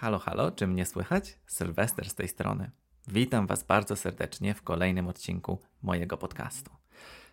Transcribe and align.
Halo, 0.00 0.18
halo, 0.18 0.50
czy 0.50 0.66
mnie 0.66 0.86
słychać? 0.86 1.38
Sylwester 1.46 2.08
z 2.08 2.14
tej 2.14 2.28
strony. 2.28 2.70
Witam 3.08 3.46
Was 3.46 3.64
bardzo 3.64 3.96
serdecznie 3.96 4.54
w 4.54 4.62
kolejnym 4.62 5.08
odcinku 5.08 5.58
mojego 5.82 6.16
podcastu. 6.16 6.70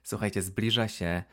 Słuchajcie, 0.04 0.42
zbliża 0.42 0.88
się 0.88 1.24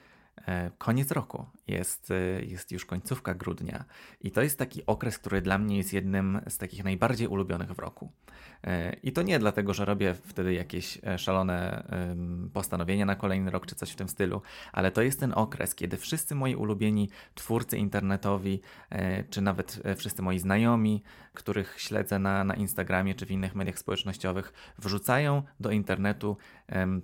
koniec 0.79 1.11
roku, 1.11 1.47
jest, 1.69 2.11
e, 2.11 2.45
jest 2.45 2.73
już 2.73 2.85
końcówka 2.85 3.35
grudnia 3.35 3.85
i 4.21 4.31
to 4.31 4.43
jest 4.43 4.59
taki 4.59 4.87
okres, 4.87 5.19
który 5.19 5.43
dla 5.43 5.59
mnie 5.59 5.77
jest 5.77 5.93
jednym 5.93 6.41
z 6.49 6.59
takich 6.59 6.85
najbardziej 6.85 7.29
ulubionych 7.29 7.73
w 7.73 7.79
roku. 7.79 8.13
E, 8.65 8.97
I 9.03 9.13
to 9.13 9.23
nie 9.23 9.39
dlatego, 9.39 9.75
że 9.75 9.85
robię 9.85 10.15
wtedy 10.15 10.55
jakieś 10.55 10.99
szalone 11.17 11.85
postanowienia 12.53 13.07
na 13.07 13.17
kolejny 13.17 13.51
rok 13.51 13.67
czy 13.67 13.75
coś 13.75 13.91
w 13.91 13.97
tym 13.97 14.09
stylu, 14.09 14.43
ale 14.73 14.91
to 14.91 15.03
jest 15.03 15.21
ten 15.21 15.33
okres, 15.37 15.75
kiedy 15.75 15.97
wszyscy 15.97 16.35
moi 16.35 16.55
ulubieni 16.55 17.11
twórcy 17.35 17.79
internetowi, 17.79 18.61
czy 19.31 19.41
nawet 19.41 19.83
wszyscy 19.97 20.23
moi 20.23 20.39
znajomi, 20.39 21.03
których 21.35 21.81
śledzę 21.81 22.19
na, 22.19 22.45
na 22.45 22.55
Instagramie 22.55 23.15
czy 23.15 23.27
w 23.27 23.31
innych 23.31 23.55
mediach 23.55 23.79
społecznościowych, 23.79 24.53
wrzucają 24.79 25.43
do 25.61 25.71
internetu 25.71 26.37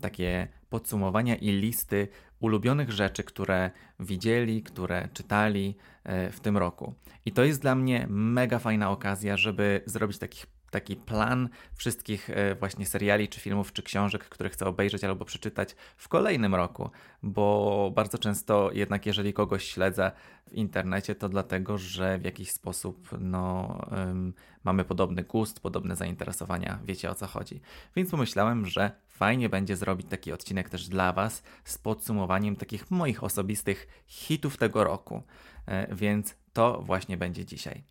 takie 0.00 0.48
podsumowania 0.70 1.36
i 1.36 1.50
listy 1.50 2.08
ulubionych 2.40 2.92
rzeczy, 2.92 3.24
które 3.24 3.70
widzieli, 4.00 4.62
które 4.62 5.08
czytali 5.12 5.76
e, 6.04 6.30
w 6.30 6.40
tym 6.40 6.56
roku. 6.56 6.94
I 7.26 7.32
to 7.32 7.44
jest 7.44 7.62
dla 7.62 7.74
mnie 7.74 8.06
mega 8.08 8.58
fajna 8.58 8.90
okazja, 8.90 9.36
żeby 9.36 9.82
zrobić 9.86 10.18
takich 10.18 10.46
taki 10.70 10.96
plan 10.96 11.48
wszystkich 11.74 12.30
e, 12.30 12.54
właśnie 12.54 12.86
seriali, 12.86 13.28
czy 13.28 13.40
filmów, 13.40 13.72
czy 13.72 13.82
książek, 13.82 14.24
które 14.24 14.50
chcę 14.50 14.66
obejrzeć 14.66 15.04
albo 15.04 15.24
przeczytać 15.24 15.76
w 15.96 16.08
kolejnym 16.08 16.54
roku, 16.54 16.90
bo 17.22 17.92
bardzo 17.94 18.18
często 18.18 18.70
jednak 18.72 19.06
jeżeli 19.06 19.32
kogoś 19.32 19.64
śledzę 19.64 20.12
w 20.46 20.52
internecie, 20.52 21.14
to 21.14 21.28
dlatego, 21.28 21.78
że 21.78 22.18
w 22.18 22.24
jakiś 22.24 22.50
sposób 22.50 23.08
no, 23.20 23.78
um, 23.90 24.34
mamy 24.64 24.84
podobny 24.84 25.22
gust, 25.22 25.60
podobne 25.60 25.96
zainteresowania, 25.96 26.78
wiecie 26.84 27.10
o 27.10 27.14
co 27.14 27.26
chodzi. 27.26 27.60
Więc 27.96 28.10
pomyślałem, 28.10 28.66
że 28.66 28.90
fajnie 29.08 29.48
będzie 29.48 29.76
zrobić 29.76 30.06
taki 30.06 30.32
odcinek 30.32 30.70
też 30.70 30.88
dla 30.88 31.12
Was 31.12 31.42
z 31.64 31.78
podsumowaniem 31.78 32.56
takich 32.56 32.90
moich 32.90 33.24
osobistych 33.24 33.88
hitów 34.06 34.56
tego 34.56 34.84
roku. 34.84 35.22
E, 35.66 35.94
więc 35.94 36.36
to 36.52 36.82
właśnie 36.82 37.16
będzie 37.16 37.44
dzisiaj. 37.44 37.84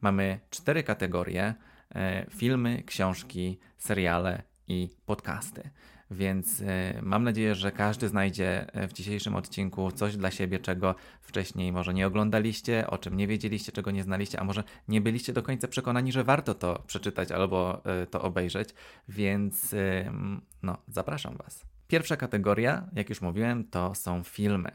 Mamy 0.00 0.40
cztery 0.50 0.82
kategorie 0.82 1.54
filmy, 2.30 2.82
książki, 2.86 3.58
seriale 3.78 4.42
i 4.68 4.88
podcasty. 5.06 5.70
Więc 6.10 6.60
e, 6.60 7.00
mam 7.02 7.24
nadzieję, 7.24 7.54
że 7.54 7.72
każdy 7.72 8.08
znajdzie 8.08 8.66
w 8.88 8.92
dzisiejszym 8.92 9.34
odcinku 9.34 9.90
coś 9.90 10.16
dla 10.16 10.30
siebie, 10.30 10.58
czego 10.58 10.94
wcześniej 11.20 11.72
może 11.72 11.94
nie 11.94 12.06
oglądaliście, 12.06 12.86
o 12.86 12.98
czym 12.98 13.16
nie 13.16 13.26
wiedzieliście, 13.26 13.72
czego 13.72 13.90
nie 13.90 14.02
znaliście, 14.02 14.40
a 14.40 14.44
może 14.44 14.64
nie 14.88 15.00
byliście 15.00 15.32
do 15.32 15.42
końca 15.42 15.68
przekonani, 15.68 16.12
że 16.12 16.24
warto 16.24 16.54
to 16.54 16.82
przeczytać 16.86 17.32
albo 17.32 17.82
e, 17.84 18.06
to 18.06 18.22
obejrzeć. 18.22 18.68
Więc 19.08 19.74
no, 20.62 20.76
zapraszam 20.88 21.36
Was. 21.36 21.66
Pierwsza 21.88 22.16
kategoria, 22.16 22.88
jak 22.92 23.08
już 23.08 23.20
mówiłem, 23.20 23.64
to 23.64 23.94
są 23.94 24.22
filmy. 24.22 24.70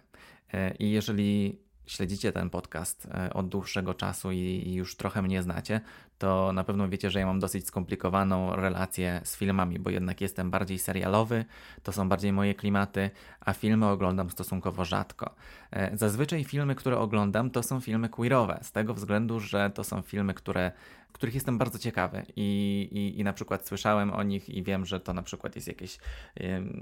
I 0.80 0.92
jeżeli 0.92 1.60
śledzicie 1.90 2.32
ten 2.32 2.50
podcast 2.50 3.06
e, 3.06 3.34
od 3.34 3.50
dłuższego 3.50 3.94
czasu 3.94 4.32
i, 4.32 4.74
już 4.74 4.96
trochę 4.96 5.22
mnie 5.22 5.44
znacie, 5.44 5.82
to 6.20 6.54
na 6.54 6.64
pewno 6.64 6.90
wiecie, 6.90 7.12
że 7.12 7.20
ja 7.20 7.26
mam 7.26 7.40
dosyć 7.40 7.68
skomplikowaną 7.68 8.56
relację 8.56 9.22
z 9.24 9.38
filmami, 9.38 9.80
bo 9.80 9.90
jednak 9.90 10.22
jestem 10.22 10.52
bardziej 10.52 10.80
serialowy, 10.80 11.46
to 11.84 11.92
są 11.92 12.10
bardziej 12.10 12.34
moje 12.34 12.56
klimaty, 12.56 13.10
a 13.40 13.54
filmy 13.54 13.88
oglądam 13.88 14.30
stosunkowo 14.30 14.86
rzadko. 14.86 15.36
E, 15.72 15.98
zazwyczaj 15.98 16.44
filmy, 16.44 16.76
które 16.76 16.98
oglądam, 16.98 17.50
to 17.50 17.64
są 17.64 17.80
filmy 17.80 18.10
queerowe, 18.10 18.60
z 18.62 18.72
tego 18.72 18.94
względu, 18.94 19.40
że 19.40 19.70
to 19.70 19.84
są 19.84 20.02
filmy, 20.02 20.34
które 20.34 20.72
których 21.12 21.36
jestem 21.36 21.58
bardzo 21.58 21.80
ciekawy 21.80 22.26
I, 22.36 22.90
i, 22.92 23.20
i 23.20 23.24
na 23.24 23.34
przykład 23.34 23.68
słyszałem 23.68 24.14
o 24.14 24.24
nich 24.24 24.50
i 24.50 24.64
wiem, 24.64 24.86
że 24.86 25.00
to 25.00 25.14
na 25.14 25.22
przykład 25.22 25.56
jest 25.56 25.68
jakiś, 25.68 25.98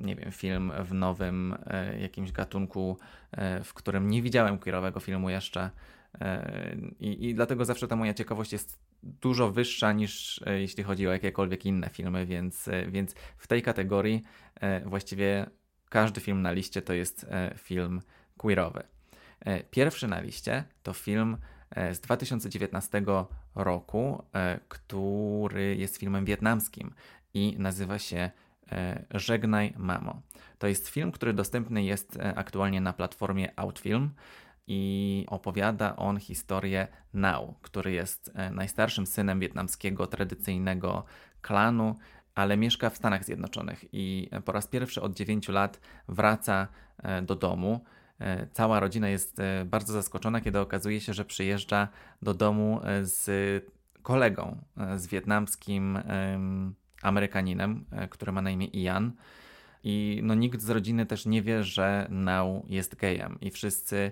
nie 0.02 0.16
wiem, 0.16 0.32
film 0.32 0.72
w 0.84 0.94
nowym 0.94 1.56
e, 1.66 2.00
jakimś 2.00 2.31
gatunku, 2.31 2.97
e, 3.31 3.64
w 3.64 3.74
którym 3.74 4.09
nie 4.09 4.22
widziałem 4.22 4.58
queerowego 4.58 5.00
filmu 5.00 5.30
jeszcze. 5.30 5.70
I, 7.00 7.30
I 7.30 7.36
dlatego 7.36 7.66
zawsze 7.66 7.88
ta 7.88 7.96
moja 7.96 8.14
ciekawość 8.14 8.53
jest 8.53 8.80
dużo 9.03 9.52
wyższa 9.52 9.94
niż 9.94 10.41
jeśli 10.46 10.84
chodzi 10.84 11.08
o 11.08 11.12
jakiekolwiek 11.12 11.66
inne 11.66 11.90
filmy, 11.90 12.25
więc, 12.25 12.69
więc 12.88 13.16
w 13.38 13.47
tej 13.47 13.62
kategorii 13.62 14.24
właściwie 14.85 15.46
każdy 15.90 16.22
film 16.22 16.41
na 16.41 16.52
liście 16.52 16.81
to 16.81 16.94
jest 16.94 17.25
film 17.58 18.02
queerowy. 18.38 18.84
Pierwszy 19.72 20.08
na 20.08 20.19
liście 20.19 20.63
to 20.84 20.94
film 20.94 21.38
E, 21.69 21.96
z 21.96 22.00
2019 22.00 23.03
roku, 23.56 24.24
e, 24.34 24.59
który 24.68 25.75
jest 25.75 25.97
filmem 25.97 26.25
wietnamskim 26.25 26.94
i 27.34 27.56
nazywa 27.59 28.00
się 28.00 28.31
e, 28.72 29.06
Żegnaj 29.12 29.74
Mamo. 29.78 30.22
To 30.59 30.68
jest 30.68 30.90
film, 30.90 31.12
który 31.12 31.34
dostępny 31.34 31.84
jest 31.84 32.18
aktualnie 32.35 32.81
na 32.81 32.94
platformie 32.94 33.59
Outfilm 33.59 34.09
i 34.67 35.25
opowiada 35.29 35.95
on 35.95 36.19
historię 36.19 36.88
Nao, 37.13 37.53
który 37.61 37.91
jest 37.91 38.31
najstarszym 38.51 39.05
synem 39.05 39.39
wietnamskiego 39.39 40.07
tradycyjnego 40.07 41.05
klanu, 41.41 41.95
ale 42.35 42.57
mieszka 42.57 42.89
w 42.89 42.97
Stanach 42.97 43.23
Zjednoczonych 43.23 43.85
i 43.91 44.29
po 44.45 44.51
raz 44.51 44.67
pierwszy 44.67 45.01
od 45.01 45.16
9 45.16 45.47
lat 45.47 45.79
wraca 46.07 46.67
do 47.22 47.35
domu 47.35 47.81
E, 48.19 48.47
cała 48.53 48.79
rodzina 48.79 49.09
jest 49.09 49.39
e, 49.39 49.66
bardzo 49.66 49.94
zaskoczona, 49.94 50.41
kiedy 50.41 50.59
okazuje 50.59 51.01
się, 51.01 51.13
że 51.13 51.25
przyjeżdża 51.25 51.88
do 52.22 52.34
domu 52.34 52.79
e, 52.84 53.05
z 53.05 53.29
kolegą, 54.01 54.57
z 54.95 55.07
wietnamskim 55.07 55.99
Amerykaninem, 57.01 57.85
który 58.09 58.31
ma 58.31 58.41
na 58.41 58.49
imię 58.49 58.67
Ian. 58.67 59.11
I 59.84 60.20
no, 60.24 60.36
nikt 60.36 60.62
z 60.62 60.70
rodziny 60.70 61.06
też 61.06 61.26
nie 61.26 61.42
wie, 61.42 61.64
że 61.64 62.08
Nau 62.10 62.66
jest 62.70 62.96
gejem, 62.96 63.38
i 63.42 63.52
wszyscy 63.52 64.12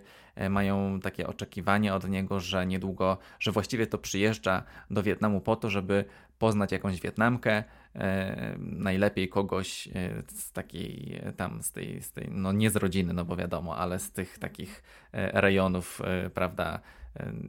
mają 0.50 1.00
takie 1.00 1.28
oczekiwanie 1.28 1.94
od 1.94 2.10
niego, 2.10 2.40
że 2.40 2.66
niedługo, 2.66 3.18
że 3.40 3.52
właściwie 3.52 3.88
to 3.88 3.98
przyjeżdża 3.98 4.64
do 4.90 5.04
Wietnamu 5.04 5.42
po 5.42 5.56
to, 5.56 5.70
żeby 5.70 6.06
poznać 6.40 6.72
jakąś 6.72 7.02
Wietnamkę, 7.02 7.64
e, 7.96 8.56
najlepiej 8.60 9.30
kogoś 9.30 9.88
e, 9.88 9.92
z 10.28 10.52
takiej 10.52 11.20
e, 11.24 11.32
tam, 11.32 11.64
z 11.64 11.72
tej, 11.72 12.02
z 12.02 12.12
tej, 12.12 12.28
no 12.32 12.52
nie 12.52 12.70
z 12.70 12.76
rodziny, 12.76 13.14
no 13.14 13.26
bo 13.26 13.36
wiadomo, 13.36 13.78
ale 13.78 14.00
z 14.00 14.12
tych 14.12 14.40
takich 14.40 14.84
rejonów, 15.14 16.02
prawda, 16.34 16.80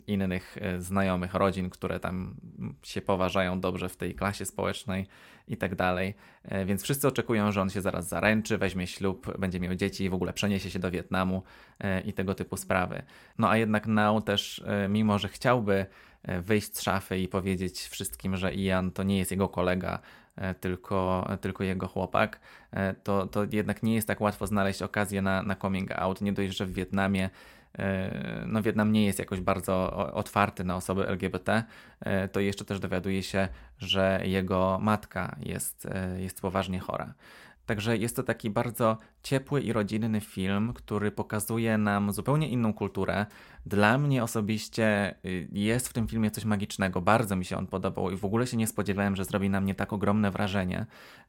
innych 0.07 0.57
znajomych 0.79 1.35
rodzin, 1.35 1.71
które 1.71 2.01
tam 2.01 2.35
się 2.83 3.01
poważają 3.01 3.61
dobrze 3.61 3.89
w 3.89 3.97
tej 3.97 4.15
klasie 4.15 4.45
społecznej 4.45 5.07
i 5.49 5.57
tak 5.57 5.75
dalej. 5.75 6.15
Więc 6.67 6.83
wszyscy 6.83 7.09
oczekują, 7.09 7.53
że 7.53 7.63
on 7.63 7.71
się 7.71 7.81
zaraz 7.81 8.09
zaręczy, 8.09 8.59
weźmie 8.59 8.87
ślub, 8.87 9.39
będzie 9.39 9.61
miał 9.61 9.75
dzieci 9.75 10.05
i 10.05 10.11
w 10.11 10.15
ogóle 10.15 10.33
przeniesie 10.33 10.71
się 10.71 10.79
do 10.79 10.91
Wietnamu 10.91 11.43
i 12.05 12.13
tego 12.13 12.35
typu 12.35 12.57
sprawy. 12.57 13.03
No 13.39 13.51
a 13.51 13.57
jednak 13.57 13.87
Nao 13.87 14.21
też, 14.21 14.65
mimo 14.89 15.19
że 15.19 15.29
chciałby 15.29 15.87
E, 16.27 16.41
wyjść 16.41 16.77
z 16.77 16.83
szafy 16.83 17.19
i 17.19 17.29
powiedzieć 17.29 17.81
wszystkim, 17.81 18.37
że 18.37 18.55
Ian 18.55 18.91
to 18.91 19.03
nie 19.03 19.19
jest 19.19 19.31
jego 19.31 19.49
kolega, 19.49 19.99
e, 20.37 20.55
tylko, 20.55 21.29
tylko 21.41 21.65
jego 21.65 21.89
chłopak, 21.89 22.41
e, 22.71 22.95
to, 22.95 23.27
to 23.27 23.47
jednak 23.53 23.83
nie 23.83 23.95
jest 23.95 24.09
tak 24.09 24.21
łatwo 24.21 24.47
znaleźć 24.47 24.83
okazję 24.83 25.23
na, 25.23 25.43
na 25.43 25.57
coming 25.57 25.93
out. 25.93 26.21
Nie 26.21 26.33
dość, 26.33 26.57
że 26.57 26.67
w 26.67 26.73
Wietnamie 26.73 27.31
no 28.47 28.63
Wietnam 28.63 28.93
nie 28.93 29.07
jest 29.07 29.19
jakoś 29.19 29.41
bardzo 29.41 29.93
otwarty 30.15 30.65
na 30.65 30.77
osoby 30.77 31.09
LGBT, 31.09 31.63
to 32.33 32.41
jeszcze 32.41 32.65
też 32.65 32.81
dowiaduje 32.81 33.23
się, 33.23 33.49
że 33.79 34.21
jego 34.25 34.79
matka 34.83 35.37
jest, 35.41 35.89
jest 36.19 36.41
poważnie 36.41 36.79
chora. 36.79 37.15
Także 37.67 37.97
jest 37.97 38.17
to 38.17 38.23
taki 38.23 38.51
bardzo 38.51 38.99
ciepły 39.23 39.61
i 39.61 39.73
rodzinny 39.73 40.21
film, 40.21 40.73
który 40.73 41.11
pokazuje 41.11 41.79
nam 41.79 42.13
zupełnie 42.13 42.49
inną 42.49 42.73
kulturę. 42.73 43.27
Dla 43.67 43.99
mnie 43.99 44.23
osobiście 44.23 45.15
y, 45.25 45.49
jest 45.53 45.89
w 45.89 45.93
tym 45.93 46.09
filmie 46.09 46.31
coś 46.31 46.45
magicznego, 46.45 47.01
bardzo 47.01 47.37
mi 47.37 47.45
się 47.45 47.57
on 47.57 47.67
podobał 47.67 48.11
i 48.11 48.17
w 48.17 48.25
ogóle 48.25 48.47
się 48.47 48.57
nie 48.57 48.67
spodziewałem, 48.67 49.17
że 49.17 49.25
zrobi 49.25 49.51
na 49.51 49.61
mnie 49.61 49.75
tak 49.75 49.93
ogromne 49.93 50.31
wrażenie, 50.31 50.87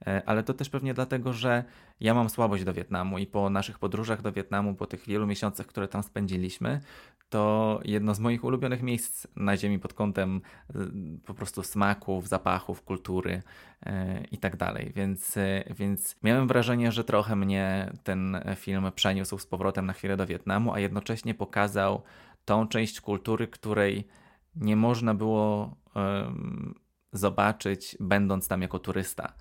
e, 0.07 0.21
ale 0.25 0.43
to 0.43 0.53
też 0.53 0.69
pewnie 0.69 0.93
dlatego, 0.93 1.33
że 1.33 1.63
ja 1.99 2.13
mam 2.13 2.29
słabość 2.29 2.63
do 2.63 2.73
Wietnamu 2.73 3.17
i 3.17 3.25
po 3.25 3.49
naszych 3.49 3.79
podróżach 3.79 4.21
do 4.21 4.31
Wietnamu, 4.31 4.75
po 4.75 4.85
tych 4.85 5.05
wielu 5.07 5.27
miesiącach, 5.27 5.65
które 5.65 5.87
tam 5.87 6.03
spędziliśmy, 6.03 6.81
to 7.29 7.79
jedno 7.85 8.15
z 8.15 8.19
moich 8.19 8.43
ulubionych 8.43 8.83
miejsc 8.83 9.27
na 9.35 9.57
ziemi 9.57 9.79
pod 9.79 9.93
kątem 9.93 10.41
y, 10.75 11.19
po 11.25 11.33
prostu 11.33 11.63
smaków, 11.63 12.27
zapachów, 12.27 12.83
kultury 12.83 13.41
e, 13.85 14.23
i 14.31 14.37
tak 14.37 14.55
dalej. 14.57 14.91
Więc, 14.95 15.37
e, 15.37 15.63
więc 15.69 16.15
miałem 16.23 16.47
wrażenie, 16.47 16.91
że 16.91 17.03
trochę 17.03 17.35
mnie 17.35 17.91
ten 18.03 18.39
film 18.55 18.91
przeniósł 18.95 19.37
z 19.37 19.45
powrotem 19.45 19.85
na 19.85 19.93
chwilę 19.93 20.17
do 20.17 20.27
Wietnamu, 20.27 20.73
a 20.73 20.79
jednocześnie 20.79 21.33
pokazał 21.33 22.03
tą 22.45 22.67
część 22.67 23.01
kultury, 23.01 23.47
której 23.47 24.07
nie 24.55 24.75
można 24.75 25.13
było 25.13 25.75
um, 25.95 26.75
zobaczyć, 27.13 27.97
będąc 27.99 28.47
tam 28.47 28.61
jako 28.61 28.79
turysta. 28.79 29.33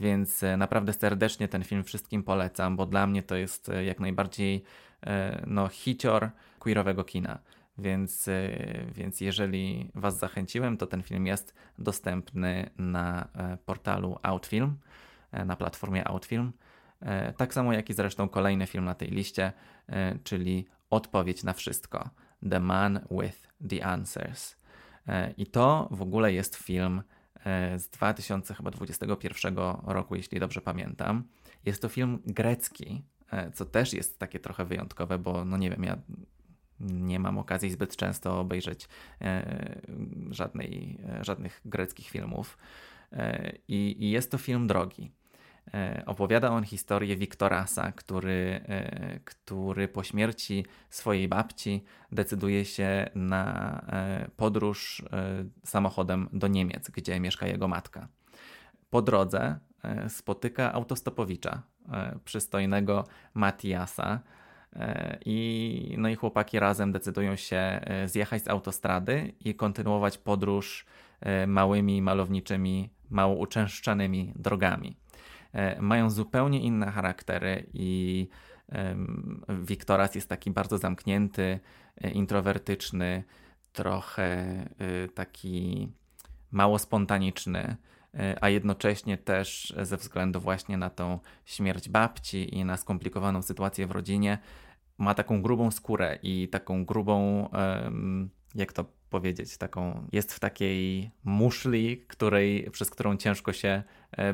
Więc 0.00 0.42
naprawdę 0.56 0.92
serdecznie 0.92 1.48
ten 1.48 1.64
film 1.64 1.84
wszystkim 1.84 2.22
polecam, 2.22 2.76
bo 2.76 2.86
dla 2.86 3.06
mnie 3.06 3.22
to 3.22 3.36
jest 3.36 3.70
jak 3.84 4.00
najbardziej 4.00 4.62
no, 5.46 5.68
hicior 5.68 6.30
queerowego 6.64 7.04
kina. 7.04 7.38
Więc, 7.78 8.28
więc 8.94 9.20
jeżeli 9.20 9.90
Was 9.94 10.18
zachęciłem, 10.18 10.76
to 10.76 10.86
ten 10.86 11.02
film 11.02 11.26
jest 11.26 11.54
dostępny 11.78 12.70
na 12.78 13.28
portalu 13.66 14.18
Outfilm, 14.22 14.76
na 15.46 15.56
platformie 15.56 16.08
Outfilm. 16.08 16.52
Tak 17.36 17.54
samo 17.54 17.72
jak 17.72 17.90
i 17.90 17.94
zresztą 17.94 18.28
kolejny 18.28 18.66
film 18.66 18.84
na 18.84 18.94
tej 18.94 19.08
liście, 19.08 19.52
czyli 20.24 20.66
Odpowiedź 20.90 21.44
na 21.44 21.52
wszystko. 21.52 22.10
The 22.50 22.60
Man 22.60 23.00
with 23.10 23.48
the 23.70 23.84
Answers. 23.86 24.56
I 25.36 25.46
to 25.46 25.88
w 25.90 26.02
ogóle 26.02 26.32
jest 26.32 26.56
film 26.56 27.02
E, 27.44 27.78
z 27.78 27.88
2021 27.88 29.56
roku, 29.86 30.14
jeśli 30.14 30.40
dobrze 30.40 30.60
pamiętam. 30.60 31.24
Jest 31.64 31.82
to 31.82 31.88
film 31.88 32.18
grecki, 32.26 33.02
e, 33.30 33.50
co 33.50 33.64
też 33.64 33.92
jest 33.92 34.18
takie 34.18 34.38
trochę 34.38 34.64
wyjątkowe, 34.64 35.18
bo 35.18 35.44
no 35.44 35.56
nie 35.56 35.70
wiem, 35.70 35.84
ja 35.84 35.98
nie 36.82 37.18
mam 37.18 37.38
okazji 37.38 37.70
zbyt 37.70 37.96
często 37.96 38.40
obejrzeć 38.40 38.88
e, 39.20 39.80
żadnej, 40.30 40.98
żadnych 41.20 41.60
greckich 41.64 42.08
filmów. 42.08 42.58
I, 43.68 43.96
I 43.98 44.10
jest 44.10 44.30
to 44.30 44.38
film 44.38 44.66
drogi. 44.66 45.12
E, 45.74 46.02
opowiada 46.06 46.50
on 46.50 46.64
historię 46.64 47.16
Wiktorasa, 47.16 47.92
który, 47.92 48.60
e, 48.68 49.20
który 49.24 49.88
po 49.88 50.02
śmierci 50.02 50.66
swojej 50.90 51.28
babci 51.28 51.84
decyduje 52.12 52.64
się 52.64 53.10
na 53.14 53.78
e, 53.88 54.30
podróż 54.36 55.02
samochodem 55.64 56.28
do 56.32 56.48
Niemiec, 56.48 56.90
gdzie 56.90 57.20
mieszka 57.20 57.46
jego 57.46 57.68
matka. 57.68 58.08
Po 58.90 59.02
drodze 59.02 59.58
spotyka 60.08 60.72
autostopowicza, 60.72 61.62
przystojnego 62.24 63.04
Matiasa. 63.34 64.20
I, 65.24 65.94
no 65.98 66.08
i 66.08 66.14
chłopaki 66.14 66.58
razem 66.58 66.92
decydują 66.92 67.36
się 67.36 67.80
zjechać 68.06 68.42
z 68.42 68.48
autostrady 68.48 69.32
i 69.40 69.54
kontynuować 69.54 70.18
podróż 70.18 70.86
małymi, 71.46 72.02
malowniczymi, 72.02 72.90
mało 73.10 73.34
uczęszczanymi 73.34 74.32
drogami. 74.36 74.96
E, 75.52 75.82
mają 75.82 76.10
zupełnie 76.10 76.60
inne 76.60 76.90
charaktery 76.90 77.66
i 77.74 78.28
Wiktoras 79.48 80.14
jest 80.14 80.28
taki 80.28 80.50
bardzo 80.50 80.78
zamknięty, 80.78 81.60
e, 82.00 82.10
introwertyczny, 82.10 83.24
trochę 83.72 84.24
e, 84.24 84.66
taki 85.14 85.88
mało 86.50 86.78
spontaniczny, 86.78 87.76
a 88.40 88.48
jednocześnie 88.48 89.18
też 89.18 89.74
ze 89.82 89.96
względu 89.96 90.40
właśnie 90.40 90.76
na 90.76 90.90
tą 90.90 91.18
śmierć 91.44 91.88
babci 91.88 92.54
i 92.54 92.64
na 92.64 92.76
skomplikowaną 92.76 93.42
sytuację 93.42 93.86
w 93.86 93.90
rodzinie, 93.90 94.38
ma 94.98 95.14
taką 95.14 95.42
grubą 95.42 95.70
skórę 95.70 96.18
i 96.22 96.48
taką 96.48 96.84
grubą, 96.84 97.48
jak 98.54 98.72
to 98.72 98.84
powiedzieć, 99.10 99.56
taką, 99.56 100.08
jest 100.12 100.34
w 100.34 100.40
takiej 100.40 101.10
muszli, 101.24 101.98
której, 102.08 102.70
przez 102.70 102.90
którą 102.90 103.16
ciężko 103.16 103.52
się 103.52 103.82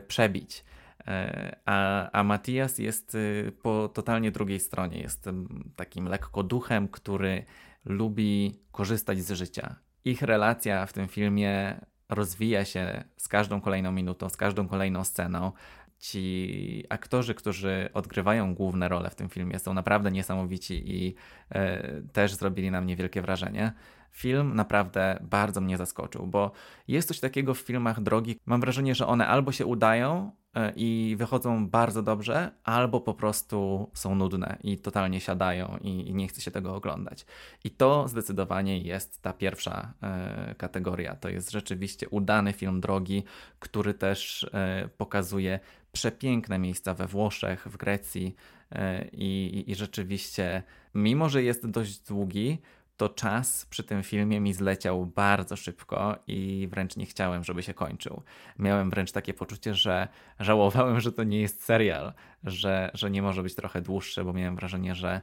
przebić. 0.08 0.64
E, 1.08 1.56
a, 1.66 2.10
a 2.10 2.24
Matias 2.24 2.78
jest 2.78 3.14
y, 3.14 3.52
po 3.62 3.88
totalnie 3.88 4.30
drugiej 4.30 4.60
stronie. 4.60 4.98
Jest 4.98 5.28
takim 5.76 6.08
lekko 6.08 6.42
duchem, 6.42 6.88
który 6.88 7.44
lubi 7.84 8.60
korzystać 8.72 9.20
z 9.20 9.32
życia. 9.32 9.76
Ich 10.04 10.22
relacja 10.22 10.86
w 10.86 10.92
tym 10.92 11.08
filmie 11.08 11.80
rozwija 12.08 12.64
się 12.64 13.04
z 13.16 13.28
każdą 13.28 13.60
kolejną 13.60 13.92
minutą, 13.92 14.28
z 14.28 14.36
każdą 14.36 14.68
kolejną 14.68 15.04
sceną. 15.04 15.52
Ci 15.98 16.84
aktorzy, 16.88 17.34
którzy 17.34 17.90
odgrywają 17.94 18.54
główne 18.54 18.88
role 18.88 19.10
w 19.10 19.14
tym 19.14 19.28
filmie, 19.28 19.58
są 19.58 19.74
naprawdę 19.74 20.10
niesamowici 20.10 20.82
i 20.86 21.14
e, 21.50 22.02
też 22.12 22.34
zrobili 22.34 22.70
na 22.70 22.80
mnie 22.80 22.96
wielkie 22.96 23.22
wrażenie. 23.22 23.72
Film 24.10 24.54
naprawdę 24.54 25.18
bardzo 25.22 25.60
mnie 25.60 25.76
zaskoczył, 25.76 26.26
bo 26.26 26.50
jest 26.88 27.08
coś 27.08 27.20
takiego 27.20 27.54
w 27.54 27.58
filmach 27.58 28.00
drogi. 28.00 28.40
Mam 28.46 28.60
wrażenie, 28.60 28.94
że 28.94 29.06
one 29.06 29.26
albo 29.26 29.52
się 29.52 29.66
udają, 29.66 30.32
i 30.76 31.14
wychodzą 31.18 31.68
bardzo 31.68 32.02
dobrze, 32.02 32.50
albo 32.64 33.00
po 33.00 33.14
prostu 33.14 33.90
są 33.94 34.14
nudne 34.14 34.58
i 34.62 34.78
totalnie 34.78 35.20
siadają 35.20 35.78
i, 35.80 36.08
i 36.08 36.14
nie 36.14 36.28
chce 36.28 36.40
się 36.40 36.50
tego 36.50 36.74
oglądać. 36.74 37.26
I 37.64 37.70
to 37.70 38.08
zdecydowanie 38.08 38.78
jest 38.78 39.22
ta 39.22 39.32
pierwsza 39.32 39.92
e, 40.02 40.54
kategoria. 40.58 41.16
To 41.16 41.28
jest 41.28 41.50
rzeczywiście 41.50 42.08
udany 42.08 42.52
film 42.52 42.80
drogi, 42.80 43.24
który 43.58 43.94
też 43.94 44.44
e, 44.52 44.88
pokazuje 44.96 45.60
przepiękne 45.92 46.58
miejsca 46.58 46.94
we 46.94 47.06
Włoszech, 47.06 47.68
w 47.68 47.76
Grecji 47.76 48.36
e, 48.72 49.08
i 49.12 49.74
rzeczywiście, 49.76 50.62
mimo 50.94 51.28
że 51.28 51.42
jest 51.42 51.66
dość 51.66 52.00
długi, 52.00 52.58
to 52.98 53.08
czas 53.08 53.66
przy 53.66 53.84
tym 53.84 54.02
filmie 54.02 54.40
mi 54.40 54.54
zleciał 54.54 55.06
bardzo 55.06 55.56
szybko 55.56 56.16
i 56.26 56.68
wręcz 56.70 56.96
nie 56.96 57.06
chciałem, 57.06 57.44
żeby 57.44 57.62
się 57.62 57.74
kończył. 57.74 58.22
Miałem 58.58 58.90
wręcz 58.90 59.12
takie 59.12 59.34
poczucie, 59.34 59.74
że 59.74 60.08
żałowałem, 60.40 61.00
że 61.00 61.12
to 61.12 61.24
nie 61.24 61.40
jest 61.40 61.64
serial, 61.64 62.12
że, 62.44 62.90
że 62.94 63.10
nie 63.10 63.22
może 63.22 63.42
być 63.42 63.54
trochę 63.54 63.82
dłuższy, 63.82 64.24
bo 64.24 64.32
miałem 64.32 64.56
wrażenie, 64.56 64.94
że, 64.94 65.20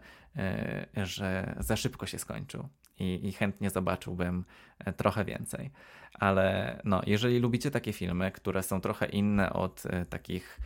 yy, 0.95 1.06
że 1.06 1.56
za 1.60 1.75
szybko 1.75 2.06
się 2.06 2.19
skończył 2.19 2.69
i, 3.00 3.27
i 3.27 3.31
chętnie 3.31 3.69
zobaczyłbym 3.69 4.45
e, 4.80 4.94
trochę 4.94 5.25
więcej. 5.25 5.72
Ale 6.13 6.81
no, 6.83 7.01
jeżeli 7.06 7.39
lubicie 7.39 7.72
takie 7.72 7.94
filmy, 7.94 8.31
które 8.31 8.63
są 8.63 8.81
trochę 8.81 9.06
inne 9.06 9.54
od 9.54 9.86
y, 9.86 10.06
takich 10.10 10.60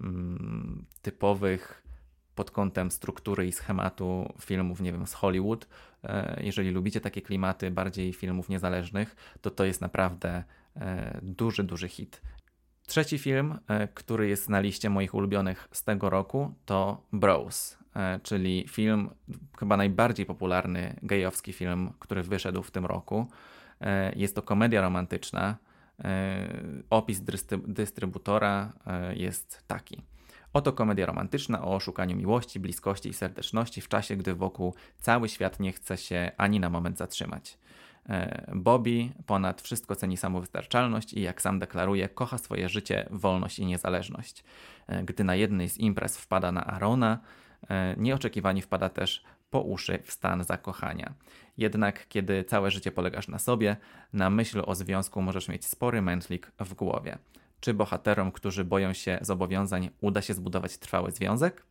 mm, 0.00 0.84
typowych 1.02 1.82
pod 2.34 2.50
kątem 2.50 2.90
struktury 2.90 3.46
i 3.46 3.52
schematu 3.52 4.32
filmów, 4.40 4.80
nie 4.80 4.92
wiem, 4.92 5.06
z 5.06 5.14
Hollywood. 5.14 5.68
E, 6.04 6.40
jeżeli 6.42 6.70
lubicie 6.70 7.00
takie 7.00 7.22
klimaty 7.22 7.70
bardziej 7.70 8.12
filmów 8.12 8.48
niezależnych, 8.48 9.16
to 9.40 9.50
to 9.50 9.64
jest 9.64 9.80
naprawdę 9.80 10.44
e, 10.76 11.20
duży, 11.22 11.64
duży 11.64 11.88
hit. 11.88 12.22
Trzeci 12.86 13.18
film, 13.18 13.58
e, 13.68 13.88
który 13.88 14.28
jest 14.28 14.48
na 14.48 14.60
liście 14.60 14.90
moich 14.90 15.14
ulubionych 15.14 15.68
z 15.72 15.84
tego 15.84 16.10
roku, 16.10 16.54
to 16.64 17.06
Bros, 17.12 17.78
czyli 18.22 18.64
film, 18.68 19.10
chyba 19.58 19.76
najbardziej 19.76 20.26
popularny 20.26 20.96
gejowski 21.02 21.52
film, 21.52 21.92
który 21.98 22.22
wyszedł 22.22 22.62
w 22.62 22.70
tym 22.70 22.86
roku. 22.86 23.26
Jest 24.16 24.34
to 24.34 24.42
komedia 24.42 24.80
romantyczna. 24.80 25.56
Opis 26.90 27.20
dystrybutora 27.66 28.72
jest 29.14 29.64
taki. 29.66 30.02
Oto 30.52 30.72
komedia 30.72 31.06
romantyczna 31.06 31.62
o 31.64 31.74
oszukaniu 31.74 32.16
miłości, 32.16 32.60
bliskości 32.60 33.08
i 33.08 33.14
serdeczności 33.14 33.80
w 33.80 33.88
czasie, 33.88 34.16
gdy 34.16 34.34
wokół 34.34 34.74
cały 34.98 35.28
świat 35.28 35.60
nie 35.60 35.72
chce 35.72 35.96
się 35.96 36.32
ani 36.36 36.60
na 36.60 36.70
moment 36.70 36.98
zatrzymać. 36.98 37.58
E, 38.08 38.52
Bobby 38.54 39.08
ponad 39.26 39.62
wszystko 39.62 39.96
ceni 39.96 40.16
samowystarczalność 40.16 41.12
i 41.12 41.22
jak 41.22 41.42
sam 41.42 41.58
deklaruje, 41.58 42.08
kocha 42.08 42.38
swoje 42.38 42.68
życie, 42.68 43.08
wolność 43.10 43.58
i 43.58 43.66
niezależność. 43.66 44.44
E, 44.86 45.04
gdy 45.04 45.24
na 45.24 45.34
jednej 45.34 45.68
z 45.68 45.78
imprez 45.78 46.18
wpada 46.18 46.52
na 46.52 46.64
Arona, 46.66 47.18
e, 47.68 47.94
nieoczekiwanie 47.96 48.62
wpada 48.62 48.88
też 48.88 49.24
po 49.50 49.60
uszy 49.60 49.98
w 50.04 50.12
stan 50.12 50.44
zakochania. 50.44 51.12
Jednak 51.58 52.08
kiedy 52.08 52.44
całe 52.44 52.70
życie 52.70 52.92
polegasz 52.92 53.28
na 53.28 53.38
sobie, 53.38 53.76
na 54.12 54.30
myśl 54.30 54.62
o 54.66 54.74
związku 54.74 55.22
możesz 55.22 55.48
mieć 55.48 55.64
spory 55.66 56.02
mętlik 56.02 56.52
w 56.60 56.74
głowie. 56.74 57.18
Czy 57.62 57.74
bohaterom, 57.74 58.32
którzy 58.32 58.64
boją 58.64 58.92
się 58.92 59.18
zobowiązań, 59.20 59.90
uda 60.00 60.22
się 60.22 60.34
zbudować 60.34 60.78
trwały 60.78 61.10
związek? 61.10 61.66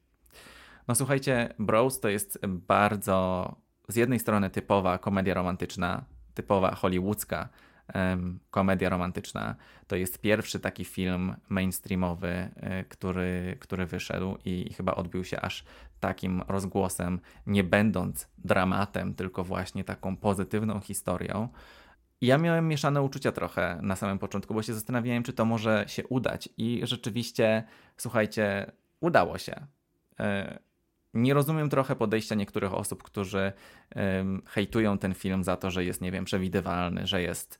No 0.87 0.95
słuchajcie, 0.95 1.53
Bros 1.59 1.99
to 1.99 2.09
jest 2.09 2.39
bardzo 2.47 3.55
z 3.87 3.95
jednej 3.95 4.19
strony 4.19 4.49
typowa 4.49 4.97
komedia 4.97 5.33
romantyczna, 5.33 6.03
typowa 6.33 6.75
hollywoodzka 6.75 7.49
um, 7.95 8.39
komedia 8.51 8.89
romantyczna. 8.89 9.55
To 9.87 9.95
jest 9.95 10.21
pierwszy 10.21 10.59
taki 10.59 10.85
film 10.85 11.35
mainstreamowy, 11.49 12.49
y, 12.81 12.83
który, 12.89 13.57
który 13.59 13.85
wyszedł 13.85 14.37
i 14.45 14.73
chyba 14.73 14.95
odbił 14.95 15.23
się 15.23 15.41
aż 15.41 15.63
takim 15.99 16.43
rozgłosem, 16.47 17.19
nie 17.47 17.63
będąc 17.63 18.27
dramatem, 18.37 19.13
tylko 19.13 19.43
właśnie 19.43 19.83
taką 19.83 20.17
pozytywną 20.17 20.79
historią 20.79 21.49
ja 22.21 22.37
miałem 22.37 22.67
mieszane 22.67 23.01
uczucia 23.01 23.31
trochę 23.31 23.79
na 23.81 23.95
samym 23.95 24.19
początku, 24.19 24.53
bo 24.53 24.63
się 24.63 24.73
zastanawiałem, 24.73 25.23
czy 25.23 25.33
to 25.33 25.45
może 25.45 25.85
się 25.87 26.07
udać. 26.07 26.49
I 26.57 26.81
rzeczywiście, 26.83 27.63
słuchajcie, 27.97 28.71
udało 28.99 29.37
się. 29.37 29.67
E, 30.19 30.59
nie 31.13 31.33
rozumiem 31.33 31.69
trochę 31.69 31.95
podejścia 31.95 32.35
niektórych 32.35 32.73
osób, 32.73 33.03
którzy 33.03 33.53
hejtują 34.45 34.97
ten 34.97 35.13
film 35.13 35.43
za 35.43 35.57
to, 35.57 35.71
że 35.71 35.85
jest, 35.85 36.01
nie 36.01 36.11
wiem, 36.11 36.25
przewidywalny, 36.25 37.07
że 37.07 37.21
jest 37.21 37.59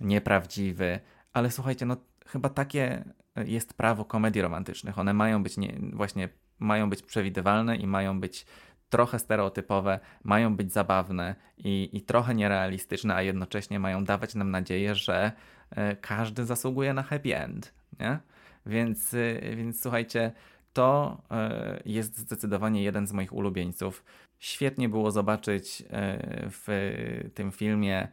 nieprawdziwy, 0.00 1.00
ale 1.32 1.50
słuchajcie, 1.50 1.86
no 1.86 1.96
chyba 2.26 2.48
takie 2.48 3.04
jest 3.36 3.74
prawo 3.74 4.04
komedii 4.04 4.42
romantycznych. 4.42 4.98
One 4.98 5.14
mają 5.14 5.42
być 5.42 5.56
nie, 5.56 5.78
właśnie 5.92 6.28
mają 6.58 6.90
być 6.90 7.02
przewidywalne 7.02 7.76
i 7.76 7.86
mają 7.86 8.20
być 8.20 8.46
trochę 8.90 9.18
stereotypowe, 9.18 10.00
mają 10.24 10.56
być 10.56 10.72
zabawne 10.72 11.34
i, 11.58 11.90
i 11.92 12.02
trochę 12.02 12.34
nierealistyczne, 12.34 13.14
a 13.14 13.22
jednocześnie 13.22 13.80
mają 13.80 14.04
dawać 14.04 14.34
nam 14.34 14.50
nadzieję, 14.50 14.94
że 14.94 15.32
e, 15.70 15.96
każdy 15.96 16.44
zasługuje 16.44 16.94
na 16.94 17.02
happy 17.02 17.36
end. 17.36 17.74
Nie? 18.00 18.18
Więc, 18.66 19.14
e, 19.14 19.56
więc 19.56 19.82
słuchajcie, 19.82 20.32
to 20.72 21.22
jest 21.84 22.18
zdecydowanie 22.18 22.82
jeden 22.82 23.06
z 23.06 23.12
moich 23.12 23.32
ulubieńców. 23.32 24.04
Świetnie 24.38 24.88
było 24.88 25.10
zobaczyć 25.10 25.82
w 26.50 27.30
tym 27.34 27.52
filmie 27.52 28.08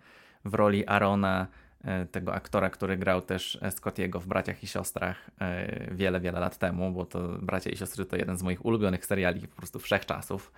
w 0.46 0.54
roli 0.54 0.88
Arona 0.88 1.48
E, 1.48 1.67
tego 2.12 2.34
aktora, 2.34 2.70
który 2.70 2.98
grał 2.98 3.22
też 3.22 3.60
Scottiego 3.70 4.20
w 4.20 4.28
Braciach 4.28 4.64
i 4.64 4.68
Siostrach 4.68 5.30
e, 5.42 5.96
wiele, 5.96 6.20
wiele 6.20 6.40
lat 6.40 6.58
temu, 6.58 6.92
bo 6.92 7.06
to 7.06 7.20
Bracia 7.42 7.70
i 7.70 7.78
Siostry 7.78 8.06
to 8.06 8.16
jeden 8.16 8.38
z 8.38 8.44
moich 8.44 8.66
ulubionych 8.66 9.06
seriali 9.06 9.48
po 9.48 9.56
prostu 9.56 9.80
wszechczasów, 9.80 10.52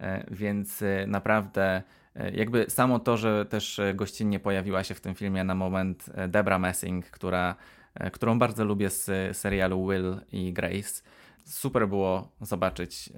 e, 0.00 0.24
więc 0.30 0.84
naprawdę 1.06 1.82
jakby 2.32 2.70
samo 2.70 2.98
to, 2.98 3.16
że 3.16 3.46
też 3.46 3.80
gościnnie 3.94 4.40
pojawiła 4.40 4.84
się 4.84 4.94
w 4.94 5.00
tym 5.00 5.14
filmie 5.14 5.44
na 5.44 5.54
moment 5.54 6.06
Debra 6.28 6.58
Messing, 6.58 7.06
która, 7.06 7.56
którą 8.12 8.38
bardzo 8.38 8.64
lubię 8.64 8.90
z 8.90 9.36
serialu 9.36 9.88
Will 9.88 10.20
i 10.32 10.52
Grace. 10.52 11.02
Super 11.44 11.88
było 11.88 12.32
zobaczyć 12.40 13.10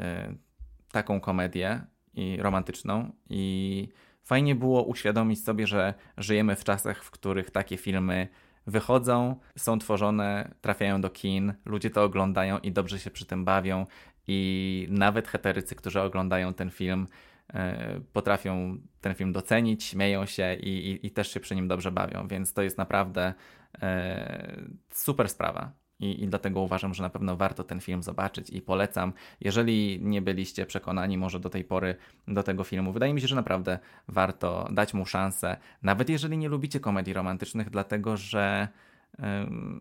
taką 0.93 1.21
komedię 1.21 1.81
i 2.15 2.37
romantyczną 2.41 3.13
i 3.31 3.89
Fajnie 4.29 4.55
było 4.55 4.83
uświadomić 4.83 5.45
sobie, 5.45 5.67
że 5.67 5.95
żyjemy 6.19 6.57
w 6.57 6.65
czasach, 6.65 7.05
w 7.05 7.11
których 7.11 7.51
takie 7.51 7.77
filmy 7.77 8.29
wychodzą, 8.67 9.37
są 9.57 9.79
tworzone, 9.79 10.55
trafiają 10.61 11.01
do 11.01 11.11
kin, 11.11 11.55
ludzie 11.65 11.91
to 11.91 12.05
oglądają 12.05 12.59
i 12.59 12.73
dobrze 12.73 12.99
się 12.99 13.11
przy 13.11 13.27
tym 13.27 13.45
bawią. 13.45 13.87
I 14.27 14.89
nawet 14.91 15.29
heterycy, 15.29 15.75
którzy 15.75 16.01
oglądają 16.01 16.55
ten 16.55 16.71
film, 16.71 17.07
e, 17.55 18.01
potrafią 18.13 18.79
ten 19.01 19.15
film 19.15 19.33
docenić, 19.33 19.85
śmieją 19.85 20.27
się 20.27 20.55
i, 20.55 20.91
i, 20.91 21.07
i, 21.07 21.11
też 21.11 21.33
się 21.33 21.41
przy 21.41 21.55
nim 21.55 21.69
dobrze 21.69 21.93
bawią, 21.93 22.29
więc 22.29 22.53
to 22.53 22.63
jest 22.63 22.79
naprawdę 22.79 23.35
e, 23.83 24.63
super 24.91 25.29
sprawa. 25.29 25.73
I, 26.01 26.23
I 26.23 26.29
dlatego 26.29 26.61
uważam, 26.61 26.95
że 26.95 27.03
na 27.03 27.11
pewno 27.11 27.37
warto 27.37 27.65
ten 27.65 27.81
film 27.81 28.03
zobaczyć 28.03 28.51
i 28.51 28.63
polecam. 28.63 29.13
Jeżeli 29.41 30.01
nie 30.03 30.23
byliście 30.23 30.67
przekonani 30.67 31.19
może 31.19 31.41
do 31.41 31.51
tej 31.51 31.65
pory 31.65 31.97
do 32.29 32.43
tego 32.43 32.65
filmu, 32.65 32.93
wydaje 32.93 33.15
mi 33.15 33.21
się, 33.21 33.27
że 33.27 33.37
naprawdę 33.37 33.79
warto 34.09 34.69
dać 34.73 34.95
mu 34.95 35.07
szansę, 35.07 35.57
nawet 35.83 36.09
jeżeli 36.09 36.39
nie 36.39 36.49
lubicie 36.49 36.81
komedii 36.81 37.13
romantycznych, 37.13 37.71
dlatego 37.71 38.17
że 38.17 38.69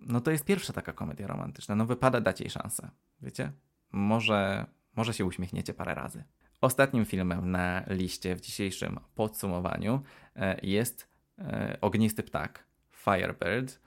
no 0.02 0.22
to 0.22 0.32
jest 0.32 0.46
pierwsza 0.46 0.74
taka 0.74 0.94
komedia 0.94 1.28
romantyczna. 1.28 1.76
No 1.76 1.86
wypada 1.86 2.22
dać 2.22 2.42
jej 2.42 2.50
szansę. 2.50 2.90
Wiecie? 3.22 3.52
Może, 3.92 4.66
może 4.96 5.14
się 5.14 5.26
uśmiechniecie 5.26 5.74
parę 5.74 5.96
razy. 5.96 6.24
Ostatnim 6.62 7.06
filmem 7.06 7.52
na 7.52 7.84
liście 7.88 8.36
w 8.36 8.42
dzisiejszym 8.42 9.00
podsumowaniu 9.16 10.02
e, 10.36 10.60
jest 10.64 11.08
e, 11.40 11.78
Ognisty 11.82 12.24
Ptak, 12.24 12.64
Firebird 12.92 13.80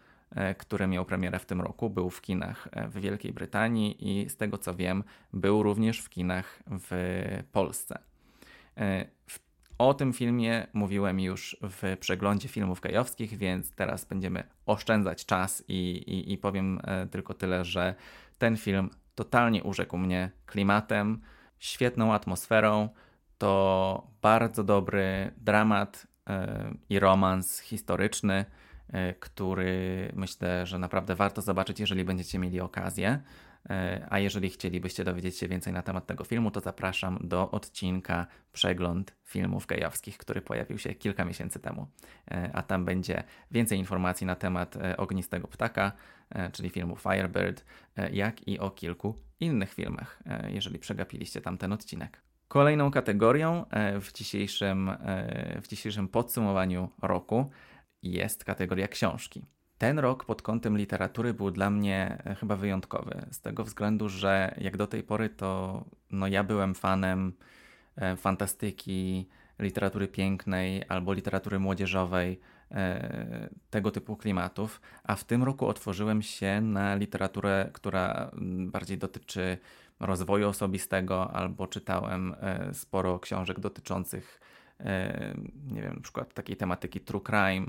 który 0.59 0.87
miał 0.87 1.05
premierę 1.05 1.39
w 1.39 1.47
tym 1.47 1.61
roku, 1.61 1.91
był 1.91 2.11
w 2.11 2.21
kinach 2.21 2.69
e, 2.73 2.89
w 2.89 3.01
Wielkiej 3.01 3.33
Brytanii 3.33 4.23
i 4.23 4.31
z 4.31 4.37
tego 4.37 4.59
co 4.59 4.75
wiem, 4.75 5.05
był 5.33 5.63
również 5.63 6.01
w 6.01 6.09
kinach 6.09 6.63
w 6.67 6.93
Polsce. 7.53 7.99
E, 8.77 9.07
o 9.79 9.95
tym 9.95 10.13
filmie 10.13 10.67
mówiłem 10.73 11.21
już 11.21 11.57
w 11.63 11.97
przeglądzie 12.01 12.49
filmów 12.49 12.81
kajowskich, 12.81 13.39
więc 13.39 13.73
teraz 13.73 14.05
będziemy 14.05 14.43
oszczędzać 14.67 15.27
czas 15.27 15.65
i, 15.69 15.75
i, 16.07 16.33
i 16.33 16.39
powiem 16.39 16.81
tylko 17.11 17.35
tyle, 17.35 17.65
że 17.65 17.95
ten 18.39 18.57
film 18.57 18.91
totalnie 19.15 19.63
urzekł 19.63 19.99
mnie 19.99 20.31
klimatem, 20.47 21.21
świetną 21.59 22.15
atmosferą. 22.15 22.89
To 23.39 24.11
bardzo 24.23 24.65
dobry 24.65 25.31
dramat 25.37 26.07
i 26.89 26.99
romans 26.99 27.61
historyczny 27.61 28.45
E, 28.45 28.45
który 29.21 30.13
myślę, 30.15 30.67
że 30.67 30.79
naprawdę 30.79 31.15
warto 31.15 31.43
zobaczyć, 31.43 31.81
jeżeli 31.81 32.05
będziecie 32.05 32.39
mieli 32.39 32.61
okazję. 32.61 33.23
E, 33.71 34.07
a 34.11 34.19
jeżeli 34.19 34.51
chcielibyście 34.51 35.05
dowiedzieć 35.05 35.39
się 35.39 35.49
więcej 35.49 35.73
na 35.73 35.83
temat 35.83 36.07
tego 36.07 36.25
filmu, 36.25 36.51
to 36.51 36.61
zapraszam 36.61 37.19
do 37.21 37.51
odcinka 37.51 38.27
Przegląd 38.53 39.17
filmów 39.25 39.67
gejowskich, 39.67 40.19
który 40.19 40.41
pojawił 40.41 40.79
się 40.79 40.95
kilka 40.95 41.25
miesięcy 41.25 41.61
temu. 41.61 41.87
E, 42.31 42.51
a 42.55 42.63
tam 42.63 42.85
będzie 42.85 43.25
więcej 43.51 43.79
informacji 43.79 44.27
na 44.27 44.37
temat 44.37 44.77
Ognistego 44.97 45.49
Ptaka, 45.49 45.93
czyli 46.53 46.71
filmu 46.71 46.97
Firebird, 46.97 47.65
jak 48.13 48.49
i 48.49 48.59
o 48.59 48.71
kilku 48.71 49.15
innych 49.41 49.75
filmach, 49.75 50.23
jeżeli 50.49 50.79
przegapiliście 50.79 51.41
tamten 51.41 51.73
odcinek. 51.73 52.23
Kolejną 52.49 52.91
kategorią 52.91 53.65
w 54.01 54.13
dzisiejszym, 54.13 54.91
w 55.63 55.69
dzisiejszym 55.69 56.09
podsumowaniu 56.09 56.89
roku 57.03 57.51
jest 58.02 58.45
kategoria 58.45 58.88
książki. 58.88 59.45
Ten 59.80 59.99
rok 59.99 60.25
pod 60.25 60.42
kątem 60.42 60.78
literatury 60.78 61.35
był 61.35 61.50
dla 61.50 61.71
mnie 61.71 62.23
e, 62.25 62.35
chyba 62.35 62.57
wyjątkowy, 62.57 63.26
z 63.30 63.40
tego 63.40 63.64
względu, 63.64 64.09
że 64.09 64.54
jak 64.59 64.76
do 64.76 64.87
tej 64.87 65.02
pory 65.02 65.28
to 65.28 65.85
no 66.11 66.26
ja 66.26 66.45
byłem 66.45 66.75
fanem 66.75 67.33
e, 67.97 68.16
fantastyki, 68.16 69.28
literatury 69.59 70.09
pięknej 70.09 70.85
albo 70.88 71.12
literatury 71.12 71.59
młodzieżowej, 71.59 72.40
e, 72.71 73.49
tego 73.71 73.90
typu 73.90 74.16
klimatów, 74.16 74.80
a 75.04 75.16
w 75.16 75.25
tym 75.25 75.42
roku 75.42 75.66
otworzyłem 75.66 76.23
się 76.23 76.61
na 76.61 76.95
literaturę, 76.95 77.71
która 77.73 78.30
bardziej 78.66 78.99
dotyczy 78.99 79.59
rozwoju 80.00 80.49
osobistego, 80.49 81.30
albo 81.33 81.66
czytałem 81.66 82.35
sporo 82.73 83.19
książek 83.19 83.61
dotyczących 83.61 84.40
nie 85.67 85.83
wiem, 85.83 85.95
na 85.95 86.01
przykład 86.01 86.35
takiej 86.35 86.57
tematyki 86.57 87.01
true 87.01 87.21
crime, 87.21 87.67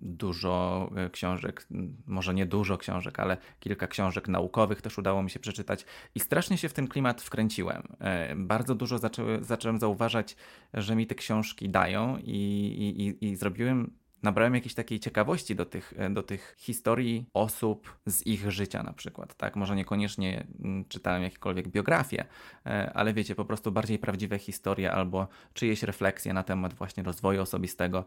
dużo 0.00 0.90
e, 0.96 1.10
książek, 1.10 1.66
może 2.06 2.34
nie 2.34 2.46
dużo 2.46 2.78
książek, 2.78 3.20
ale 3.20 3.36
kilka 3.60 3.86
książek 3.86 4.28
naukowych 4.28 4.82
też 4.82 4.98
udało 4.98 5.22
mi 5.22 5.30
się 5.30 5.40
przeczytać 5.40 5.84
i 6.14 6.20
strasznie 6.20 6.58
się 6.58 6.68
w 6.68 6.72
ten 6.72 6.88
klimat 6.88 7.22
wkręciłem. 7.22 7.82
E, 8.00 8.36
bardzo 8.36 8.74
dużo 8.74 8.98
zaczęły, 8.98 9.44
zacząłem 9.44 9.78
zauważać, 9.78 10.36
że 10.74 10.96
mi 10.96 11.06
te 11.06 11.14
książki 11.14 11.68
dają 11.68 12.18
i, 12.18 13.14
i, 13.20 13.26
i 13.26 13.36
zrobiłem 13.36 13.90
nabrałem 14.22 14.54
jakiejś 14.54 14.74
takiej 14.74 15.00
ciekawości 15.00 15.56
do 15.56 15.64
tych, 15.64 15.94
e, 15.96 16.10
do 16.10 16.22
tych 16.22 16.54
historii 16.58 17.26
osób 17.34 17.98
z 18.06 18.26
ich 18.26 18.50
życia 18.50 18.82
na 18.82 18.92
przykład, 18.92 19.34
tak? 19.34 19.56
Może 19.56 19.76
niekoniecznie 19.76 20.46
mm, 20.64 20.84
czytałem 20.84 21.22
jakiekolwiek 21.22 21.68
biografie, 21.68 22.24
e, 22.66 22.92
ale 22.94 23.14
wiecie, 23.14 23.34
po 23.34 23.44
prostu 23.44 23.72
bardziej 23.72 23.98
prawdziwe 23.98 24.38
historie 24.38 24.92
albo 24.92 25.28
czyjeś 25.54 25.82
refleksje 25.82 26.32
na 26.32 26.42
temat 26.42 26.74
właśnie 26.74 27.02
rozwoju 27.02 27.42
osobistego 27.42 28.04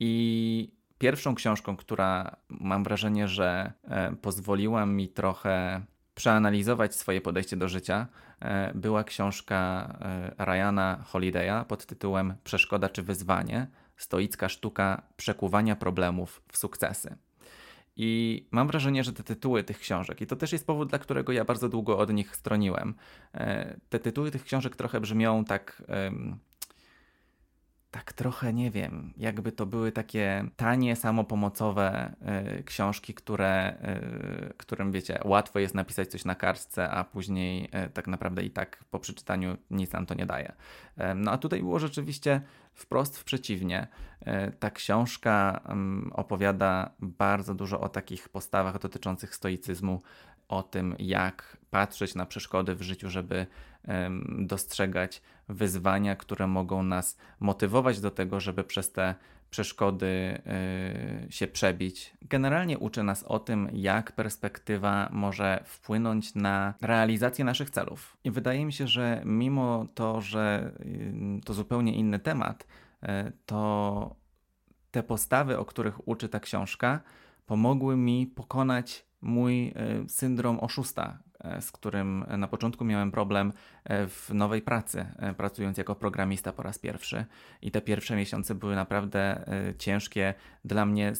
i 0.00 0.72
pierwszą 0.98 1.34
książką, 1.34 1.76
która 1.76 2.36
mam 2.48 2.84
wrażenie, 2.84 3.28
że 3.28 3.72
e, 3.84 4.12
pozwoliła 4.16 4.86
mi 4.86 5.08
trochę 5.08 5.82
przeanalizować 6.14 6.94
swoje 6.94 7.20
podejście 7.20 7.56
do 7.56 7.68
życia, 7.68 8.06
była 8.74 9.04
książka 9.04 9.88
Ryana 10.38 11.04
Holiday'a 11.12 11.64
pod 11.64 11.86
tytułem 11.86 12.34
Przeszkoda 12.44 12.88
czy 12.88 13.02
wyzwanie 13.02 13.66
stoicka 13.98 14.48
sztuka 14.48 15.02
przekuwania 15.16 15.76
problemów 15.76 16.42
w 16.52 16.58
sukcesy. 16.58 17.16
I 17.96 18.46
mam 18.50 18.68
wrażenie, 18.68 19.04
że 19.04 19.12
te 19.12 19.22
tytuły 19.22 19.64
tych 19.64 19.78
książek, 19.78 20.20
i 20.20 20.26
to 20.26 20.36
też 20.36 20.52
jest 20.52 20.66
powód, 20.66 20.88
dla 20.88 20.98
którego 20.98 21.32
ja 21.32 21.44
bardzo 21.44 21.68
długo 21.68 21.98
od 21.98 22.12
nich 22.12 22.36
stroniłem, 22.36 22.94
e, 23.34 23.76
te 23.88 23.98
tytuły 23.98 24.30
tych 24.30 24.44
książek 24.44 24.76
trochę 24.76 25.00
brzmią 25.00 25.44
tak 25.44 25.82
tak 27.90 28.12
trochę 28.12 28.52
nie 28.52 28.70
wiem, 28.70 29.12
jakby 29.16 29.52
to 29.52 29.66
były 29.66 29.92
takie 29.92 30.44
tanie, 30.56 30.96
samopomocowe 30.96 32.14
y, 32.58 32.62
książki, 32.62 33.14
które, 33.14 33.76
y, 34.50 34.54
którym 34.56 34.92
wiecie, 34.92 35.20
łatwo 35.24 35.58
jest 35.58 35.74
napisać 35.74 36.08
coś 36.08 36.24
na 36.24 36.34
kartce, 36.34 36.90
a 36.90 37.04
później 37.04 37.64
y, 37.86 37.90
tak 37.90 38.06
naprawdę 38.06 38.42
i 38.42 38.50
tak 38.50 38.84
po 38.90 38.98
przeczytaniu 38.98 39.56
nic 39.70 39.92
nam 39.92 40.06
to 40.06 40.14
nie 40.14 40.26
daje. 40.26 40.52
no 41.16 41.32
a 41.32 41.38
tutaj 41.38 41.60
było 41.60 41.78
rzeczywiście 41.78 42.40
wprost 42.74 43.18
w 43.18 43.24
przeciwnie. 43.24 43.86
ta 44.58 44.70
książka 44.70 45.60
opowiada 46.12 46.90
bardzo 47.00 47.54
dużo 47.54 47.80
o 47.80 47.88
takich 47.88 48.28
postawach 48.28 48.78
dotyczących 48.78 49.34
stoicyzmu, 49.34 50.02
o 50.48 50.62
tym, 50.62 50.94
jak 50.98 51.56
patrzeć 51.70 52.14
na 52.14 52.26
przeszkody 52.26 52.74
w 52.74 52.82
życiu, 52.82 53.10
żeby 53.10 53.46
dostrzegać 54.38 55.22
wyzwania, 55.48 56.16
które 56.16 56.46
mogą 56.46 56.82
nas 56.82 57.16
motywować 57.40 58.00
do 58.00 58.10
tego, 58.10 58.40
żeby 58.40 58.64
przez 58.64 58.92
te 58.92 59.14
przeszkody 59.50 60.42
y, 61.26 61.32
się 61.32 61.46
przebić. 61.46 62.16
Generalnie 62.22 62.78
uczy 62.78 63.02
nas 63.02 63.22
o 63.22 63.38
tym, 63.38 63.68
jak 63.72 64.12
perspektywa 64.12 65.08
może 65.12 65.62
wpłynąć 65.64 66.34
na 66.34 66.74
realizację 66.80 67.44
naszych 67.44 67.70
celów. 67.70 68.16
I 68.24 68.30
wydaje 68.30 68.66
mi 68.66 68.72
się, 68.72 68.86
że 68.86 69.22
mimo 69.24 69.86
to, 69.94 70.20
że 70.20 70.72
y, 70.80 71.40
to 71.44 71.54
zupełnie 71.54 71.94
inny 71.94 72.18
temat, 72.18 72.66
y, 73.02 73.06
to 73.46 74.16
te 74.90 75.02
postawy, 75.02 75.58
o 75.58 75.64
których 75.64 76.08
uczy 76.08 76.28
ta 76.28 76.40
książka, 76.40 77.00
pomogły 77.46 77.96
mi 77.96 78.26
pokonać 78.26 79.07
mój 79.20 79.68
e, 79.68 79.72
syndrom 80.08 80.60
oszusta, 80.60 81.18
e, 81.40 81.62
z 81.62 81.72
którym 81.72 82.24
na 82.38 82.48
początku 82.48 82.84
miałem 82.84 83.10
problem 83.10 83.52
e, 83.84 84.06
w 84.06 84.30
nowej 84.34 84.62
pracy, 84.62 85.06
pracując 85.36 85.78
jako 85.78 85.94
programista 85.94 86.52
po 86.52 86.62
raz 86.62 86.78
pierwszy. 86.78 87.24
I 87.62 87.70
te 87.70 87.80
pierwsze 87.80 88.16
miesiące 88.16 88.54
były 88.54 88.74
naprawdę 88.76 89.44
ciężkie 89.78 90.34
dla 90.64 90.86
mnie 90.86 91.12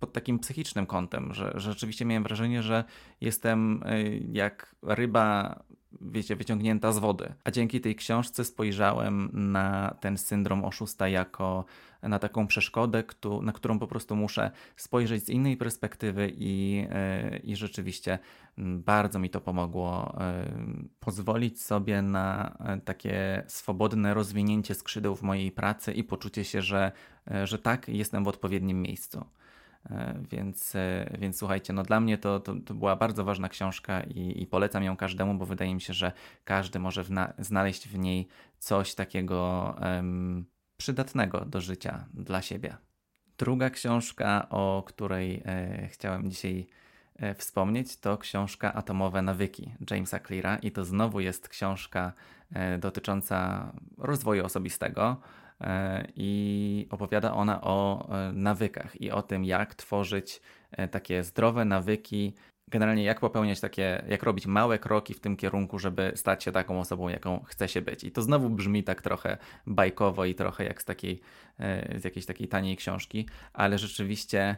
pod 0.00 0.12
takim 0.12 0.38
psychicznym 0.38 0.86
kątem, 0.86 1.34
że, 1.34 1.52
że 1.54 1.72
rzeczywiście 1.72 2.04
miałem 2.04 2.22
wrażenie, 2.22 2.62
że 2.62 2.84
jestem 3.20 3.84
jak 4.32 4.76
ryba 4.82 5.60
wiecie, 6.00 6.36
wyciągnięta 6.36 6.92
z 6.92 6.98
wody. 6.98 7.34
A 7.44 7.50
dzięki 7.50 7.80
tej 7.80 7.96
książce 7.96 8.44
spojrzałem 8.44 9.30
na 9.32 9.96
ten 10.00 10.18
syndrom 10.18 10.64
oszusta 10.64 11.08
jako 11.08 11.64
na 12.02 12.18
taką 12.18 12.46
przeszkodę, 12.46 13.04
na 13.42 13.52
którą 13.52 13.78
po 13.78 13.86
prostu 13.86 14.16
muszę 14.16 14.50
spojrzeć 14.76 15.24
z 15.24 15.28
innej 15.28 15.56
perspektywy 15.56 16.32
i, 16.36 16.86
e, 16.90 17.36
i 17.36 17.56
rzeczywiście 17.56 18.18
bardzo 18.58 19.18
mi 19.18 19.30
to 19.30 19.40
pomogło 19.40 20.16
e, 20.20 20.46
pozwolić 21.00 21.62
sobie 21.62 22.02
na 22.02 22.56
e, 22.60 22.80
takie 22.80 23.42
swobodne 23.46 24.14
rozwinięcie 24.14 24.74
skrzydeł 24.74 25.16
w 25.16 25.22
mojej 25.22 25.52
pracy 25.52 25.92
i 25.92 26.04
poczucie 26.04 26.44
się, 26.44 26.62
że, 26.62 26.92
że 27.44 27.58
tak, 27.58 27.88
jestem 27.88 28.24
w 28.24 28.28
odpowiednim 28.28 28.82
miejscu. 28.82 29.24
E, 29.90 30.22
więc, 30.30 30.74
e, 30.76 31.16
więc 31.18 31.38
słuchajcie, 31.38 31.72
no 31.72 31.82
dla 31.82 32.00
mnie 32.00 32.18
to, 32.18 32.40
to, 32.40 32.54
to 32.66 32.74
była 32.74 32.96
bardzo 32.96 33.24
ważna 33.24 33.48
książka 33.48 34.02
i, 34.02 34.42
i, 34.42 34.46
polecam 34.46 34.82
ją 34.84 34.96
każdemu, 34.96 35.34
bo 35.34 35.46
wydaje 35.46 35.74
mi 35.74 35.80
się, 35.80 35.92
że 35.92 36.12
każdy 36.44 36.78
może 36.78 37.04
znaleźć 37.38 37.88
w 37.88 37.98
niej 37.98 38.28
coś 38.58 38.94
takiego 38.94 39.74
um, 39.80 40.46
przydatnego 40.76 41.44
do 41.44 41.60
życia 41.60 42.04
dla 42.14 42.42
siebie. 42.42 42.76
Druga 43.38 43.70
książka, 43.70 44.48
o 44.50 44.82
której 44.86 45.42
e, 45.46 45.88
chciałem 45.88 46.30
dzisiaj 46.30 46.66
e, 47.16 47.34
wspomnieć, 47.34 47.96
to 47.96 48.18
książka 48.18 48.74
Atomowe 48.74 49.22
Nawyki 49.22 49.74
Jamesa 49.90 50.20
Cleara 50.20 50.56
i 50.56 50.70
to 50.70 50.84
znowu 50.84 51.20
jest 51.20 51.48
książka 51.48 52.12
e, 52.52 52.78
dotycząca 52.78 53.72
rozwoju 53.98 54.44
osobistego. 54.44 55.20
E, 55.60 56.06
i 56.16 56.86
opowiada 56.90 57.32
ona 57.32 57.60
o 57.60 58.08
e, 58.08 58.32
nawykach 58.32 59.00
i 59.00 59.10
o 59.10 59.22
tym, 59.22 59.44
jak 59.44 59.74
tworzyć 59.74 60.40
e, 60.70 60.88
takie 60.88 61.22
zdrowe 61.22 61.64
nawyki, 61.64 62.34
generalnie 62.68 63.04
jak 63.04 63.20
popełniać 63.20 63.60
takie, 63.60 64.04
jak 64.08 64.22
robić 64.22 64.46
małe 64.46 64.78
kroki 64.78 65.14
w 65.14 65.20
tym 65.20 65.36
kierunku, 65.36 65.78
żeby 65.78 66.12
stać 66.14 66.44
się 66.44 66.52
taką 66.52 66.80
osobą, 66.80 67.08
jaką 67.08 67.44
chce 67.44 67.68
się 67.68 67.82
być. 67.82 68.04
I 68.04 68.12
to 68.12 68.22
znowu 68.22 68.50
brzmi 68.50 68.84
tak 68.84 69.02
trochę 69.02 69.38
bajkowo 69.66 70.24
i 70.24 70.34
trochę 70.34 70.64
jak 70.64 70.82
z 70.82 70.84
takiej, 70.84 71.20
z 71.96 72.04
jakiejś 72.04 72.26
takiej 72.26 72.48
taniej 72.48 72.76
książki, 72.76 73.28
ale 73.52 73.78
rzeczywiście 73.78 74.56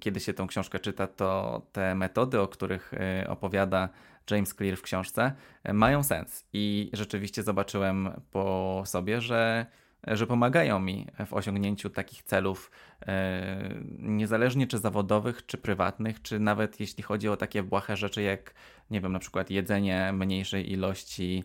kiedy 0.00 0.20
się 0.20 0.34
tą 0.34 0.46
książkę 0.46 0.78
czyta, 0.78 1.06
to 1.06 1.62
te 1.72 1.94
metody, 1.94 2.40
o 2.40 2.48
których 2.48 2.92
opowiada 3.28 3.88
James 4.30 4.54
Clear 4.54 4.76
w 4.76 4.82
książce, 4.82 5.32
mają 5.72 6.02
sens. 6.02 6.46
I 6.52 6.90
rzeczywiście 6.92 7.42
zobaczyłem 7.42 8.10
po 8.30 8.82
sobie, 8.86 9.20
że 9.20 9.66
że 10.06 10.26
pomagają 10.26 10.80
mi 10.80 11.06
w 11.26 11.32
osiągnięciu 11.34 11.90
takich 11.90 12.22
celów, 12.22 12.70
e, 13.06 13.74
niezależnie 13.98 14.66
czy 14.66 14.78
zawodowych, 14.78 15.46
czy 15.46 15.58
prywatnych, 15.58 16.22
czy 16.22 16.38
nawet 16.38 16.80
jeśli 16.80 17.02
chodzi 17.02 17.28
o 17.28 17.36
takie 17.36 17.62
błahe 17.62 17.96
rzeczy 17.96 18.22
jak, 18.22 18.54
nie 18.90 19.00
wiem, 19.00 19.12
na 19.12 19.18
przykład 19.18 19.50
jedzenie 19.50 20.12
mniejszej 20.12 20.72
ilości 20.72 21.44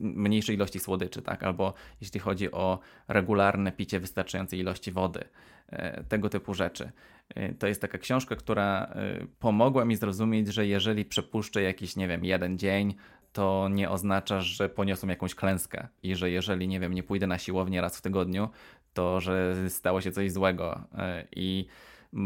mniejszej 0.00 0.54
ilości 0.56 0.80
słodyczy, 0.80 1.22
tak? 1.22 1.42
Albo 1.42 1.74
jeśli 2.00 2.20
chodzi 2.20 2.52
o 2.52 2.78
regularne 3.08 3.72
picie 3.72 4.00
wystarczającej 4.00 4.58
ilości 4.58 4.92
wody, 4.92 5.24
e, 5.68 6.04
tego 6.04 6.28
typu 6.28 6.54
rzeczy. 6.54 6.92
E, 7.34 7.54
to 7.54 7.66
jest 7.66 7.80
taka 7.80 7.98
książka, 7.98 8.36
która 8.36 8.94
pomogła 9.38 9.84
mi 9.84 9.96
zrozumieć, 9.96 10.48
że 10.48 10.66
jeżeli 10.66 11.04
przepuszczę 11.04 11.62
jakiś, 11.62 11.96
nie 11.96 12.08
wiem, 12.08 12.24
jeden 12.24 12.58
dzień, 12.58 12.94
to 13.34 13.68
nie 13.68 13.90
oznacza, 13.90 14.40
że 14.40 14.68
poniosłem 14.68 15.10
jakąś 15.10 15.34
klęskę 15.34 15.88
i 16.02 16.16
że 16.16 16.30
jeżeli, 16.30 16.68
nie 16.68 16.80
wiem, 16.80 16.94
nie 16.94 17.02
pójdę 17.02 17.26
na 17.26 17.38
siłownię 17.38 17.80
raz 17.80 17.98
w 17.98 18.02
tygodniu, 18.02 18.48
to 18.92 19.20
że 19.20 19.54
stało 19.70 20.00
się 20.00 20.12
coś 20.12 20.32
złego. 20.32 20.80
E, 20.98 21.24
I 21.36 21.66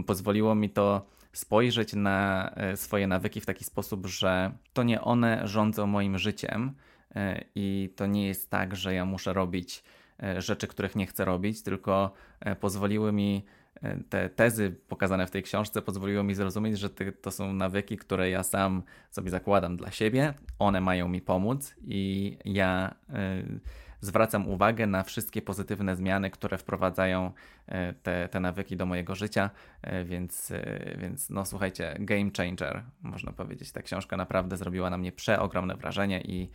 pozwoliło 0.06 0.54
mi 0.54 0.70
to 0.70 1.06
spojrzeć 1.32 1.92
na 1.92 2.50
e, 2.56 2.76
swoje 2.76 3.06
nawyki 3.06 3.40
w 3.40 3.46
taki 3.46 3.64
sposób, 3.64 4.06
że 4.06 4.52
to 4.72 4.82
nie 4.82 5.00
one 5.00 5.48
rządzą 5.48 5.86
moim 5.86 6.18
życiem 6.18 6.74
e, 7.14 7.44
i 7.54 7.92
to 7.96 8.06
nie 8.06 8.26
jest 8.26 8.50
tak, 8.50 8.76
że 8.76 8.94
ja 8.94 9.04
muszę 9.04 9.32
robić 9.32 9.84
rzeczy, 10.38 10.66
których 10.66 10.96
nie 10.96 11.06
chcę 11.06 11.24
robić, 11.24 11.62
tylko 11.62 12.12
pozwoliły 12.60 13.12
mi 13.12 13.44
te 14.08 14.28
tezy 14.28 14.76
pokazane 14.88 15.26
w 15.26 15.30
tej 15.30 15.42
książce 15.42 15.82
pozwoliły 15.82 16.24
mi 16.24 16.34
zrozumieć, 16.34 16.78
że 16.78 16.90
to 17.22 17.30
są 17.30 17.52
nawyki, 17.52 17.96
które 17.96 18.30
ja 18.30 18.42
sam 18.42 18.82
sobie 19.10 19.30
zakładam 19.30 19.76
dla 19.76 19.90
siebie. 19.90 20.34
One 20.58 20.80
mają 20.80 21.08
mi 21.08 21.20
pomóc 21.20 21.74
i 21.82 22.36
ja 22.44 22.94
y, 23.10 23.60
zwracam 24.00 24.48
uwagę 24.48 24.86
na 24.86 25.02
wszystkie 25.02 25.42
pozytywne 25.42 25.96
zmiany, 25.96 26.30
które 26.30 26.58
wprowadzają 26.58 27.32
y, 27.68 27.72
te, 28.02 28.28
te 28.28 28.40
nawyki 28.40 28.76
do 28.76 28.86
mojego 28.86 29.14
życia. 29.14 29.50
Y, 29.86 30.04
więc, 30.04 30.52
więc 30.98 31.30
no 31.30 31.44
słuchajcie, 31.44 31.96
game 32.00 32.30
changer, 32.36 32.82
można 33.02 33.32
powiedzieć. 33.32 33.72
Ta 33.72 33.82
książka 33.82 34.16
naprawdę 34.16 34.56
zrobiła 34.56 34.90
na 34.90 34.98
mnie 34.98 35.12
przeogromne 35.12 35.76
wrażenie 35.76 36.20
i, 36.20 36.50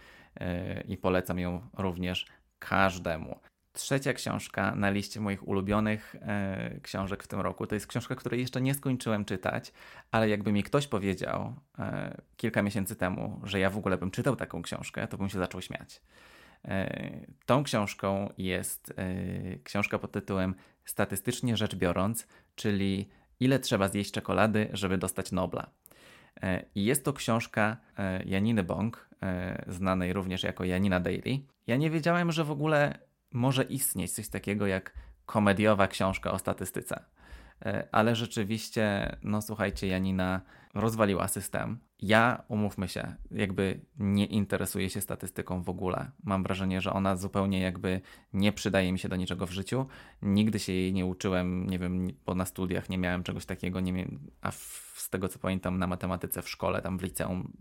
i 0.88 0.98
polecam 0.98 1.40
ją 1.40 1.62
również 1.78 2.26
każdemu. 2.60 3.40
Trzecia 3.74 4.14
książka 4.14 4.76
na 4.76 4.90
liście 4.90 5.20
moich 5.20 5.48
ulubionych 5.48 6.16
e, 6.22 6.80
książek 6.84 7.24
w 7.24 7.28
tym 7.28 7.40
roku 7.40 7.68
to 7.68 7.76
jest 7.76 7.88
książka, 7.88 8.16
której 8.16 8.40
jeszcze 8.40 8.62
nie 8.62 8.74
skończyłem 8.74 9.26
czytać, 9.26 9.74
ale 10.12 10.30
jakby 10.30 10.52
mi 10.52 10.64
ktoś 10.64 10.88
powiedział 10.88 11.56
e, 11.80 12.22
kilka 12.38 12.62
miesięcy 12.62 12.96
temu, 12.96 13.42
że 13.44 13.60
ja 13.60 13.70
w 13.70 13.78
ogóle 13.78 13.98
bym 13.98 14.12
czytał 14.12 14.36
taką 14.36 14.62
książkę, 14.62 15.08
to 15.08 15.18
bym 15.18 15.30
się 15.30 15.38
zaczął 15.40 15.62
śmiać. 15.62 16.02
E, 16.66 17.26
tą 17.46 17.64
książką 17.64 18.34
jest 18.38 18.94
e, 18.98 19.60
książka 19.64 20.00
pod 20.00 20.12
tytułem 20.12 20.56
Statystycznie 20.86 21.58
rzecz 21.58 21.76
biorąc, 21.76 22.28
czyli 22.56 23.10
Ile 23.40 23.60
trzeba 23.60 23.88
zjeść 23.88 24.12
czekolady, 24.12 24.70
żeby 24.74 24.98
dostać 24.98 25.32
Nobla. 25.32 25.70
E, 26.42 26.66
I 26.76 26.86
jest 26.86 27.06
to 27.06 27.14
książka 27.14 27.78
e, 27.98 28.24
Janiny 28.24 28.64
Bong, 28.64 29.10
e, 29.24 29.66
znanej 29.68 30.14
również 30.14 30.44
jako 30.44 30.64
Janina 30.64 31.00
Daily. 31.00 31.40
Ja 31.68 31.78
nie 31.78 31.90
wiedziałem, 31.90 32.32
że 32.32 32.44
w 32.44 32.52
ogóle 32.52 33.00
może 33.34 33.64
istnieć 33.64 34.12
coś 34.12 34.30
takiego 34.30 34.68
jak 34.68 34.94
komediowa 35.26 35.88
książka 35.88 36.32
o 36.32 36.40
statystyce. 36.40 37.06
E, 37.66 37.88
ale 37.92 38.16
rzeczywiście, 38.16 39.16
no 39.24 39.42
słuchajcie, 39.42 39.88
Janina 39.88 40.42
rozwaliła 40.74 41.28
system. 41.28 41.80
Ja, 42.00 42.44
umówmy 42.48 42.88
się, 42.88 43.16
jakby 43.32 43.80
nie 43.98 44.26
interesuję 44.26 44.90
się 44.90 45.02
statystyką 45.02 45.64
w 45.64 45.70
ogóle. 45.70 46.12
Mam 46.24 46.44
wrażenie, 46.44 46.82
że 46.82 46.94
ona 46.94 47.16
zupełnie 47.16 47.60
jakby 47.60 48.02
nie 48.34 48.54
przydaje 48.54 48.92
mi 48.92 49.00
się 49.00 49.10
do 49.10 49.16
niczego 49.16 49.48
w 49.48 49.52
życiu. 49.52 49.86
Nigdy 50.22 50.60
się 50.60 50.74
jej 50.74 50.94
nie 50.94 51.06
uczyłem, 51.06 51.70
nie 51.70 51.80
wiem, 51.80 52.08
bo 52.26 52.36
na 52.36 52.46
studiach 52.46 52.90
nie 52.90 52.98
miałem 52.98 53.24
czegoś 53.24 53.46
takiego, 53.46 53.80
nie 53.80 54.08
a 54.42 54.52
w, 54.52 54.94
z 54.96 55.10
tego 55.10 55.30
co 55.30 55.40
pamiętam 55.40 55.80
na 55.80 55.88
matematyce 55.88 56.42
w 56.42 56.50
szkole, 56.50 56.82
tam 56.82 56.98
w 56.98 57.04
liceum 57.04 57.54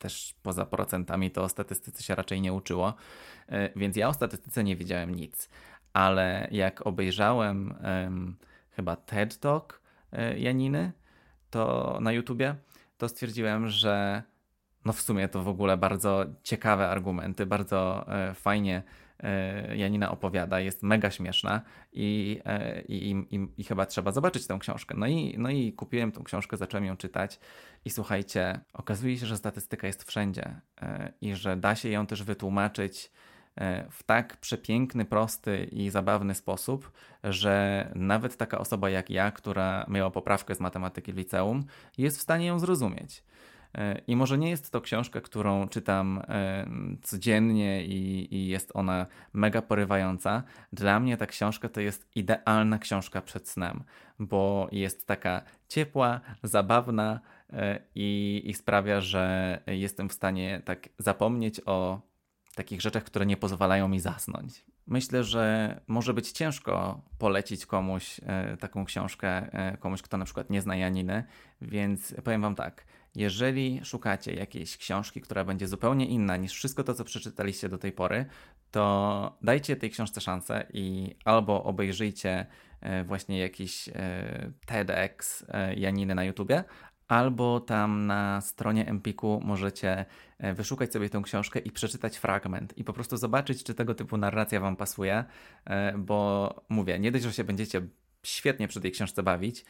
też 0.00 0.34
poza 0.42 0.66
procentami 0.66 1.30
to 1.30 1.42
o 1.42 1.48
statystyce 1.48 2.02
się 2.02 2.14
raczej 2.14 2.40
nie 2.40 2.52
uczyło, 2.52 2.94
e, 3.48 3.78
więc 3.78 3.96
ja 3.96 4.08
o 4.08 4.12
statystyce 4.12 4.64
nie 4.64 4.76
wiedziałem 4.76 5.14
nic. 5.14 5.48
Ale 5.92 6.48
jak 6.50 6.86
obejrzałem 6.86 7.74
um, 8.04 8.36
chyba 8.70 8.96
TED 8.96 9.40
Talk 9.40 9.80
e, 10.12 10.38
Janiny 10.38 10.92
to 11.50 11.98
na 12.00 12.12
YouTubie, 12.12 12.54
to 12.98 13.08
stwierdziłem, 13.08 13.68
że 13.68 14.22
no 14.84 14.92
w 14.92 15.00
sumie 15.00 15.28
to 15.28 15.42
w 15.42 15.48
ogóle 15.48 15.76
bardzo 15.76 16.24
ciekawe 16.42 16.88
argumenty, 16.88 17.46
bardzo 17.46 18.06
e, 18.08 18.34
fajnie 18.34 18.82
Janina 19.76 20.10
opowiada, 20.10 20.60
jest 20.60 20.82
mega 20.82 21.10
śmieszna 21.10 21.62
i, 21.92 22.40
e, 22.44 22.82
i, 22.82 23.10
i, 23.10 23.48
i, 23.56 23.64
chyba 23.64 23.86
trzeba 23.86 24.12
zobaczyć 24.12 24.46
tę 24.46 24.58
książkę. 24.60 24.94
No 24.98 25.06
i, 25.06 25.34
no 25.38 25.50
i 25.50 25.72
kupiłem 25.72 26.12
tę 26.12 26.20
książkę, 26.24 26.56
zacząłem 26.56 26.84
ją 26.84 26.96
czytać 26.96 27.40
i 27.84 27.90
słuchajcie, 27.90 28.60
okazuje 28.72 29.18
się, 29.18 29.26
że 29.26 29.36
statystyka 29.36 29.86
jest 29.86 30.04
wszędzie 30.04 30.60
e, 30.82 31.12
i 31.20 31.34
że 31.34 31.56
da 31.56 31.74
się 31.76 31.88
ją 31.88 32.06
też 32.06 32.22
wytłumaczyć 32.22 33.10
w 33.90 34.02
tak 34.02 34.36
przepiękny, 34.36 35.04
prosty 35.04 35.64
i 35.64 35.90
zabawny 35.90 36.34
sposób, 36.34 36.92
że 37.24 37.86
nawet 37.94 38.36
taka 38.36 38.58
osoba 38.58 38.90
jak 38.90 39.10
ja, 39.10 39.30
która 39.30 39.86
miała 39.88 40.10
poprawkę 40.10 40.54
z 40.54 40.60
matematyki 40.60 41.12
w 41.12 41.16
liceum, 41.16 41.64
jest 41.98 42.18
w 42.18 42.20
stanie 42.20 42.46
ją 42.46 42.58
zrozumieć. 42.58 43.22
E, 43.74 43.98
I 44.06 44.16
może 44.16 44.38
nie 44.38 44.50
jest 44.50 44.70
to 44.70 44.80
książka, 44.80 45.20
którą 45.20 45.68
czytam 45.68 46.22
e, 46.28 46.66
codziennie 47.02 47.84
i, 47.84 48.34
i, 48.34 48.48
jest 48.48 48.70
ona 48.74 49.06
mega 49.32 49.62
porywająca. 49.62 50.42
Dla 50.72 51.00
mnie 51.00 51.16
ta 51.16 51.26
książka 51.26 51.68
to 51.68 51.80
jest 51.80 52.08
idealna 52.14 52.78
książka 52.78 53.22
przed 53.22 53.48
snem, 53.48 53.84
bo 54.18 54.68
jest 54.72 55.06
taka 55.06 55.42
ciepła, 55.68 56.20
zabawna 56.42 57.20
e, 57.52 57.80
i, 57.94 58.42
i 58.44 58.54
sprawia, 58.54 59.00
że 59.00 59.58
jestem 59.66 60.08
w 60.08 60.12
stanie 60.12 60.62
tak 60.64 60.88
zapomnieć 60.98 61.60
o 61.66 62.00
takich 62.54 62.80
rzeczach, 62.80 63.04
które 63.04 63.26
nie 63.26 63.36
pozwalają 63.36 63.88
mi 63.88 64.00
zasnąć. 64.00 64.64
myślę, 64.86 65.24
że 65.24 65.80
może 65.86 66.14
być 66.14 66.30
ciężko 66.30 67.00
polecić 67.18 67.66
komuś 67.66 68.20
taką 68.60 68.84
książkę, 68.84 69.50
komuś, 69.80 70.02
kto 70.02 70.16
na 70.16 70.24
przykład 70.24 70.50
nie 70.50 70.60
zna 70.60 70.76
Janiny, 70.76 71.24
więc 71.60 72.14
powiem 72.24 72.42
Wam 72.42 72.54
tak. 72.54 72.84
Jeżeli 73.14 73.80
szukacie 73.84 74.34
jakiejś 74.34 74.76
książki, 74.76 75.20
która 75.20 75.44
będzie 75.44 75.68
zupełnie 75.68 76.06
inna 76.06 76.36
niż 76.36 76.52
wszystko 76.52 76.84
to, 76.84 76.94
co 76.94 77.04
przeczytaliście 77.04 77.68
do 77.68 77.78
tej 77.78 77.92
pory, 77.92 78.26
to 78.70 79.38
dajcie 79.42 79.76
tej 79.76 79.90
książce 79.90 80.20
szansę 80.20 80.66
i 80.72 81.16
albo 81.24 81.64
obejrzyjcie 81.64 82.46
e, 82.80 83.04
właśnie 83.04 83.38
jakiś 83.38 83.88
e, 83.88 84.52
TEDx 84.66 85.44
e, 85.48 85.74
Janiny 85.74 86.14
na 86.14 86.24
YouTubie, 86.24 86.64
albo 87.08 87.60
tam 87.60 88.06
na 88.06 88.40
stronie 88.40 88.88
Empiku 88.88 89.40
możecie 89.44 90.06
wyszukać 90.54 90.92
sobie 90.92 91.10
tę 91.10 91.22
książkę 91.24 91.58
i 91.60 91.70
przeczytać 91.70 92.16
fragment 92.16 92.78
i 92.78 92.84
po 92.84 92.92
prostu 92.92 93.16
zobaczyć, 93.16 93.64
czy 93.64 93.74
tego 93.74 93.94
typu 93.94 94.16
narracja 94.16 94.60
Wam 94.60 94.76
pasuje, 94.76 95.24
bo 95.98 96.54
mówię, 96.68 96.98
nie 96.98 97.12
dość, 97.12 97.24
że 97.24 97.32
się 97.32 97.44
będziecie 97.44 97.82
świetnie 98.22 98.68
przy 98.68 98.80
tej 98.80 98.92
książce 98.92 99.22
bawić, 99.22 99.64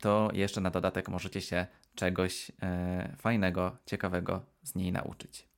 to 0.00 0.30
jeszcze 0.32 0.60
na 0.60 0.70
dodatek 0.70 1.08
możecie 1.08 1.40
się 1.40 1.66
czegoś 1.96 2.52
fajnego, 3.16 3.76
ciekawego 3.86 4.42
z 4.62 4.74
niej 4.74 4.92
nauczyć. 4.92 5.48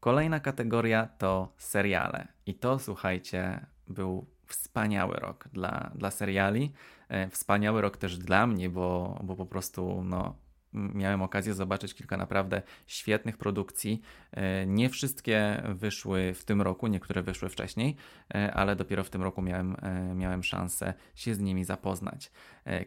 Kolejna 0.00 0.40
kategoria 0.40 1.08
to 1.18 1.52
seriale. 1.58 2.28
I 2.46 2.54
to, 2.54 2.78
słuchajcie, 2.78 3.66
był 3.88 4.26
wspaniały 4.46 5.16
rok 5.16 5.48
dla, 5.52 5.90
dla 5.94 6.10
seriali. 6.10 6.72
E, 7.08 7.28
wspaniały 7.28 7.80
rok 7.80 7.96
też 7.96 8.18
dla 8.18 8.46
mnie, 8.46 8.70
bo, 8.70 9.20
bo 9.24 9.36
po 9.36 9.46
prostu 9.46 10.02
no, 10.04 10.36
miałem 10.72 11.22
okazję 11.22 11.54
zobaczyć 11.54 11.94
kilka 11.94 12.16
naprawdę 12.16 12.62
świetnych 12.86 13.38
produkcji. 13.38 14.00
E, 14.32 14.66
nie 14.66 14.90
wszystkie 14.90 15.62
wyszły 15.74 16.34
w 16.34 16.44
tym 16.44 16.62
roku, 16.62 16.86
niektóre 16.86 17.22
wyszły 17.22 17.48
wcześniej, 17.48 17.96
e, 18.34 18.54
ale 18.54 18.76
dopiero 18.76 19.04
w 19.04 19.10
tym 19.10 19.22
roku 19.22 19.42
miałem, 19.42 19.76
e, 19.82 20.14
miałem 20.14 20.42
szansę 20.42 20.94
się 21.14 21.34
z 21.34 21.40
nimi 21.40 21.64
zapoznać. 21.64 22.30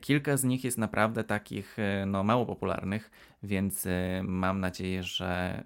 Kilka 0.01 0.37
z 0.37 0.43
nich 0.43 0.63
jest 0.63 0.77
naprawdę 0.77 1.23
takich 1.23 1.77
no, 2.07 2.23
mało 2.23 2.45
popularnych, 2.45 3.11
więc 3.43 3.87
mam 4.23 4.59
nadzieję, 4.59 5.03
że 5.03 5.63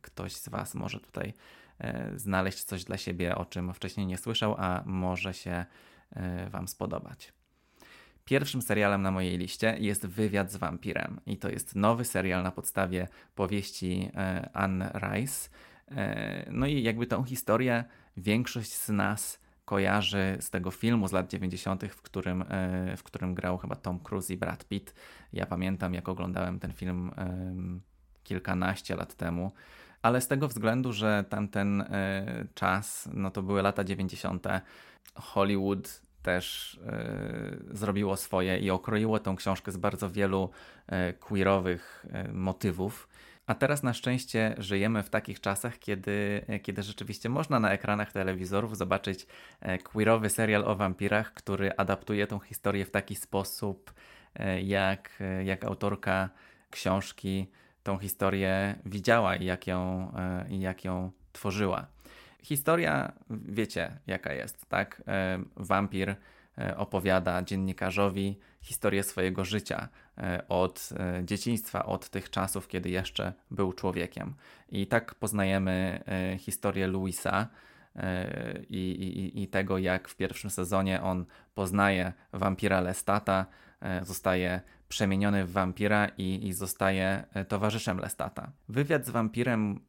ktoś 0.00 0.32
z 0.32 0.48
Was 0.48 0.74
może 0.74 1.00
tutaj 1.00 1.34
znaleźć 2.16 2.64
coś 2.64 2.84
dla 2.84 2.96
siebie, 2.96 3.34
o 3.34 3.44
czym 3.44 3.74
wcześniej 3.74 4.06
nie 4.06 4.18
słyszał, 4.18 4.54
a 4.58 4.82
może 4.86 5.34
się 5.34 5.64
Wam 6.50 6.68
spodobać. 6.68 7.32
Pierwszym 8.24 8.62
serialem 8.62 9.02
na 9.02 9.10
mojej 9.10 9.38
liście 9.38 9.76
jest 9.78 10.06
Wywiad 10.06 10.52
z 10.52 10.56
wampirem 10.56 11.20
i 11.26 11.36
to 11.36 11.48
jest 11.48 11.76
nowy 11.76 12.04
serial 12.04 12.42
na 12.42 12.50
podstawie 12.50 13.08
powieści 13.34 14.10
e, 14.14 14.50
Anne 14.52 14.92
Rice. 14.94 15.48
E, 15.90 16.46
no 16.50 16.66
i 16.66 16.82
jakby 16.82 17.06
tą 17.06 17.24
historię 17.24 17.84
większość 18.16 18.72
z 18.72 18.88
nas 18.88 19.40
kojarzy 19.64 20.36
z 20.40 20.50
tego 20.50 20.70
filmu 20.70 21.08
z 21.08 21.12
lat 21.12 21.30
90., 21.30 21.84
w 21.84 22.02
którym, 22.02 22.42
e, 22.42 22.96
w 22.96 23.02
którym 23.02 23.34
grał 23.34 23.58
chyba 23.58 23.76
Tom 23.76 23.98
Cruise 23.98 24.34
i 24.34 24.36
Brad 24.36 24.64
Pitt. 24.64 24.94
Ja 25.32 25.46
pamiętam, 25.46 25.94
jak 25.94 26.08
oglądałem 26.08 26.58
ten 26.58 26.72
film 26.72 27.10
kilkanaście 28.22 28.96
lat 28.96 29.14
temu, 29.14 29.52
ale 30.02 30.20
z 30.20 30.28
tego 30.28 30.48
względu, 30.48 30.92
że 30.92 31.24
tamten 31.28 31.84
czas, 32.54 33.08
no 33.12 33.30
to 33.30 33.42
były 33.42 33.62
lata 33.62 33.84
90., 33.84 34.46
Hollywood 35.14 36.02
też 36.22 36.74
y, 37.72 37.76
zrobiło 37.76 38.16
swoje 38.16 38.58
i 38.58 38.70
okroiło 38.70 39.18
tą 39.18 39.36
książkę 39.36 39.72
z 39.72 39.76
bardzo 39.76 40.10
wielu 40.10 40.50
y, 41.10 41.12
queerowych 41.12 42.06
y, 42.28 42.32
motywów. 42.32 43.08
A 43.46 43.54
teraz 43.54 43.82
na 43.82 43.94
szczęście 43.94 44.54
żyjemy 44.58 45.02
w 45.02 45.10
takich 45.10 45.40
czasach, 45.40 45.78
kiedy, 45.78 46.44
kiedy 46.62 46.82
rzeczywiście 46.82 47.28
można 47.28 47.60
na 47.60 47.72
ekranach 47.72 48.12
telewizorów 48.12 48.76
zobaczyć 48.76 49.26
queerowy 49.84 50.30
serial 50.30 50.64
o 50.64 50.76
wampirach, 50.76 51.34
który 51.34 51.76
adaptuje 51.76 52.26
tą 52.26 52.38
historię 52.38 52.84
w 52.84 52.90
taki 52.90 53.14
sposób, 53.14 53.92
jak, 54.62 55.22
jak 55.44 55.64
autorka 55.64 56.28
książki 56.70 57.50
tą 57.82 57.98
historię 57.98 58.74
widziała 58.86 59.36
i 59.36 59.44
jak 59.44 59.66
ją, 59.66 60.12
i 60.48 60.60
jak 60.60 60.84
ją 60.84 61.10
tworzyła. 61.32 61.86
Historia, 62.42 63.12
wiecie 63.30 63.98
jaka 64.06 64.32
jest, 64.32 64.66
tak? 64.68 65.02
E, 65.06 65.38
wampir 65.56 66.16
e, 66.58 66.76
opowiada 66.76 67.42
dziennikarzowi 67.42 68.38
historię 68.60 69.02
swojego 69.02 69.44
życia 69.44 69.88
e, 70.18 70.48
od 70.48 70.88
dzieciństwa, 71.24 71.86
od 71.86 72.08
tych 72.08 72.30
czasów, 72.30 72.68
kiedy 72.68 72.90
jeszcze 72.90 73.32
był 73.50 73.72
człowiekiem. 73.72 74.34
I 74.68 74.86
tak 74.86 75.14
poznajemy 75.14 76.04
historię 76.38 76.86
Louisa. 76.86 77.48
I, 78.68 78.76
i, 78.76 79.42
I 79.42 79.48
tego, 79.48 79.78
jak 79.78 80.08
w 80.08 80.16
pierwszym 80.16 80.50
sezonie 80.50 81.02
on 81.02 81.26
poznaje 81.54 82.12
wampira 82.32 82.80
Lestata, 82.80 83.46
zostaje 84.02 84.60
przemieniony 84.92 85.44
w 85.44 85.52
wampira 85.52 86.08
i, 86.18 86.48
i 86.48 86.52
zostaje 86.52 87.24
e, 87.34 87.44
towarzyszem 87.44 87.98
Lestata. 87.98 88.52
Wywiad 88.68 89.06
z 89.06 89.10
wampirem, 89.10 89.80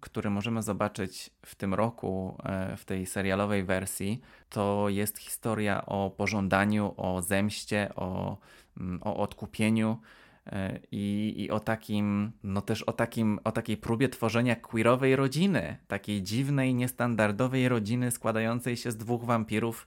który 0.00 0.30
możemy 0.30 0.62
zobaczyć 0.62 1.30
w 1.46 1.54
tym 1.54 1.74
roku 1.74 2.38
e, 2.44 2.76
w 2.76 2.84
tej 2.84 3.06
serialowej 3.06 3.64
wersji, 3.64 4.20
to 4.48 4.88
jest 4.88 5.18
historia 5.18 5.86
o 5.86 6.10
pożądaniu, 6.10 6.94
o 6.96 7.22
zemście, 7.22 7.94
o, 7.96 8.38
mm, 8.80 9.00
o 9.02 9.16
odkupieniu. 9.16 9.98
E, 10.46 10.80
I, 10.90 11.34
I, 11.36 11.50
o 11.50 11.60
takim, 11.60 12.32
no 12.42 12.60
też 12.60 12.82
o, 12.82 12.92
takim, 12.92 13.38
o 13.44 13.52
takiej 13.52 13.76
próbie 13.76 14.08
tworzenia 14.08 14.56
queerowej 14.56 15.16
rodziny, 15.16 15.76
takiej 15.88 16.22
dziwnej, 16.22 16.74
niestandardowej 16.74 17.68
rodziny 17.68 18.10
składającej 18.10 18.76
się 18.76 18.90
z 18.90 18.96
dwóch 18.96 19.24
wampirów 19.24 19.86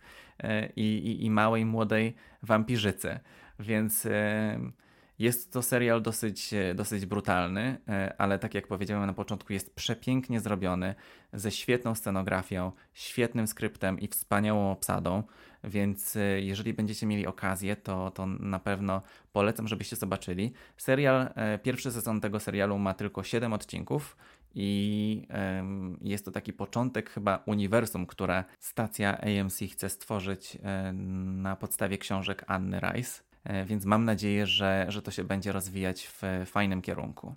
i, 0.75 0.81
i, 0.81 1.25
i 1.25 1.29
małej, 1.29 1.65
młodej 1.65 2.15
wampirzycy. 2.43 3.19
Więc 3.59 4.05
e, 4.05 4.59
jest 5.19 5.53
to 5.53 5.61
serial 5.61 6.01
dosyć, 6.01 6.53
e, 6.53 6.75
dosyć 6.75 7.05
brutalny, 7.05 7.77
e, 7.87 8.15
ale 8.17 8.39
tak 8.39 8.53
jak 8.53 8.67
powiedziałem 8.67 9.05
na 9.05 9.13
początku, 9.13 9.53
jest 9.53 9.75
przepięknie 9.75 10.39
zrobiony, 10.39 10.95
ze 11.33 11.51
świetną 11.51 11.95
scenografią, 11.95 12.71
świetnym 12.93 13.47
skryptem 13.47 13.99
i 13.99 14.07
wspaniałą 14.07 14.71
obsadą. 14.71 15.23
Więc 15.63 16.17
jeżeli 16.37 16.73
będziecie 16.73 17.05
mieli 17.05 17.27
okazję, 17.27 17.75
to, 17.75 18.11
to 18.11 18.25
na 18.25 18.59
pewno 18.59 19.01
polecam, 19.33 19.67
żebyście 19.67 19.95
zobaczyli. 19.95 20.53
Serial, 20.77 21.29
pierwszy 21.63 21.91
sezon 21.91 22.21
tego 22.21 22.39
serialu 22.39 22.77
ma 22.77 22.93
tylko 22.93 23.23
7 23.23 23.53
odcinków 23.53 24.17
i 24.55 25.27
jest 26.01 26.25
to 26.25 26.31
taki 26.31 26.53
początek 26.53 27.09
chyba 27.09 27.43
uniwersum, 27.45 28.05
które 28.05 28.43
stacja 28.59 29.17
AMC 29.21 29.59
chce 29.71 29.89
stworzyć 29.89 30.57
na 31.23 31.55
podstawie 31.55 31.97
książek 31.97 32.43
Anny 32.47 32.79
Rice. 32.79 33.34
E, 33.45 33.65
więc 33.65 33.85
mam 33.85 34.05
nadzieję, 34.05 34.47
że, 34.47 34.85
że 34.89 35.01
to 35.01 35.11
się 35.11 35.23
będzie 35.23 35.51
rozwijać 35.51 36.07
w 36.07 36.21
fajnym 36.45 36.81
kierunku. 36.81 37.35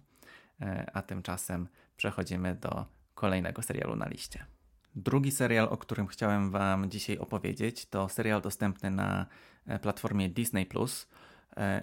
E, 0.61 0.91
a 0.95 1.03
tymczasem 1.03 1.69
przechodzimy 1.97 2.55
do 2.55 2.87
kolejnego 3.15 3.63
serialu 3.63 3.97
na 3.97 4.09
liście. 4.09 4.47
Drugi 4.95 5.31
serial, 5.31 5.69
o 5.71 5.77
którym 5.77 6.07
chciałem 6.07 6.51
Wam 6.51 6.91
dzisiaj 6.91 7.19
opowiedzieć, 7.19 7.87
to 7.87 8.09
serial 8.09 8.41
dostępny 8.41 8.91
na 8.91 9.27
e, 9.67 9.79
platformie 9.79 10.29
Disney 10.29 10.67
Plus 10.67 11.09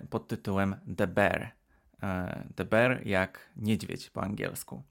pod 0.09 0.27
tytułem 0.27 0.75
The 0.97 1.07
Bear. 1.07 1.51
The 2.55 2.65
Bear 2.65 3.07
jak 3.07 3.49
niedźwiedź 3.55 4.09
po 4.09 4.23
angielsku. 4.23 4.83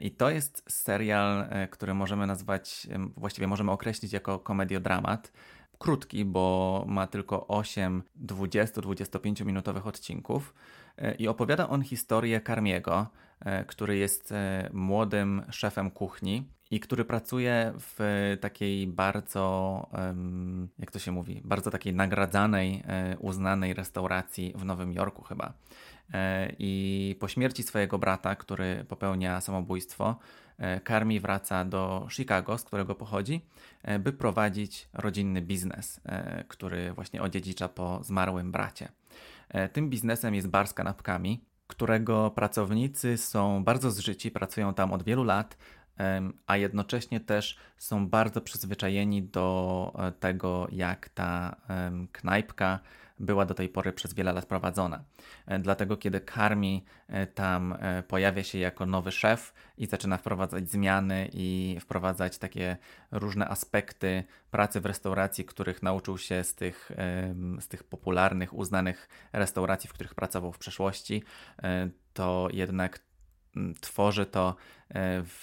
I 0.00 0.10
to 0.10 0.30
jest 0.30 0.64
serial, 0.68 1.48
który 1.70 1.94
możemy 1.94 2.26
nazwać, 2.26 2.86
właściwie 3.16 3.46
możemy 3.46 3.70
określić 3.70 4.12
jako 4.12 4.38
komediodramat 4.38 5.32
krótki, 5.80 6.24
bo 6.24 6.84
ma 6.88 7.06
tylko 7.06 7.46
8 7.46 8.02
20-25 8.24 9.44
minutowych 9.44 9.86
odcinków 9.86 10.54
e, 10.96 11.14
i 11.14 11.28
opowiada 11.28 11.68
on 11.68 11.82
historię 11.82 12.40
Karmiego, 12.40 13.06
e, 13.40 13.64
który 13.64 13.96
jest 13.96 14.32
e, 14.32 14.70
młodym 14.72 15.42
szefem 15.50 15.90
kuchni 15.90 16.48
i 16.70 16.80
który 16.80 17.04
pracuje 17.04 17.72
w 17.78 17.98
takiej 18.40 18.86
bardzo, 18.86 19.86
jak 20.78 20.90
to 20.90 20.98
się 20.98 21.12
mówi, 21.12 21.42
bardzo 21.44 21.70
takiej 21.70 21.94
nagradzanej, 21.94 22.82
uznanej 23.18 23.74
restauracji 23.74 24.52
w 24.56 24.64
Nowym 24.64 24.92
Jorku 24.92 25.22
chyba. 25.22 25.52
I 26.58 27.16
po 27.20 27.28
śmierci 27.28 27.62
swojego 27.62 27.98
brata, 27.98 28.34
który 28.34 28.84
popełnia 28.88 29.40
samobójstwo, 29.40 30.16
Karmi 30.84 31.16
e, 31.16 31.20
wraca 31.20 31.64
do 31.64 32.06
Chicago, 32.10 32.58
z 32.58 32.64
którego 32.64 32.94
pochodzi, 32.94 33.46
e, 33.82 33.98
by 33.98 34.12
prowadzić 34.12 34.88
rodzinny 34.92 35.42
biznes, 35.42 36.00
e, 36.04 36.44
który 36.48 36.92
właśnie 36.92 37.22
odziedzicza 37.22 37.68
po 37.68 38.02
zmarłym 38.02 38.52
bracie. 38.52 38.88
Tym 39.72 39.90
biznesem 39.90 40.34
jest 40.34 40.48
bar 40.48 40.68
z 40.68 40.74
kanapkami, 40.74 41.44
którego 41.66 42.30
pracownicy 42.30 43.16
są 43.16 43.64
bardzo 43.64 43.90
zżyci, 43.90 44.30
pracują 44.30 44.74
tam 44.74 44.92
od 44.92 45.02
wielu 45.02 45.24
lat 45.24 45.56
a 46.46 46.56
jednocześnie 46.56 47.20
też 47.20 47.56
są 47.78 48.08
bardzo 48.08 48.40
przyzwyczajeni 48.40 49.22
do 49.22 49.92
tego, 50.20 50.68
jak 50.72 51.08
ta 51.08 51.56
knajpka 52.12 52.78
była 53.20 53.46
do 53.46 53.54
tej 53.54 53.68
pory 53.68 53.92
przez 53.92 54.14
wiele 54.14 54.32
lat 54.32 54.46
prowadzona. 54.46 55.04
E, 55.46 55.58
dlatego, 55.58 55.96
kiedy 55.96 56.20
Karmi 56.20 56.84
e, 57.08 57.26
tam 57.26 57.74
pojawia 58.08 58.44
się 58.44 58.58
jako 58.58 58.86
nowy 58.86 59.12
szef 59.12 59.54
i 59.76 59.86
zaczyna 59.86 60.16
wprowadzać 60.16 60.70
zmiany 60.70 61.30
i 61.32 61.76
wprowadzać 61.80 62.38
takie 62.38 62.76
różne 63.10 63.48
aspekty 63.48 64.24
pracy 64.50 64.80
w 64.80 64.86
restauracji, 64.86 65.44
których 65.44 65.82
nauczył 65.82 66.18
się 66.18 66.44
z 66.44 66.54
tych, 66.54 66.90
z 67.60 67.68
tych 67.68 67.84
popularnych, 67.84 68.54
uznanych 68.54 69.08
restauracji, 69.32 69.88
w 69.90 69.92
których 69.92 70.14
pracował 70.14 70.52
w 70.52 70.58
przeszłości, 70.58 71.22
to 72.12 72.48
jednak 72.52 73.00
tworzy 73.80 74.26
to 74.26 74.56
w, 75.24 75.42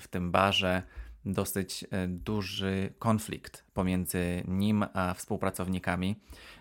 w 0.00 0.08
tym 0.08 0.30
barze 0.30 0.82
dosyć 1.24 1.84
e, 1.90 2.08
duży 2.08 2.92
konflikt 2.98 3.64
pomiędzy 3.74 4.42
nim 4.48 4.84
a 4.94 5.14
współpracownikami. 5.14 6.16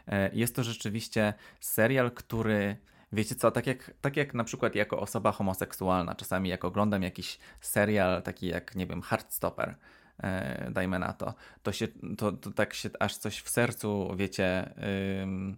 E, 0.08 0.30
jest 0.34 0.56
to 0.56 0.64
rzeczywiście 0.64 1.34
serial, 1.60 2.12
który 2.12 2.78
Wiecie 3.14 3.36
co, 3.36 3.52
tak 3.52 3.68
jak, 3.68 3.94
tak 4.02 4.18
jak 4.18 4.34
na 4.34 4.44
przykład 4.44 4.76
jako 4.76 5.00
osoba 5.00 5.32
homoseksualna, 5.32 6.16
czasami 6.16 6.50
jak 6.50 6.66
oglądam 6.66 7.04
jakiś 7.04 7.40
serial 7.62 8.22
taki 8.22 8.48
jak, 8.48 8.76
nie 8.76 8.88
wiem, 8.88 9.02
Heartstopper, 9.02 9.76
e, 10.24 10.72
dajmy 10.72 11.00
na 11.00 11.14
to, 11.14 11.34
to 11.64 11.72
się, 11.72 11.88
to, 12.18 12.32
to 12.32 12.52
tak 12.52 12.74
się 12.74 12.90
aż 13.00 13.18
coś 13.18 13.40
w 13.40 13.50
sercu, 13.50 14.16
wiecie, 14.16 14.74
yy, 14.78 15.56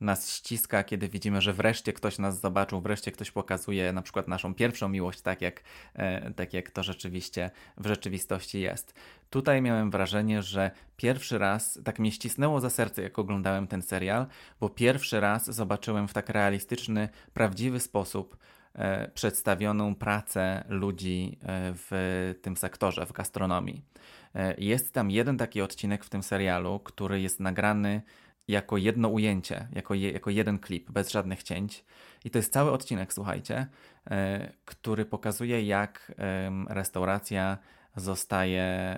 nas 0.00 0.30
ściska, 0.30 0.84
kiedy 0.84 1.08
widzimy, 1.08 1.40
że 1.40 1.52
wreszcie 1.52 1.92
ktoś 1.92 2.18
nas 2.18 2.40
zobaczył, 2.40 2.80
wreszcie 2.80 3.12
ktoś 3.12 3.30
pokazuje 3.30 3.92
na 3.92 4.02
przykład 4.02 4.28
naszą 4.28 4.54
pierwszą 4.54 4.88
miłość, 4.88 5.20
tak 5.20 5.42
jak, 5.42 5.62
e, 5.94 6.32
tak 6.32 6.54
jak 6.54 6.70
to 6.70 6.82
rzeczywiście 6.82 7.50
w 7.76 7.86
rzeczywistości 7.86 8.60
jest. 8.60 8.94
Tutaj 9.30 9.62
miałem 9.62 9.90
wrażenie, 9.90 10.42
że 10.42 10.70
pierwszy 10.96 11.38
raz 11.38 11.78
tak 11.84 11.98
mnie 11.98 12.12
ścisnęło 12.12 12.60
za 12.60 12.70
serce, 12.70 13.02
jak 13.02 13.18
oglądałem 13.18 13.66
ten 13.66 13.82
serial, 13.82 14.26
bo 14.60 14.68
pierwszy 14.68 15.20
raz 15.20 15.44
zobaczyłem 15.50 16.08
w 16.08 16.12
tak 16.12 16.28
realistyczny, 16.28 17.08
prawdziwy 17.34 17.80
sposób 17.80 18.36
e, 18.74 19.08
przedstawioną 19.08 19.94
pracę 19.94 20.64
ludzi 20.68 21.38
e, 21.42 21.72
w 21.74 22.34
tym 22.42 22.56
sektorze, 22.56 23.06
w 23.06 23.12
gastronomii. 23.12 23.84
Jest 24.58 24.92
tam 24.92 25.10
jeden 25.10 25.38
taki 25.38 25.62
odcinek 25.62 26.04
w 26.04 26.08
tym 26.08 26.22
serialu, 26.22 26.80
który 26.80 27.20
jest 27.20 27.40
nagrany 27.40 28.02
jako 28.48 28.76
jedno 28.76 29.08
ujęcie, 29.08 29.68
jako, 29.72 29.94
je, 29.94 30.10
jako 30.10 30.30
jeden 30.30 30.58
klip, 30.58 30.90
bez 30.90 31.10
żadnych 31.10 31.42
cięć. 31.42 31.84
I 32.24 32.30
to 32.30 32.38
jest 32.38 32.52
cały 32.52 32.70
odcinek, 32.72 33.12
słuchajcie, 33.12 33.66
e, 34.10 34.52
który 34.64 35.04
pokazuje, 35.04 35.62
jak 35.62 36.12
restauracja 36.68 37.58
zostaje 37.96 38.96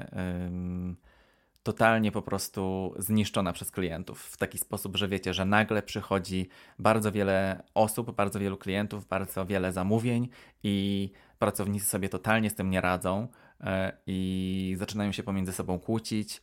totalnie 1.68 2.12
po 2.12 2.22
prostu 2.22 2.94
zniszczona 2.98 3.52
przez 3.52 3.70
klientów. 3.70 4.22
W 4.22 4.36
taki 4.36 4.58
sposób, 4.58 4.96
że 4.96 5.08
wiecie, 5.08 5.34
że 5.34 5.44
nagle 5.44 5.82
przychodzi 5.82 6.48
bardzo 6.78 7.12
wiele 7.12 7.62
osób, 7.74 8.16
bardzo 8.16 8.38
wielu 8.38 8.56
klientów, 8.56 9.06
bardzo 9.06 9.46
wiele 9.46 9.72
zamówień 9.72 10.28
i 10.62 11.10
pracownicy 11.38 11.86
sobie 11.86 12.08
totalnie 12.08 12.50
z 12.50 12.54
tym 12.54 12.70
nie 12.70 12.80
radzą 12.80 13.28
e, 13.60 13.92
i 14.06 14.76
zaczynają 14.78 15.12
się 15.12 15.22
pomiędzy 15.22 15.52
sobą 15.52 15.78
kłócić 15.78 16.42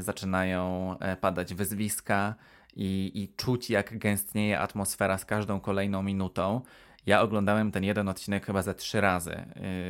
zaczynają 0.00 0.96
e, 0.98 1.16
padać 1.16 1.54
wyzwiska 1.54 2.34
i, 2.76 3.10
i 3.14 3.28
czuć, 3.36 3.70
jak 3.70 3.98
gęstnieje 3.98 4.60
atmosfera 4.60 5.18
z 5.18 5.24
każdą 5.24 5.60
kolejną 5.60 6.02
minutą. 6.02 6.60
Ja 7.06 7.22
oglądałem 7.22 7.72
ten 7.72 7.84
jeden 7.84 8.08
odcinek 8.08 8.46
chyba 8.46 8.62
ze 8.62 8.74
trzy 8.74 9.00
razy, 9.00 9.32
e, 9.32 9.46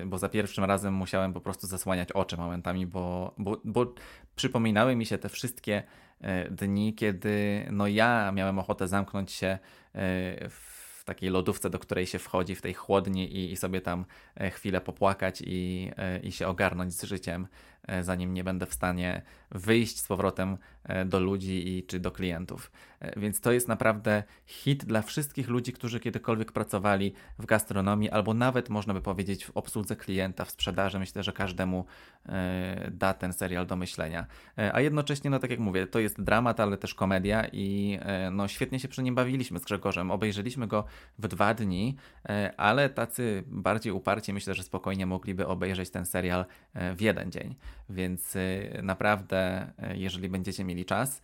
bo 0.07 0.19
za 0.19 0.29
pierwszym 0.29 0.65
razem 0.65 0.95
musiałem 0.95 1.33
po 1.33 1.41
prostu 1.41 1.67
zasłaniać 1.67 2.13
oczy 2.13 2.37
momentami, 2.37 2.87
bo, 2.87 3.35
bo, 3.39 3.61
bo 3.65 3.95
przypominały 4.37 4.97
mi 4.97 5.07
się 5.07 5.19
te 5.19 5.29
wszystkie 5.29 5.83
dni, 6.51 6.95
kiedy 6.95 7.67
no 7.71 7.87
ja 7.87 8.33
miałem 8.33 8.59
ochotę 8.59 8.89
zamknąć 8.89 9.33
się 9.33 9.59
w 10.51 11.05
takiej 11.05 11.31
lodówce, 11.31 11.71
do 11.71 11.79
której 11.79 12.07
się 12.07 12.19
wchodzi, 12.19 12.55
w 12.55 12.63
tej 12.63 12.75
chłodni 12.75 13.37
i, 13.37 13.53
i 13.53 13.57
sobie 13.57 13.81
tam 13.81 14.05
chwilę 14.53 14.81
popłakać 14.81 15.43
i, 15.47 15.91
i 16.23 16.33
się 16.33 16.49
ogarnąć 16.49 16.95
z 16.95 17.03
życiem. 17.03 17.49
E, 17.89 18.05
zanim 18.05 18.35
nie 18.35 18.45
będę 18.45 18.67
w 18.67 18.75
stanie 18.75 19.23
wyjść 19.55 20.01
z 20.01 20.09
powrotem 20.09 20.59
e, 20.85 21.05
do 21.05 21.21
ludzi 21.21 21.69
i, 21.69 21.87
czy 21.87 22.01
do 22.01 22.11
klientów. 22.11 22.71
E, 23.01 23.21
więc 23.21 23.41
to 23.41 23.53
jest 23.53 23.69
naprawdę 23.69 24.23
hit 24.47 24.85
dla 24.85 25.03
wszystkich 25.03 25.49
ludzi, 25.49 25.73
którzy 25.73 26.01
kiedykolwiek 26.01 26.53
pracowali 26.53 27.13
w 27.39 27.47
gastronomii, 27.47 28.11
albo 28.11 28.35
nawet 28.35 28.69
można 28.69 28.95
by 28.95 29.01
powiedzieć 29.01 29.45
w 29.45 29.51
obsłudze 29.51 29.97
klienta, 29.97 30.45
w 30.45 30.51
sprzedaży. 30.51 30.99
Myślę, 30.99 31.23
że 31.23 31.33
każdemu 31.33 31.85
da 32.91 33.15
ten 33.15 33.33
serial 33.33 33.67
do 33.67 33.77
myślenia. 33.77 34.27
A 34.73 34.81
jednocześnie, 34.81 35.31
no 35.31 35.39
tak 35.39 35.51
jak 35.51 35.61
mówię, 35.61 35.87
to 35.87 35.99
jest 35.99 36.23
dramat, 36.23 36.61
ale 36.61 36.77
też 36.77 36.95
komedia 36.95 37.47
i 37.53 37.99
no 38.33 38.49
świetnie 38.49 38.81
się 38.81 38.89
przy 38.89 39.03
nim 39.03 39.15
bawiliśmy 39.15 39.59
z 39.59 39.65
Grzegorzem. 39.65 40.11
Obejrzeliśmy 40.11 40.67
go 40.67 40.85
w 41.19 41.29
dwa 41.29 41.55
dni, 41.55 41.97
ale 42.57 42.91
tacy 42.91 43.45
bardziej 43.47 43.93
uparci 43.93 44.33
myślę, 44.33 44.55
że 44.55 44.63
spokojnie 44.63 45.07
mogliby 45.07 45.47
obejrzeć 45.47 45.91
ten 45.91 46.07
serial 46.07 46.45
w 46.75 47.01
jeden 47.01 47.33
dzień. 47.33 47.55
Więc 47.89 48.37
naprawdę, 48.83 49.42
y, 49.93 49.97
jeżeli 49.97 50.29
będziecie 50.29 50.65
mieli 50.65 50.85
czas 50.85 51.23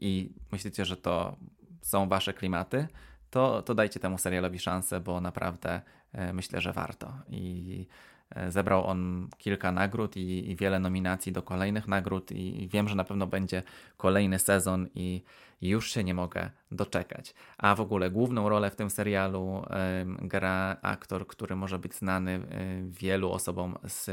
i 0.00 0.32
myślicie, 0.52 0.84
że 0.84 0.96
to 0.96 1.36
są 1.80 2.08
wasze 2.08 2.34
klimaty, 2.34 2.88
to, 3.30 3.62
to 3.62 3.74
dajcie 3.74 4.00
temu 4.00 4.18
serialowi 4.18 4.58
szansę, 4.58 5.00
bo 5.00 5.20
naprawdę 5.20 5.80
y, 6.14 6.32
myślę, 6.32 6.60
że 6.60 6.72
warto. 6.72 7.12
I 7.28 7.86
zebrał 8.48 8.86
on 8.86 9.28
kilka 9.38 9.72
nagród 9.72 10.16
i, 10.16 10.50
i, 10.50 10.56
wiele 10.56 10.78
nominacji 10.78 11.32
do 11.32 11.42
kolejnych 11.42 11.88
nagród 11.88 12.32
i 12.32 12.68
wiem, 12.72 12.88
że 12.88 12.94
na 12.94 13.04
pewno 13.04 13.26
będzie 13.26 13.62
kolejny 13.96 14.38
sezon 14.38 14.88
i 14.94 15.22
już 15.60 15.90
się 15.90 16.04
nie 16.04 16.14
mogę 16.14 16.50
doczekać. 16.70 17.34
A 17.58 17.74
w 17.74 17.80
ogóle 17.80 18.10
główną 18.10 18.48
rolę 18.48 18.70
w 18.70 18.76
tym 18.76 18.90
serialu 18.90 19.64
gra 20.22 20.76
aktor, 20.82 21.26
który 21.26 21.56
może 21.56 21.78
być 21.78 21.94
znany 21.94 22.40
wielu 22.88 23.32
osobom 23.32 23.78
z 23.84 24.10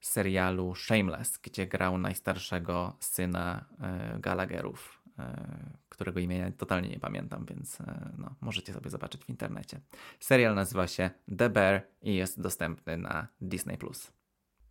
serialu 0.00 0.74
Shameless, 0.74 1.38
gdzie 1.38 1.66
grał 1.66 1.98
najstarszego 1.98 2.96
syna 3.00 3.64
e, 3.80 4.18
Gallagherów, 4.18 5.02
e, 5.18 5.46
którego 5.88 6.20
imienia 6.20 6.52
totalnie 6.52 6.88
nie 6.88 7.00
pamiętam, 7.00 7.46
więc 7.46 7.80
e, 7.80 8.12
no, 8.18 8.34
możecie 8.40 8.72
sobie 8.72 8.90
zobaczyć 8.90 9.24
w 9.24 9.28
internecie. 9.28 9.80
Serial 10.20 10.54
nazywa 10.54 10.86
się 10.86 11.10
The 11.38 11.50
Bear 11.50 11.82
i 12.02 12.14
jest 12.14 12.40
dostępny 12.40 12.96
na 12.96 13.28
Disney+. 13.40 13.78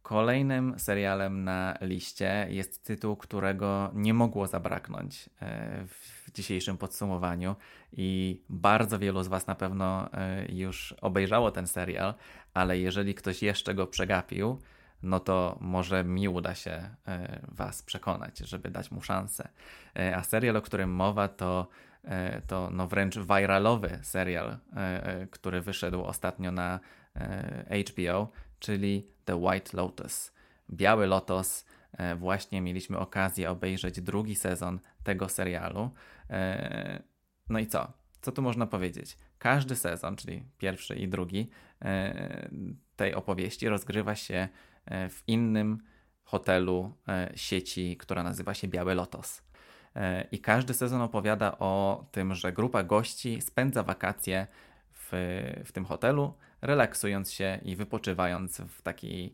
Kolejnym 0.02 0.80
serialem 0.80 1.44
na 1.44 1.78
liście 1.82 2.48
jest 2.50 2.84
tytuł, 2.84 3.16
którego 3.16 3.92
nie 3.94 4.14
mogło 4.14 4.48
zabraknąć 4.48 5.30
w 5.88 6.32
dzisiejszym 6.32 6.78
podsumowaniu 6.78 7.56
i 7.92 8.42
bardzo 8.50 9.00
wielu 9.00 9.24
z 9.24 9.28
Was 9.28 9.48
na 9.48 9.56
pewno 9.56 10.10
już 10.50 10.96
obejrzało 11.02 11.52
ten 11.52 11.68
serial, 11.68 12.14
ale 12.54 12.80
jeżeli 12.80 13.16
ktoś 13.16 13.44
jeszcze 13.44 13.76
go 13.76 13.88
przegapił, 13.88 14.60
no 15.04 15.20
to 15.20 15.58
może 15.62 16.04
mi 16.04 16.28
uda 16.28 16.56
się 16.56 16.90
e, 17.08 17.40
Was 17.48 17.84
przekonać, 17.84 18.38
żeby 18.38 18.70
dać 18.70 18.92
mu 18.92 19.02
szansę. 19.02 19.50
E, 19.96 20.16
a 20.18 20.24
serial, 20.24 20.58
o 20.58 20.62
którym 20.62 20.92
mowa, 20.92 21.28
to, 21.28 21.68
e, 22.04 22.42
to 22.42 22.70
no 22.72 22.88
wręcz 22.88 23.18
viralowy 23.18 24.00
serial, 24.02 24.58
który 25.32 25.62
wyszedł 25.62 26.04
ostatnio 26.04 26.52
na 26.52 26.80
HBO, 27.90 28.32
czyli 28.60 29.08
The 29.26 29.36
White 29.36 29.78
Lotus. 29.78 30.32
Biały 30.70 31.08
Lotos. 31.08 31.66
Właśnie 32.16 32.62
mieliśmy 32.62 32.98
okazję 32.98 33.52
obejrzeć 33.52 34.02
drugi 34.02 34.36
sezon 34.36 34.80
tego 35.04 35.30
serialu. 35.30 35.90
No 37.50 37.60
i 37.60 37.68
co? 37.68 37.94
Co 38.22 38.32
tu 38.32 38.42
można 38.42 38.68
powiedzieć? 38.68 39.18
Każdy 39.40 39.76
sezon, 39.76 40.16
czyli 40.16 40.44
pierwszy 40.58 40.96
i 40.96 41.08
drugi 41.08 41.50
tej 42.96 43.14
opowieści 43.16 43.70
rozgrywa 43.70 44.16
się 44.16 44.48
w 44.90 45.24
innym 45.28 45.80
hotelu 46.24 46.94
e, 47.08 47.32
sieci, 47.36 47.98
która 47.98 48.24
nazywa 48.24 48.54
się 48.54 48.68
Biały 48.68 48.96
Lotos. 48.96 49.42
E, 49.96 50.28
I 50.32 50.40
każdy 50.40 50.74
sezon 50.74 51.02
opowiada 51.02 51.58
o 51.60 52.06
tym, 52.12 52.36
że 52.36 52.54
grupa 52.54 52.84
gości 52.84 53.42
spędza 53.42 53.84
wakacje 53.84 54.48
w, 54.92 55.10
w 55.66 55.72
tym 55.72 55.86
hotelu, 55.86 56.34
relaksując 56.62 57.32
się 57.32 57.60
i 57.64 57.76
wypoczywając 57.76 58.62
w, 58.62 58.82
taki, 58.82 59.34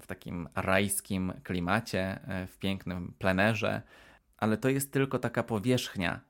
w 0.00 0.06
takim 0.06 0.48
rajskim 0.54 1.32
klimacie, 1.42 2.20
w 2.46 2.58
pięknym 2.58 3.14
plenerze. 3.18 3.82
Ale 4.38 4.56
to 4.56 4.68
jest 4.68 4.92
tylko 4.92 5.18
taka 5.18 5.42
powierzchnia 5.42 6.20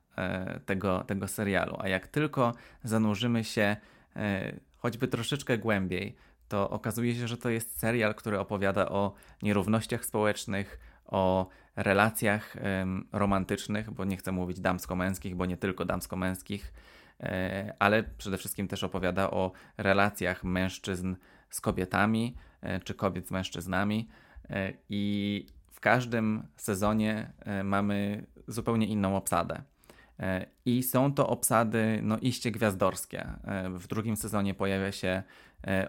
tego, 0.66 1.04
tego 1.04 1.28
serialu. 1.28 1.76
A 1.80 1.88
jak 1.88 2.06
tylko 2.06 2.54
zanurzymy 2.84 3.44
się 3.44 3.76
choćby 4.76 5.08
troszeczkę 5.08 5.58
głębiej 5.58 6.16
to 6.52 6.70
okazuje 6.70 7.14
się, 7.14 7.28
że 7.28 7.36
to 7.36 7.50
jest 7.50 7.78
serial, 7.78 8.14
który 8.14 8.38
opowiada 8.38 8.88
o 8.88 9.14
nierównościach 9.42 10.04
społecznych, 10.04 10.78
o 11.06 11.48
relacjach 11.76 12.56
romantycznych, 13.12 13.90
bo 13.90 14.04
nie 14.04 14.16
chcę 14.16 14.32
mówić 14.32 14.60
damsko-męskich, 14.60 15.36
bo 15.36 15.46
nie 15.46 15.56
tylko 15.56 15.84
damsko-męskich, 15.84 16.72
e, 17.20 17.74
ale 17.78 18.02
przede 18.02 18.38
wszystkim 18.38 18.68
też 18.68 18.84
opowiada 18.84 19.30
o 19.30 19.52
relacjach 19.78 20.44
mężczyzn 20.44 21.14
z 21.50 21.60
kobietami, 21.60 22.36
e, 22.60 22.80
czy 22.80 22.94
kobiet 22.94 23.28
z 23.28 23.30
mężczyznami. 23.30 24.08
E, 24.50 24.72
I 24.88 25.46
w 25.70 25.80
każdym 25.80 26.46
sezonie 26.56 27.32
mamy 27.64 28.26
zupełnie 28.48 28.86
inną 28.86 29.16
obsadę. 29.16 29.62
I 30.64 30.82
są 30.82 31.14
to 31.14 31.28
obsady 31.28 32.00
no, 32.02 32.18
iście 32.18 32.50
gwiazdorskie. 32.50 33.26
W 33.74 33.86
drugim 33.86 34.16
sezonie 34.16 34.54
pojawia 34.54 34.92
się 34.92 35.22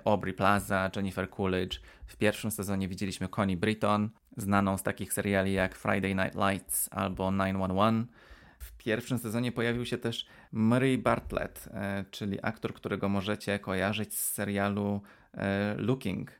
Aubrey 0.06 0.34
Plaza, 0.34 0.92
Jennifer 0.96 1.30
Coolidge. 1.30 1.80
W 2.06 2.18
pierwszym 2.18 2.52
sezonie 2.52 2.88
widzieliśmy 2.88 3.28
Connie 3.28 3.58
Britton, 3.58 4.10
znaną 4.38 4.78
z 4.78 4.84
takich 4.84 5.14
seriali 5.14 5.54
jak 5.54 5.76
Friday 5.76 6.16
Night 6.16 6.36
Lights 6.36 6.90
albo 6.92 7.32
911. 7.32 8.14
W 8.60 8.72
pierwszym 8.72 9.18
sezonie 9.18 9.52
pojawił 9.52 9.86
się 9.86 9.98
też 9.98 10.26
Murray 10.52 10.98
Bartlett, 10.98 11.70
e, 11.74 12.06
czyli 12.12 12.40
aktor, 12.42 12.74
którego 12.74 13.10
możecie 13.10 13.60
kojarzyć 13.60 14.20
z 14.20 14.32
serialu 14.32 15.02
e, 15.34 15.76
Looking 15.78 16.32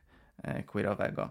e, 0.42 0.62
queerowego, 0.62 1.30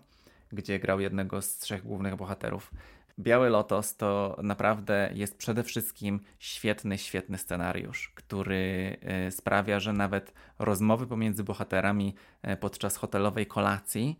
gdzie 0.52 0.80
grał 0.80 1.00
jednego 1.00 1.42
z 1.42 1.58
trzech 1.58 1.84
głównych 1.84 2.16
bohaterów. 2.16 2.72
Biały 3.20 3.50
Lotos 3.50 3.98
to 3.98 4.38
naprawdę 4.44 5.12
jest 5.14 5.38
przede 5.38 5.64
wszystkim 5.64 6.20
świetny, 6.40 6.98
świetny 6.98 7.38
scenariusz, 7.38 8.12
który 8.16 8.98
sprawia, 9.30 9.80
że 9.80 9.94
nawet 9.94 10.34
rozmowy 10.60 11.08
pomiędzy 11.08 11.44
bohaterami 11.44 12.16
podczas 12.60 12.98
hotelowej 12.98 13.46
kolacji 13.46 14.20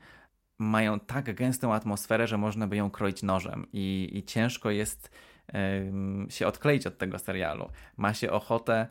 mają 0.60 1.00
tak 1.00 1.36
gęstą 1.36 1.74
atmosferę, 1.74 2.28
że 2.28 2.38
można 2.38 2.68
by 2.68 2.76
ją 2.76 2.92
kroić 2.92 3.24
nożem 3.24 3.68
i, 3.74 4.10
i 4.14 4.24
ciężko 4.24 4.72
jest 4.72 5.12
się 6.30 6.48
odkleić 6.48 6.88
od 6.88 6.98
tego 6.98 7.20
serialu. 7.20 7.70
Ma 7.98 8.14
się 8.14 8.32
ochotę 8.32 8.88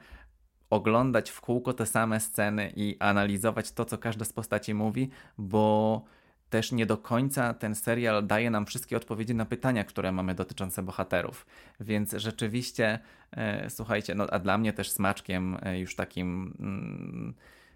oglądać 0.71 1.31
w 1.31 1.41
kółko 1.41 1.73
te 1.73 1.87
same 1.87 2.21
sceny 2.21 2.73
i 2.77 2.97
analizować 3.01 3.73
to, 3.73 3.85
co 3.85 3.99
każda 3.99 4.25
z 4.25 4.33
postaci 4.33 4.75
mówi, 4.75 5.11
bo 5.39 6.05
też 6.53 6.73
nie 6.73 6.87
do 6.87 6.97
końca 6.97 7.55
ten 7.55 7.75
serial 7.75 8.27
daje 8.27 8.51
nam 8.51 8.67
wszystkie 8.67 8.97
odpowiedzi 8.97 9.35
na 9.35 9.45
pytania, 9.45 9.85
które 9.85 10.13
mamy 10.13 10.35
dotyczące 10.35 10.83
bohaterów. 10.83 11.47
Więc 11.81 12.13
rzeczywiście, 12.13 12.99
e, 13.31 13.71
słuchajcie, 13.71 14.15
no 14.15 14.27
a 14.31 14.39
dla 14.39 14.59
mnie 14.59 14.73
też 14.73 14.91
smaczkiem 14.91 15.57
e, 15.63 15.79
już 15.79 15.97
takim. 15.97 16.57
Mm, 16.61 17.35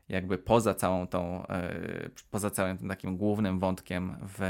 jakby 0.08 0.38
poza 0.38 0.74
całą 0.74 1.06
tą, 1.06 1.46
e, 1.46 2.10
poza 2.30 2.50
całym 2.50 2.78
tym 2.78 2.88
takim 2.88 3.16
głównym 3.16 3.58
wątkiem 3.58 4.16
w 4.22 4.40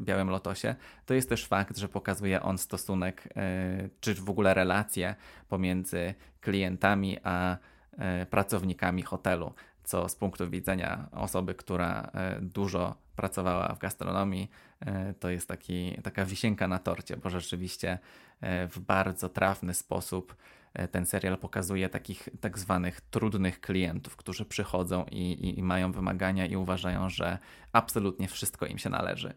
Białym 0.00 0.30
Lotosie, 0.30 0.74
to 1.06 1.14
jest 1.14 1.28
też 1.28 1.46
fakt, 1.46 1.78
że 1.78 1.88
pokazuje 1.88 2.42
on 2.42 2.58
stosunek, 2.58 3.28
e, 3.36 3.88
czy 4.00 4.14
w 4.14 4.30
ogóle 4.30 4.54
relacje 4.54 5.14
pomiędzy 5.48 6.14
klientami 6.40 7.18
a 7.24 7.56
e, 7.98 8.26
pracownikami 8.26 9.02
hotelu, 9.02 9.52
co 9.84 10.08
z 10.08 10.14
punktu 10.14 10.50
widzenia 10.50 11.08
osoby, 11.12 11.54
która 11.54 12.10
dużo 12.40 13.07
pracowała 13.18 13.74
w 13.74 13.78
gastronomii, 13.78 14.50
to 15.20 15.30
jest 15.30 15.48
taki, 15.48 15.98
taka 16.02 16.24
wisienka 16.24 16.68
na 16.68 16.78
torcie, 16.78 17.16
bo 17.16 17.30
rzeczywiście 17.30 17.98
w 18.42 18.80
bardzo 18.80 19.28
trafny 19.28 19.74
sposób 19.74 20.34
E, 20.74 20.88
ten 20.88 21.06
serial 21.06 21.38
pokazuje 21.38 21.88
takich 21.88 22.28
tak 22.40 22.58
zwanych 22.58 23.00
trudnych 23.00 23.60
klientów, 23.60 24.16
którzy 24.16 24.44
przychodzą 24.44 25.04
i, 25.10 25.16
i, 25.16 25.58
i 25.58 25.62
mają 25.62 25.92
wymagania 25.92 26.46
i 26.46 26.56
uważają, 26.56 27.10
że 27.10 27.38
absolutnie 27.72 28.28
wszystko 28.28 28.66
im 28.66 28.78
się 28.78 28.90
należy. 28.90 29.34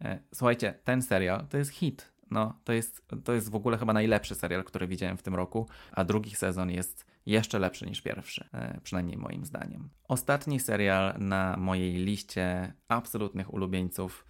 E, 0.00 0.18
słuchajcie, 0.34 0.74
ten 0.84 1.02
serial 1.02 1.46
to 1.48 1.58
jest 1.58 1.70
hit. 1.70 2.14
No, 2.30 2.58
to, 2.64 2.72
jest, 2.72 3.06
to 3.24 3.32
jest 3.32 3.50
w 3.50 3.54
ogóle 3.54 3.78
chyba 3.78 3.92
najlepszy 3.92 4.34
serial, 4.34 4.64
który 4.64 4.86
widziałem 4.86 5.16
w 5.16 5.22
tym 5.22 5.34
roku, 5.34 5.68
a 5.92 6.04
drugi 6.04 6.34
sezon 6.34 6.70
jest 6.70 7.06
jeszcze 7.26 7.58
lepszy 7.58 7.86
niż 7.86 8.02
pierwszy, 8.02 8.48
e, 8.52 8.80
przynajmniej 8.82 9.16
moim 9.16 9.44
zdaniem. 9.44 9.88
Ostatni 10.08 10.60
serial 10.60 11.14
na 11.18 11.56
mojej 11.56 11.92
liście 11.92 12.72
absolutnych 12.88 13.54
ulubieńców 13.54 14.26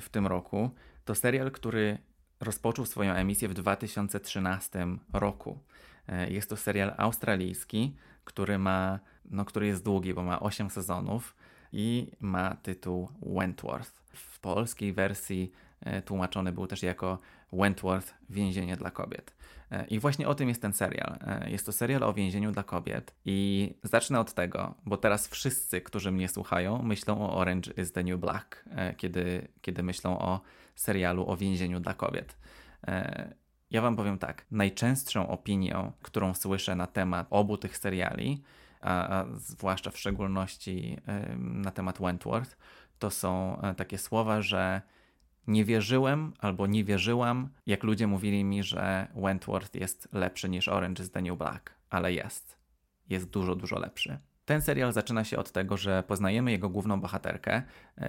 w 0.00 0.08
tym 0.08 0.26
roku 0.26 0.70
to 1.04 1.14
serial, 1.14 1.50
który 1.50 1.98
rozpoczął 2.40 2.86
swoją 2.86 3.12
emisję 3.12 3.48
w 3.48 3.54
2013 3.54 4.98
roku. 5.12 5.58
E, 6.08 6.30
jest 6.30 6.50
to 6.50 6.56
serial 6.56 6.94
australijski, 6.96 7.96
który 8.24 8.58
ma, 8.58 8.98
no, 9.24 9.44
który 9.44 9.66
jest 9.66 9.84
długi, 9.84 10.14
bo 10.14 10.22
ma 10.22 10.40
8 10.40 10.70
sezonów 10.70 11.36
i 11.72 12.10
ma 12.20 12.56
tytuł 12.56 13.08
Wentworth. 13.22 14.02
W 14.12 14.40
polskiej 14.40 14.92
wersji 14.92 15.52
e, 15.80 16.02
tłumaczony 16.02 16.52
był 16.52 16.66
też 16.66 16.82
jako 16.82 17.18
Wentworth 17.52 18.14
Więzienie 18.30 18.76
dla 18.76 18.90
kobiet. 18.90 19.36
E, 19.70 19.86
I 19.86 19.98
właśnie 19.98 20.28
o 20.28 20.34
tym 20.34 20.48
jest 20.48 20.62
ten 20.62 20.72
serial. 20.72 21.18
Jest 21.46 21.66
to 21.66 21.72
serial 21.72 22.02
o 22.02 22.12
więzieniu 22.12 22.52
dla 22.52 22.62
kobiet 22.62 23.14
i 23.24 23.74
zacznę 23.82 24.20
od 24.20 24.34
tego, 24.34 24.74
bo 24.86 24.96
teraz 24.96 25.28
wszyscy, 25.28 25.80
którzy 25.80 26.12
mnie 26.12 26.28
słuchają, 26.28 26.82
myślą 26.82 27.20
o 27.20 27.36
Orange 27.36 27.72
is 27.82 27.92
the 27.92 28.04
New 28.04 28.20
Black, 28.20 28.64
kiedy, 28.96 29.48
kiedy 29.60 29.82
myślą 29.82 30.18
o 30.18 30.40
serialu 30.74 31.30
o 31.30 31.36
więzieniu 31.36 31.80
dla 31.80 31.94
kobiet. 31.94 32.36
Ja 33.70 33.82
Wam 33.82 33.96
powiem 33.96 34.18
tak, 34.18 34.44
najczęstszą 34.50 35.28
opinią, 35.28 35.92
którą 36.02 36.34
słyszę 36.34 36.76
na 36.76 36.86
temat 36.86 37.26
obu 37.30 37.56
tych 37.56 37.78
seriali, 37.78 38.42
a, 38.80 39.24
zwłaszcza 39.34 39.90
w 39.90 39.98
szczególności 39.98 40.98
na 41.36 41.70
temat 41.70 41.98
Wentworth, 41.98 42.56
to 42.98 43.10
są 43.10 43.60
takie 43.76 43.98
słowa, 43.98 44.42
że 44.42 44.82
nie 45.48 45.64
wierzyłem 45.64 46.32
albo 46.38 46.66
nie 46.66 46.84
wierzyłam, 46.84 47.48
jak 47.66 47.82
ludzie 47.82 48.06
mówili 48.06 48.44
mi, 48.44 48.62
że 48.62 49.06
Wentworth 49.14 49.74
jest 49.74 50.08
lepszy 50.12 50.48
niż 50.48 50.68
Orange 50.68 51.02
is 51.02 51.10
the 51.10 51.22
New 51.22 51.38
Black, 51.38 51.74
ale 51.90 52.12
jest. 52.12 52.58
Jest 53.08 53.30
dużo, 53.30 53.54
dużo 53.54 53.78
lepszy. 53.78 54.18
Ten 54.44 54.62
serial 54.62 54.92
zaczyna 54.92 55.24
się 55.24 55.36
od 55.36 55.52
tego, 55.52 55.76
że 55.76 56.02
poznajemy 56.02 56.50
jego 56.50 56.68
główną 56.68 57.00
bohaterkę, 57.00 57.62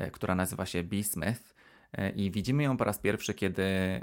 y, 0.07 0.11
która 0.11 0.35
nazywa 0.35 0.65
się 0.65 0.83
B. 0.83 1.03
Smith 1.03 1.59
E, 1.93 2.09
i 2.09 2.31
widzimy 2.31 2.63
ją 2.63 2.77
po 2.77 2.83
raz 2.83 2.99
pierwszy, 2.99 3.33
kiedy, 3.33 3.63
e, 3.63 4.01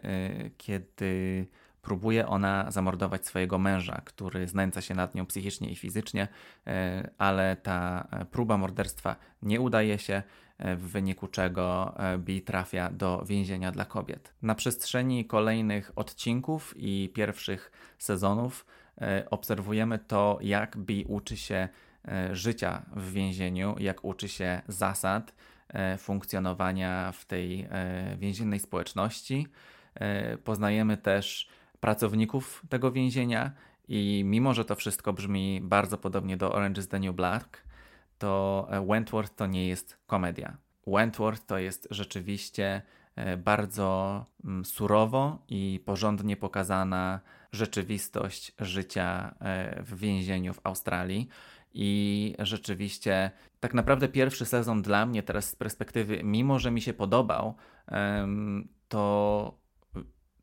kiedy 0.56 1.46
próbuje 1.82 2.26
ona 2.26 2.70
zamordować 2.70 3.26
swojego 3.26 3.58
męża, 3.58 4.00
który 4.04 4.48
znęca 4.48 4.80
się 4.80 4.94
nad 4.94 5.14
nią 5.14 5.26
psychicznie 5.26 5.70
i 5.70 5.76
fizycznie, 5.76 6.28
e, 6.66 7.10
ale 7.18 7.56
ta 7.56 8.08
próba 8.30 8.56
morderstwa 8.56 9.16
nie 9.42 9.60
udaje 9.60 9.98
się, 9.98 10.22
w 10.58 10.88
wyniku 10.88 11.28
czego 11.28 11.94
Bi 12.18 12.42
trafia 12.42 12.90
do 12.90 13.24
więzienia 13.26 13.72
dla 13.72 13.84
kobiet. 13.84 14.34
Na 14.42 14.54
przestrzeni 14.54 15.24
kolejnych 15.24 15.92
odcinków 15.96 16.74
i 16.76 17.10
pierwszych 17.14 17.72
sezonów 17.98 18.66
obserwujemy 19.30 19.98
to, 19.98 20.38
jak 20.40 20.76
Bi 20.76 21.04
uczy 21.08 21.36
się 21.36 21.68
życia 22.32 22.82
w 22.96 23.12
więzieniu, 23.12 23.76
jak 23.78 24.04
uczy 24.04 24.28
się 24.28 24.62
zasad, 24.68 25.32
E, 25.68 25.98
funkcjonowania 25.98 27.12
w 27.12 27.24
tej 27.24 27.66
e, 27.70 28.16
więziennej 28.18 28.60
społeczności. 28.60 29.46
E, 29.94 30.38
poznajemy 30.38 30.96
też 30.96 31.48
pracowników 31.80 32.62
tego 32.68 32.92
więzienia 32.92 33.52
i 33.88 34.22
mimo, 34.26 34.54
że 34.54 34.64
to 34.64 34.74
wszystko 34.74 35.12
brzmi 35.12 35.60
bardzo 35.62 35.98
podobnie 35.98 36.36
do 36.36 36.52
Orange 36.52 36.80
is 36.80 36.88
the 36.88 37.00
New 37.00 37.14
Black, 37.14 37.62
to 38.18 38.68
Wentworth 38.88 39.34
to 39.34 39.46
nie 39.46 39.68
jest 39.68 39.98
komedia. 40.06 40.56
Wentworth 40.86 41.46
to 41.46 41.58
jest 41.58 41.88
rzeczywiście 41.90 42.82
bardzo 43.38 44.24
mm, 44.44 44.64
surowo 44.64 45.38
i 45.48 45.80
porządnie 45.84 46.36
pokazana 46.36 47.20
rzeczywistość 47.52 48.52
życia 48.58 49.34
w 49.80 49.98
więzieniu 49.98 50.54
w 50.54 50.60
Australii. 50.64 51.28
I 51.74 52.34
rzeczywiście, 52.38 53.30
tak 53.60 53.74
naprawdę 53.74 54.08
pierwszy 54.08 54.44
sezon 54.44 54.82
dla 54.82 55.06
mnie 55.06 55.22
teraz 55.22 55.50
z 55.50 55.56
perspektywy, 55.56 56.20
mimo 56.24 56.58
że 56.58 56.70
mi 56.70 56.80
się 56.80 56.94
podobał, 56.94 57.54
to 58.88 59.58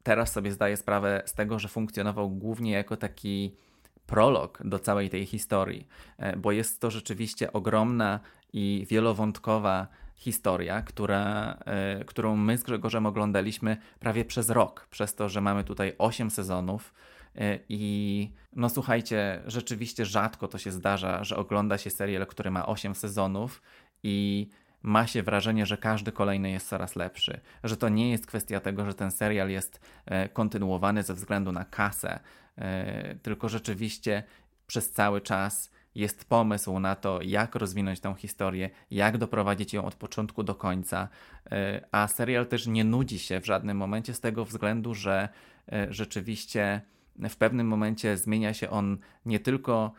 teraz 0.04 0.32
sobie 0.32 0.52
zdaję 0.52 0.78
sprawę 0.78 1.24
z 1.26 1.34
tego, 1.34 1.60
że 1.60 1.68
funkcjonował 1.68 2.30
głównie 2.30 2.72
jako 2.72 2.98
taki 2.98 3.56
prolog 4.08 4.60
do 4.66 4.80
całej 4.80 5.10
tej 5.10 5.26
historii, 5.26 5.88
e, 6.18 6.38
bo 6.38 6.52
jest 6.52 6.82
to 6.82 6.92
rzeczywiście 6.92 7.54
ogromna 7.54 8.20
i 8.54 8.86
wielowątkowa 8.90 9.88
historia, 10.16 10.82
która, 10.82 11.58
e, 11.66 12.06
którą 12.06 12.38
my 12.38 12.58
z 12.58 12.64
Grzegorzem 12.64 13.06
oglądaliśmy 13.06 13.78
prawie 14.00 14.26
przez 14.26 14.50
rok, 14.50 14.88
przez 14.90 15.16
to, 15.16 15.30
że 15.30 15.42
mamy 15.42 15.64
tutaj 15.64 15.94
8 15.98 16.32
sezonów 16.32 16.94
E, 17.36 17.60
I 17.70 18.34
no 18.56 18.70
słuchajcie, 18.70 19.42
rzeczywiście 19.46 20.06
rzadko 20.06 20.48
to 20.48 20.58
się 20.58 20.72
zdarza, 20.72 21.24
że 21.24 21.36
ogląda 21.36 21.78
się 21.78 21.90
serial, 21.90 22.28
który 22.28 22.52
ma 22.52 22.66
8 22.66 22.96
sezonów 22.96 23.62
i 24.04 24.48
ma 24.82 25.08
się 25.08 25.24
wrażenie, 25.24 25.66
że 25.66 25.78
każdy 25.78 26.12
kolejny 26.12 26.52
jest 26.52 26.70
coraz 26.70 26.96
lepszy. 26.96 27.40
Że 27.64 27.78
to 27.78 27.90
nie 27.90 28.12
jest 28.12 28.28
kwestia 28.28 28.60
tego, 28.60 28.86
że 28.86 28.94
ten 28.94 29.12
serial 29.12 29.50
jest 29.50 29.80
kontynuowany 30.34 31.04
ze 31.04 31.14
względu 31.14 31.52
na 31.52 31.66
kasę, 31.66 32.20
tylko 33.22 33.50
rzeczywiście 33.50 34.24
przez 34.68 34.92
cały 34.92 35.22
czas 35.22 35.72
jest 35.96 36.26
pomysł 36.26 36.80
na 36.80 36.96
to, 36.96 37.20
jak 37.22 37.56
rozwinąć 37.56 38.00
tą 38.00 38.14
historię, 38.14 38.70
jak 38.92 39.18
doprowadzić 39.18 39.74
ją 39.74 39.86
od 39.86 39.96
początku 39.96 40.44
do 40.44 40.56
końca, 40.56 41.08
a 41.92 42.08
serial 42.08 42.48
też 42.48 42.68
nie 42.68 42.84
nudzi 42.84 43.20
się 43.20 43.42
w 43.42 43.46
żadnym 43.46 43.78
momencie 43.78 44.14
z 44.14 44.20
tego 44.20 44.46
względu, 44.46 44.96
że 44.96 45.30
rzeczywiście 45.90 46.82
w 47.16 47.36
pewnym 47.36 47.68
momencie 47.68 48.18
zmienia 48.18 48.54
się 48.54 48.70
on 48.70 48.98
nie 49.26 49.40
tylko 49.40 49.94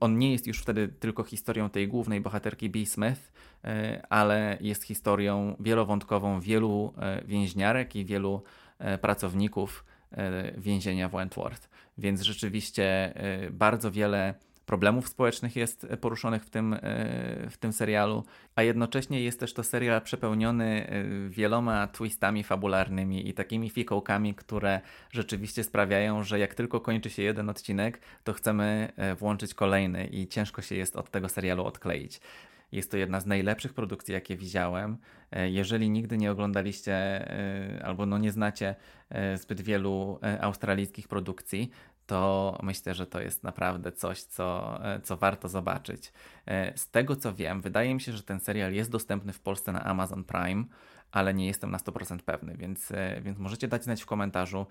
on 0.00 0.18
nie 0.18 0.32
jest 0.32 0.46
już 0.46 0.60
wtedy 0.60 0.88
tylko 0.88 1.24
historią 1.24 1.70
tej 1.70 1.88
głównej 1.88 2.20
bohaterki 2.20 2.70
B. 2.70 2.86
Smith, 2.86 3.32
ale 4.08 4.58
jest 4.60 4.84
historią 4.84 5.56
wielowątkową 5.60 6.40
wielu 6.40 6.94
więźniarek 7.24 7.96
i 7.96 8.04
wielu 8.04 8.42
pracowników 9.00 9.84
więzienia 10.58 11.08
w 11.08 11.12
Wentworth. 11.12 11.68
Więc 11.98 12.20
rzeczywiście 12.22 13.14
bardzo 13.50 13.90
wiele 13.90 14.34
problemów 14.70 15.08
społecznych 15.08 15.56
jest 15.56 15.86
poruszonych 16.00 16.44
w 16.44 16.50
tym, 16.50 16.74
e, 16.74 16.78
w 17.50 17.56
tym 17.60 17.72
serialu, 17.72 18.24
a 18.54 18.62
jednocześnie 18.62 19.22
jest 19.22 19.40
też 19.40 19.54
to 19.54 19.62
serial 19.62 20.02
przepełniony 20.02 20.86
e, 20.86 21.04
wieloma 21.28 21.86
twistami 21.86 22.44
fabularnymi 22.44 23.28
i 23.28 23.34
takimi 23.34 23.70
fikołkami, 23.70 24.34
które 24.34 24.80
rzeczywiście 25.12 25.64
sprawiają, 25.64 26.22
że 26.22 26.38
jak 26.38 26.54
tylko 26.54 26.80
kończy 26.80 27.10
się 27.10 27.22
jeden 27.22 27.48
odcinek, 27.50 28.00
to 28.24 28.32
chcemy 28.32 28.92
e, 28.96 29.14
włączyć 29.14 29.54
kolejny 29.54 30.06
i 30.06 30.28
ciężko 30.28 30.62
się 30.62 30.74
jest 30.74 30.96
od 30.96 31.10
tego 31.10 31.28
serialu 31.28 31.64
odkleić. 31.64 32.20
Jest 32.72 32.90
to 32.90 32.96
jedna 32.96 33.20
z 33.20 33.26
najlepszych 33.26 33.74
produkcji, 33.74 34.14
jakie 34.14 34.36
widziałem. 34.36 34.98
Jeżeli 35.32 35.90
nigdy 35.90 36.18
nie 36.18 36.30
oglądaliście 36.30 37.26
albo 37.84 38.06
no 38.06 38.18
nie 38.18 38.32
znacie 38.32 38.74
zbyt 39.36 39.60
wielu 39.60 40.18
australijskich 40.40 41.08
produkcji, 41.08 41.70
to 42.10 42.58
myślę, 42.62 42.94
że 42.94 43.06
to 43.06 43.20
jest 43.20 43.42
naprawdę 43.44 43.92
coś, 43.92 44.22
co, 44.22 44.78
e, 44.84 45.00
co 45.00 45.16
warto 45.16 45.48
zobaczyć. 45.48 46.12
E, 46.46 46.78
z 46.78 46.90
tego 46.90 47.16
co 47.16 47.34
wiem, 47.34 47.60
wydaje 47.60 47.94
mi 47.94 48.00
się, 48.00 48.12
że 48.12 48.22
ten 48.22 48.40
serial 48.40 48.72
jest 48.72 48.90
dostępny 48.90 49.32
w 49.32 49.40
Polsce 49.40 49.72
na 49.72 49.84
Amazon 49.84 50.24
Prime, 50.24 50.64
ale 51.12 51.34
nie 51.34 51.46
jestem 51.46 51.70
na 51.70 51.78
100% 51.78 52.22
pewny, 52.22 52.56
więc, 52.56 52.92
e, 52.92 53.20
więc 53.20 53.38
możecie 53.38 53.68
dać 53.68 53.84
znać 53.84 54.02
w 54.02 54.06
komentarzu, 54.06 54.66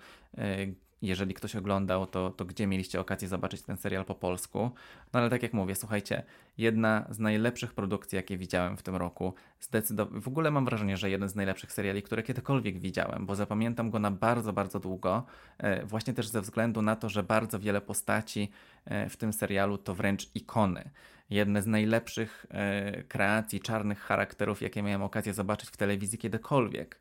jeżeli 1.02 1.34
ktoś 1.34 1.56
oglądał, 1.56 2.06
to, 2.06 2.30
to 2.30 2.44
gdzie 2.44 2.66
mieliście 2.66 3.00
okazję 3.00 3.28
zobaczyć 3.28 3.62
ten 3.62 3.76
serial 3.76 4.04
po 4.04 4.14
polsku. 4.14 4.70
No 5.12 5.20
ale 5.20 5.30
tak 5.30 5.42
jak 5.42 5.52
mówię, 5.52 5.74
słuchajcie, 5.74 6.22
jedna 6.58 7.06
z 7.10 7.18
najlepszych 7.18 7.74
produkcji, 7.74 8.16
jakie 8.16 8.36
widziałem 8.36 8.76
w 8.76 8.82
tym 8.82 8.96
roku. 8.96 9.34
Zdecydowanie, 9.60 10.20
w 10.20 10.28
ogóle 10.28 10.50
mam 10.50 10.64
wrażenie, 10.64 10.96
że 10.96 11.10
jeden 11.10 11.28
z 11.28 11.34
najlepszych 11.34 11.72
seriali, 11.72 12.02
które 12.02 12.22
kiedykolwiek 12.22 12.78
widziałem, 12.78 13.26
bo 13.26 13.34
zapamiętam 13.34 13.90
go 13.90 13.98
na 13.98 14.10
bardzo, 14.10 14.52
bardzo 14.52 14.80
długo. 14.80 15.26
E, 15.58 15.86
właśnie 15.86 16.14
też 16.14 16.28
ze 16.28 16.40
względu 16.40 16.82
na 16.82 16.96
to, 16.96 17.08
że 17.08 17.22
bardzo 17.22 17.58
wiele 17.58 17.80
postaci 17.80 18.50
e, 18.84 19.08
w 19.08 19.16
tym 19.16 19.32
serialu 19.32 19.78
to 19.78 19.94
wręcz 19.94 20.30
ikony. 20.34 20.90
Jedne 21.30 21.62
z 21.62 21.66
najlepszych 21.66 22.46
e, 22.50 23.02
kreacji 23.02 23.60
czarnych 23.60 24.00
charakterów, 24.00 24.62
jakie 24.62 24.82
miałem 24.82 25.02
okazję 25.02 25.34
zobaczyć 25.34 25.70
w 25.70 25.76
telewizji 25.76 26.18
kiedykolwiek. 26.18 27.00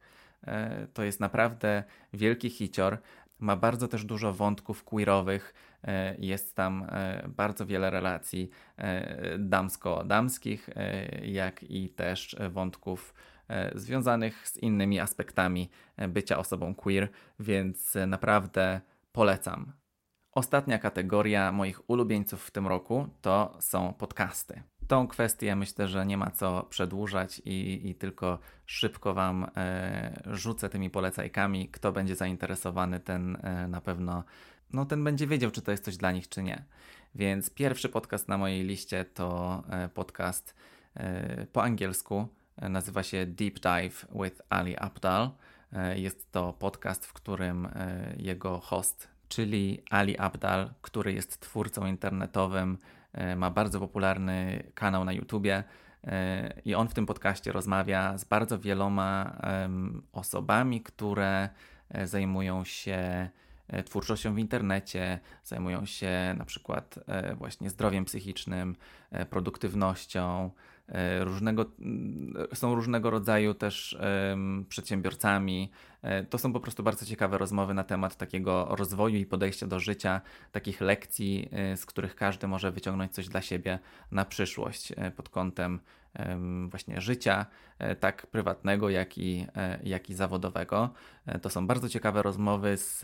To 0.94 1.04
jest 1.04 1.20
naprawdę 1.20 1.84
wielki 2.14 2.50
hicior. 2.50 2.98
Ma 3.40 3.56
bardzo 3.56 3.88
też 3.88 4.06
dużo 4.06 4.34
wątków 4.34 4.84
queerowych, 4.84 5.54
e, 5.84 6.16
jest 6.20 6.56
tam 6.56 6.88
e, 6.90 7.28
bardzo 7.28 7.66
wiele 7.66 7.90
relacji 7.90 8.50
e, 8.78 9.38
damsko-damskich, 9.38 10.70
jak 11.24 11.64
i 11.64 11.90
też 11.90 12.36
wątków 12.50 13.14
związanych 13.76 14.48
z 14.48 14.58
innymi 14.58 15.00
aspektami 15.00 15.70
bycia 16.10 16.38
osobą 16.38 16.76
queer, 16.76 17.10
więc 17.40 17.98
naprawdę 18.08 18.82
polecam. 19.12 19.74
Ostatnia 20.32 20.80
kategoria 20.80 21.52
moich 21.52 21.90
ulubieńców 21.90 22.46
w 22.46 22.52
tym 22.52 22.68
roku 22.68 23.08
to 23.22 23.58
są 23.60 23.94
podcasty 23.94 24.64
tą 24.90 25.08
kwestię 25.08 25.56
myślę, 25.56 25.88
że 25.88 26.06
nie 26.06 26.18
ma 26.18 26.32
co 26.32 26.64
przedłużać 26.70 27.42
i, 27.46 27.90
i 27.90 27.96
tylko 27.96 28.40
szybko 28.66 29.14
Wam 29.14 29.48
e, 29.56 30.22
rzucę 30.26 30.70
tymi 30.70 30.90
polecajkami. 30.90 31.70
Kto 31.70 31.92
będzie 31.92 32.16
zainteresowany, 32.16 33.00
ten 33.00 33.38
e, 33.42 33.68
na 33.68 33.82
pewno 33.82 34.24
no, 34.74 34.86
ten 34.86 35.04
będzie 35.04 35.28
wiedział, 35.28 35.52
czy 35.52 35.62
to 35.62 35.72
jest 35.72 35.86
coś 35.86 35.98
dla 35.98 36.12
nich, 36.12 36.30
czy 36.30 36.44
nie. 36.44 36.64
Więc 37.16 37.50
pierwszy 37.50 37.90
podcast 37.90 38.28
na 38.28 38.38
mojej 38.38 38.64
liście 38.64 39.06
to 39.06 39.64
e, 39.70 39.90
podcast 39.90 40.56
e, 40.96 41.46
po 41.46 41.64
angielsku. 41.64 42.28
E, 42.58 42.70
nazywa 42.70 43.04
się 43.04 43.26
Deep 43.26 43.60
Dive 43.60 44.06
with 44.24 44.42
Ali 44.50 44.78
Abdal. 44.78 45.30
E, 45.74 46.00
jest 46.00 46.32
to 46.32 46.54
podcast, 46.54 47.06
w 47.06 47.14
którym 47.14 47.68
jego 48.18 48.60
host, 48.60 49.08
czyli 49.28 49.84
Ali 49.90 50.18
Abdal, 50.18 50.74
który 50.82 51.14
jest 51.14 51.40
twórcą 51.40 51.86
internetowym 51.86 52.78
ma 53.36 53.52
bardzo 53.52 53.80
popularny 53.80 54.64
kanał 54.74 55.06
na 55.06 55.14
YouTubie 55.14 55.64
e, 56.04 56.54
i 56.66 56.76
on 56.76 56.88
w 56.88 56.94
tym 56.94 57.06
podcaście 57.06 57.52
rozmawia 57.52 58.18
z 58.18 58.24
bardzo 58.24 58.60
wieloma 58.60 59.38
osobami, 60.14 60.82
które 60.82 61.50
e, 61.90 62.08
zajmują 62.08 62.64
się 62.64 63.30
twórczością 63.86 64.34
w 64.34 64.40
internecie, 64.40 65.20
zajmują 65.44 65.86
się 65.86 66.36
na 66.38 66.46
przykład 66.46 67.00
właśnie 67.38 67.70
zdrowiem 67.70 68.06
psychicznym, 68.06 68.76
produktywnością, 69.30 70.52
E, 70.92 71.24
różnego, 71.24 71.66
są 72.54 72.76
różnego 72.76 73.10
rodzaju 73.10 73.54
też 73.54 73.98
przedsiębiorcami. 74.70 75.72
E, 76.02 76.24
to 76.24 76.38
są 76.38 76.54
po 76.54 76.60
prostu 76.60 76.84
bardzo 76.84 77.06
ciekawe 77.06 77.38
rozmowy 77.38 77.74
na 77.74 77.84
temat 77.84 78.18
takiego 78.18 78.68
rozwoju 78.70 79.16
i 79.16 79.26
podejścia 79.26 79.68
do 79.68 79.80
życia, 79.80 80.22
takich 80.52 80.82
lekcji, 80.82 81.50
e, 81.52 81.78
z 81.78 81.86
których 81.86 82.16
każdy 82.16 82.48
może 82.48 82.72
wyciągnąć 82.72 83.14
coś 83.14 83.28
dla 83.28 83.42
siebie 83.42 83.80
na 84.12 84.26
przyszłość 84.26 84.94
pod 85.16 85.30
kątem 85.30 85.80
właśnie 86.70 87.02
życia, 87.02 87.46
tak 88.00 88.28
prywatnego, 88.28 88.90
jak 88.90 89.18
i, 89.18 89.48
jak 89.84 90.10
i 90.10 90.14
zawodowego. 90.14 90.94
To 91.42 91.50
są 91.50 91.68
bardzo 91.68 91.90
ciekawe 91.90 92.22
rozmowy 92.22 92.78
z 92.78 93.02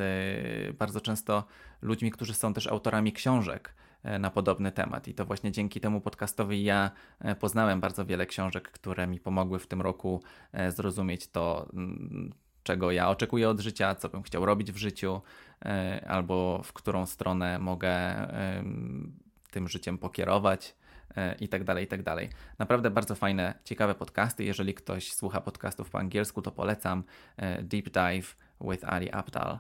bardzo 0.78 1.02
często 1.02 1.44
ludźmi, 1.82 2.12
którzy 2.12 2.34
są 2.34 2.54
też 2.54 2.68
autorami 2.68 3.14
książek. 3.14 3.74
E, 4.06 4.20
na 4.20 4.32
podobny 4.32 4.72
temat. 4.72 5.08
I 5.08 5.14
to 5.14 5.26
właśnie 5.26 5.52
dzięki 5.52 5.80
temu 5.80 6.02
podcastowi 6.02 6.64
ja 6.64 6.92
e, 7.20 7.36
poznałem 7.36 7.80
bardzo 7.80 8.06
wiele 8.06 8.26
książek, 8.26 8.72
które 8.72 9.08
mi 9.08 9.20
pomogły 9.20 9.60
w 9.60 9.68
tym 9.68 9.82
roku 9.82 10.24
e, 10.52 10.72
zrozumieć 10.72 11.28
to, 11.28 11.70
mm, 11.74 12.34
czego 12.66 12.92
ja 12.92 13.10
oczekuję 13.10 13.50
od 13.50 13.60
życia, 13.60 13.96
co 13.96 14.10
bym 14.10 14.24
chciał 14.24 14.46
robić 14.46 14.72
w 14.72 14.78
życiu, 14.78 15.22
albo 16.08 16.62
w 16.64 16.74
którą 16.74 17.06
stronę 17.06 17.60
mogę 17.60 17.92
tym 19.52 19.68
życiem 19.68 19.98
pokierować 19.98 20.76
i 21.40 21.48
tak 21.48 21.64
dalej, 21.64 21.86
i 21.86 21.88
tak 21.88 22.04
dalej. 22.04 22.30
Naprawdę 22.60 22.90
bardzo 22.90 23.16
fajne, 23.16 23.54
ciekawe 23.64 23.96
podcasty. 23.96 24.44
Jeżeli 24.44 24.74
ktoś 24.74 25.14
słucha 25.14 25.42
podcastów 25.42 25.90
po 25.90 26.00
angielsku, 26.00 26.42
to 26.42 26.52
polecam 26.52 27.04
Deep 27.62 27.90
Dive 27.90 28.36
with 28.62 28.86
Ali 28.86 29.12
Abdal. 29.12 29.60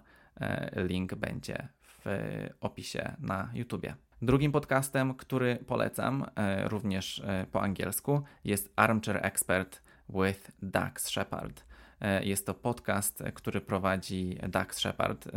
Link 0.76 1.16
będzie 1.16 1.68
w 2.06 2.49
opisie 2.62 3.16
na 3.20 3.49
YouTubie. 3.53 3.95
Drugim 4.22 4.51
podcastem, 4.51 5.14
który 5.14 5.56
polecam, 5.56 6.26
e, 6.36 6.70
również 6.70 7.20
e, 7.20 7.45
po 7.51 7.62
angielsku, 7.62 8.24
jest 8.43 8.74
Armchair 8.76 9.26
Expert 9.26 9.82
with 10.10 10.51
Dax 10.62 11.10
Shepard. 11.10 11.66
E, 12.06 12.24
jest 12.26 12.45
to 12.45 12.53
podcast, 12.53 13.24
który 13.34 13.62
prowadzi 13.62 14.38
Dax 14.49 14.80
Shepard. 14.80 15.28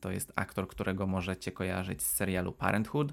To 0.00 0.10
jest 0.10 0.32
aktor, 0.36 0.68
którego 0.68 1.06
możecie 1.06 1.52
kojarzyć 1.52 2.02
z 2.02 2.14
serialu 2.14 2.52
Parenthood, 2.52 3.12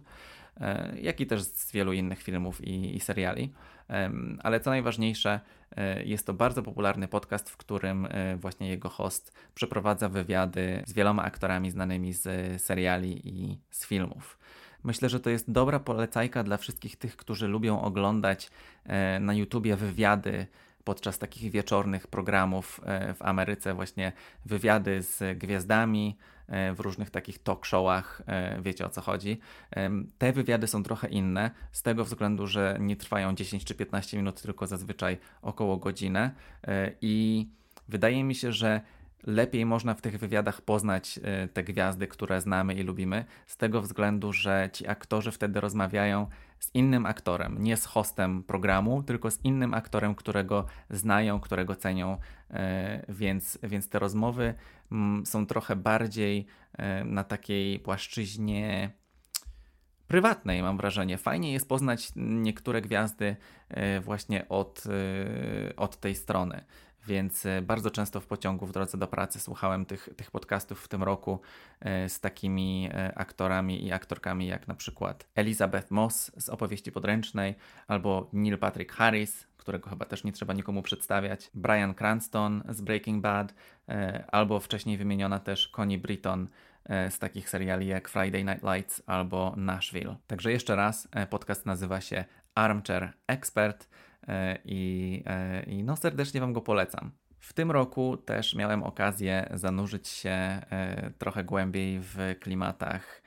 jak 1.01 1.21
i 1.21 1.25
też 1.25 1.41
z 1.41 1.71
wielu 1.71 1.93
innych 1.93 2.21
filmów 2.21 2.61
i, 2.63 2.95
i 2.95 2.99
seriali. 2.99 3.53
Ale 4.39 4.59
co 4.59 4.69
najważniejsze, 4.69 5.39
jest 6.05 6.25
to 6.25 6.33
bardzo 6.33 6.63
popularny 6.63 7.07
podcast, 7.07 7.49
w 7.49 7.57
którym 7.57 8.07
właśnie 8.37 8.69
jego 8.69 8.89
host 8.89 9.33
przeprowadza 9.55 10.09
wywiady 10.09 10.83
z 10.85 10.93
wieloma 10.93 11.23
aktorami 11.23 11.71
znanymi 11.71 12.13
z 12.13 12.61
seriali 12.61 13.29
i 13.29 13.59
z 13.69 13.87
filmów. 13.87 14.37
Myślę, 14.83 15.09
że 15.09 15.19
to 15.19 15.29
jest 15.29 15.51
dobra 15.51 15.79
polecajka 15.79 16.43
dla 16.43 16.57
wszystkich 16.57 16.95
tych, 16.95 17.15
którzy 17.15 17.47
lubią 17.47 17.81
oglądać 17.81 18.49
e, 18.83 19.19
na 19.19 19.33
YouTubie 19.33 19.75
wywiady 19.75 20.47
podczas 20.85 21.19
takich 21.19 21.51
wieczornych 21.51 22.07
programów 22.07 22.81
e, 22.83 23.13
w 23.13 23.21
Ameryce, 23.21 23.73
właśnie 23.73 24.11
wywiady 24.45 25.01
z 25.01 25.37
gwiazdami 25.37 26.17
e, 26.47 26.73
w 26.73 26.79
różnych 26.79 27.09
takich 27.09 27.43
talk 27.43 27.65
showach, 27.65 28.21
wiecie 28.61 28.85
o 28.85 28.89
co 28.89 29.01
chodzi. 29.01 29.39
Te 30.17 30.33
wywiady 30.33 30.67
są 30.67 30.83
trochę 30.83 31.07
inne, 31.07 31.51
z 31.71 31.81
tego 31.81 32.05
względu, 32.05 32.47
że 32.47 32.77
nie 32.79 32.95
trwają 32.95 33.35
10 33.35 33.65
czy 33.65 33.75
15 33.75 34.17
minut, 34.17 34.41
tylko 34.41 34.67
zazwyczaj 34.67 35.17
około 35.41 35.77
godzinę 35.77 36.31
i 37.01 37.47
wydaje 37.87 38.23
mi 38.23 38.35
się, 38.35 38.51
że 38.51 38.81
lepiej 39.25 39.65
można 39.65 39.93
w 39.93 40.01
tych 40.01 40.19
wywiadach 40.19 40.61
poznać 40.61 41.19
e, 41.23 41.47
te 41.47 41.63
gwiazdy, 41.63 42.07
które 42.07 42.41
znamy 42.41 42.73
i 42.73 42.83
lubimy, 42.83 43.25
z 43.47 43.57
tego 43.57 43.81
względu, 43.81 44.33
że 44.33 44.69
ci 44.73 44.87
aktorzy 44.87 45.31
wtedy 45.31 45.61
rozmawiają 45.61 46.27
z 46.65 46.71
innym 46.73 47.05
aktorem, 47.05 47.63
nie 47.63 47.77
z 47.77 47.85
hostem 47.85 48.43
programu, 48.43 49.03
tylko 49.03 49.31
z 49.31 49.39
innym 49.43 49.73
aktorem, 49.73 50.15
którego 50.15 50.65
znają, 50.89 51.39
którego 51.39 51.75
cenią, 51.75 52.17
e, 52.49 53.05
więc, 53.09 53.59
więc 53.63 53.89
te 53.89 53.99
rozmowy 53.99 54.53
mm, 54.91 55.25
są 55.25 55.45
trochę 55.45 55.75
bardziej 55.75 56.45
e, 56.73 57.03
na 57.03 57.23
takiej 57.23 57.79
płaszczyźnie 57.79 58.91
prywatnej, 60.07 60.61
mam 60.61 60.77
wrażenie. 60.77 61.17
Fajnie 61.17 61.53
jest 61.53 61.69
poznać 61.69 62.11
niektóre 62.15 62.81
gwiazdy 62.81 63.35
e, 63.69 63.99
właśnie 63.99 64.49
od, 64.49 64.83
od 65.77 65.99
tej 65.99 66.15
strony. 66.15 66.65
Więc 67.07 67.45
e, 67.45 67.61
bardzo 67.61 67.91
często 67.91 68.21
w 68.21 68.27
pociągu 68.27 68.65
w 68.65 68.71
drodze 68.71 68.97
do 68.97 69.07
pracy 69.07 69.39
słuchałem 69.39 69.85
tych, 69.85 70.09
tych 70.15 70.31
podcastów 70.31 70.83
w 70.83 70.87
tym 70.87 71.03
roku 71.03 71.39
z 72.07 72.19
takimi 72.19 72.89
aktorami 73.15 73.85
i 73.85 73.91
aktorkami 73.91 74.47
jak 74.47 74.67
na 74.67 74.75
przykład 74.75 75.27
Elizabeth 75.35 75.91
Moss 75.91 76.31
z 76.37 76.49
opowieści 76.49 76.91
podręcznej 76.91 77.55
albo 77.87 78.29
Neil 78.33 78.57
Patrick 78.57 78.93
Harris, 78.93 79.47
którego 79.57 79.89
chyba 79.89 80.05
też 80.05 80.23
nie 80.23 80.31
trzeba 80.31 80.53
nikomu 80.53 80.81
przedstawiać, 80.81 81.51
Brian 81.53 81.93
Cranston 81.93 82.63
z 82.69 82.81
Breaking 82.81 83.21
Bad 83.21 83.53
albo 84.27 84.59
wcześniej 84.59 84.97
wymieniona 84.97 85.39
też 85.39 85.67
Connie 85.67 85.97
Britton 85.97 86.47
E, 86.89 87.11
z 87.11 87.19
takich 87.19 87.49
seriali 87.49 87.87
jak 87.87 88.09
Friday 88.09 88.43
Night 88.43 88.63
Lights 88.63 89.03
albo 89.05 89.53
Nashville. 89.57 90.15
Także 90.27 90.51
jeszcze 90.51 90.75
raz, 90.75 91.07
e, 91.11 91.27
podcast 91.27 91.65
nazywa 91.65 92.01
się 92.01 92.25
Armchair 92.55 93.13
Expert 93.27 93.83
e, 93.83 93.87
i, 94.65 95.23
i 95.67 95.83
no 95.83 95.95
serdecznie 95.95 96.41
Wam 96.41 96.53
go 96.53 96.61
polecam. 96.61 97.11
W 97.39 97.53
tym 97.53 97.71
roku 97.71 98.17
też 98.17 98.55
miałem 98.55 98.83
okazję 98.83 99.49
zanurzyć 99.53 100.07
się 100.07 100.61
trochę 101.17 101.43
głębiej 101.43 101.99
w 101.99 102.17
klimatach 102.39 103.21
E, 103.21 103.24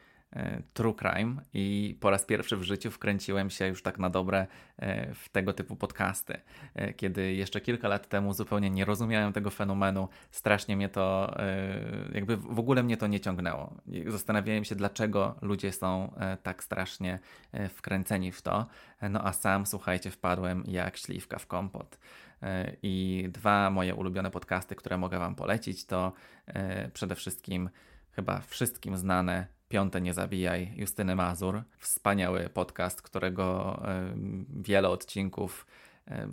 true 0.74 0.95
crime 0.95 1.37
i 1.55 1.97
po 2.01 2.11
raz 2.11 2.24
pierwszy 2.24 2.57
w 2.57 2.62
życiu 2.62 2.91
wkręciłem 2.91 3.51
się 3.51 3.66
już 3.66 3.83
tak 3.83 3.99
na 3.99 4.11
dobre 4.11 4.47
e, 4.76 5.14
w 5.14 5.29
tego 5.29 5.53
typu 5.53 5.76
podcasty. 5.76 6.41
E, 6.74 6.93
kiedy 6.93 7.33
jeszcze 7.33 7.61
kilka 7.61 7.89
lat 7.89 8.09
temu 8.09 8.33
zupełnie 8.33 8.70
nie 8.70 8.85
rozumiałem 8.85 9.33
tego 9.33 9.51
fenomenu, 9.51 10.09
strasznie 10.31 10.76
mnie 10.76 10.89
to, 10.89 11.37
jakby 12.12 12.37
w 12.37 12.59
ogóle 12.59 12.83
mnie 12.83 12.97
to 12.97 13.07
nie 13.07 13.20
ciągnęło. 13.20 13.74
Zastanawiałem 14.07 14.64
się, 14.64 14.74
dlaczego 14.74 15.37
ludzie 15.43 15.72
są 15.72 16.12
tak 16.43 16.64
strasznie 16.64 17.18
wkręceni 17.68 18.33
w 18.33 18.43
to. 18.43 18.66
No 19.11 19.26
a 19.26 19.33
sam, 19.33 19.66
słuchajcie, 19.66 20.11
wpadłem 20.11 20.64
jak 20.66 20.97
śliwka 20.97 21.39
w 21.39 21.47
kompot. 21.47 21.99
I 22.83 23.24
dwa 23.33 23.70
moje 23.70 23.95
ulubione 23.95 24.31
podcasty, 24.31 24.74
które 24.74 24.99
mogę 24.99 25.18
Wam 25.18 25.35
polecić, 25.35 25.87
to 25.87 26.12
przede 26.93 27.14
wszystkim 27.14 27.70
chyba 28.11 28.41
wszystkim 28.41 28.97
znane 28.97 29.58
Piąte 29.69 30.01
Nie 30.01 30.14
Zabijaj 30.14 30.73
Justyny 30.77 31.14
Mazur. 31.16 31.62
Wspaniały 31.79 32.49
podcast, 32.49 33.03
którego 33.03 33.81
wiele 34.61 34.89
odcinków 34.89 35.66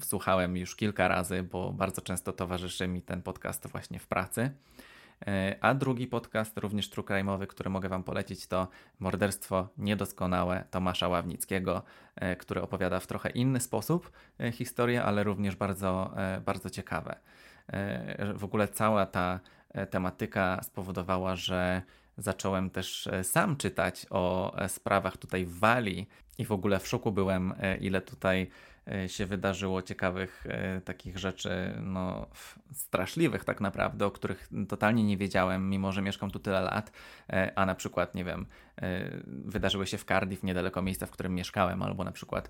słuchałem 0.01 0.57
już 0.57 0.75
kilka 0.75 1.07
razy, 1.07 1.43
bo 1.43 1.73
bardzo 1.73 2.01
często 2.01 2.33
towarzyszy 2.33 2.87
mi 2.87 3.01
ten 3.01 3.21
podcast 3.21 3.67
właśnie 3.67 3.99
w 3.99 4.07
pracy. 4.07 4.51
E, 5.27 5.55
a 5.61 5.73
drugi 5.73 6.07
podcast, 6.07 6.57
również 6.57 6.89
true 6.89 7.05
który 7.49 7.69
mogę 7.69 7.89
Wam 7.89 8.03
polecić, 8.03 8.47
to 8.47 8.67
Morderstwo 8.99 9.69
Niedoskonałe 9.77 10.63
Tomasza 10.71 11.07
Ławnickiego, 11.07 11.83
e, 12.15 12.35
który 12.35 12.61
opowiada 12.61 12.99
w 12.99 13.07
trochę 13.07 13.29
inny 13.29 13.59
sposób 13.59 14.11
e, 14.39 14.51
historię, 14.51 15.03
ale 15.03 15.23
również 15.23 15.55
bardzo, 15.55 16.13
bardzo 16.45 16.69
ciekawe. 16.69 17.15
W 18.33 18.43
ogóle 18.43 18.67
cała 18.67 19.05
ta 19.05 19.39
tematyka 19.89 20.63
spowodowała, 20.63 21.35
że 21.35 21.81
zacząłem 22.17 22.69
też 22.69 23.07
e, 23.07 23.23
sam 23.23 23.57
czytać 23.57 24.05
o 24.09 24.55
e, 24.57 24.69
sprawach 24.69 25.17
tutaj 25.17 25.45
w 25.45 25.59
Walii 25.59 26.09
i 26.37 26.45
w 26.45 26.51
ogóle 26.51 26.79
w 26.79 26.87
szoku 26.87 27.11
byłem, 27.11 27.53
e, 27.59 27.77
ile 27.77 28.01
tutaj 28.01 28.49
się 29.07 29.25
wydarzyło 29.25 29.81
ciekawych 29.81 30.45
takich 30.85 31.17
rzeczy, 31.17 31.73
no 31.81 32.27
straszliwych 32.73 33.43
tak 33.43 33.61
naprawdę, 33.61 34.05
o 34.05 34.11
których 34.11 34.49
totalnie 34.69 35.03
nie 35.03 35.17
wiedziałem, 35.17 35.69
mimo 35.69 35.91
że 35.91 36.01
mieszkam 36.01 36.31
tu 36.31 36.39
tyle 36.39 36.61
lat, 36.61 36.91
a 37.55 37.65
na 37.65 37.75
przykład, 37.75 38.15
nie 38.15 38.23
wiem, 38.23 38.45
wydarzyły 39.27 39.87
się 39.87 39.97
w 39.97 40.03
Cardiff, 40.05 40.43
niedaleko 40.43 40.81
miejsca, 40.81 41.05
w 41.05 41.11
którym 41.11 41.35
mieszkałem, 41.35 41.83
albo 41.83 42.03
na 42.03 42.11
przykład 42.11 42.49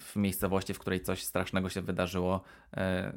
w 0.00 0.16
miejscowości, 0.16 0.74
w 0.74 0.78
której 0.78 1.00
coś 1.00 1.24
strasznego 1.24 1.68
się 1.68 1.82
wydarzyło, 1.82 2.42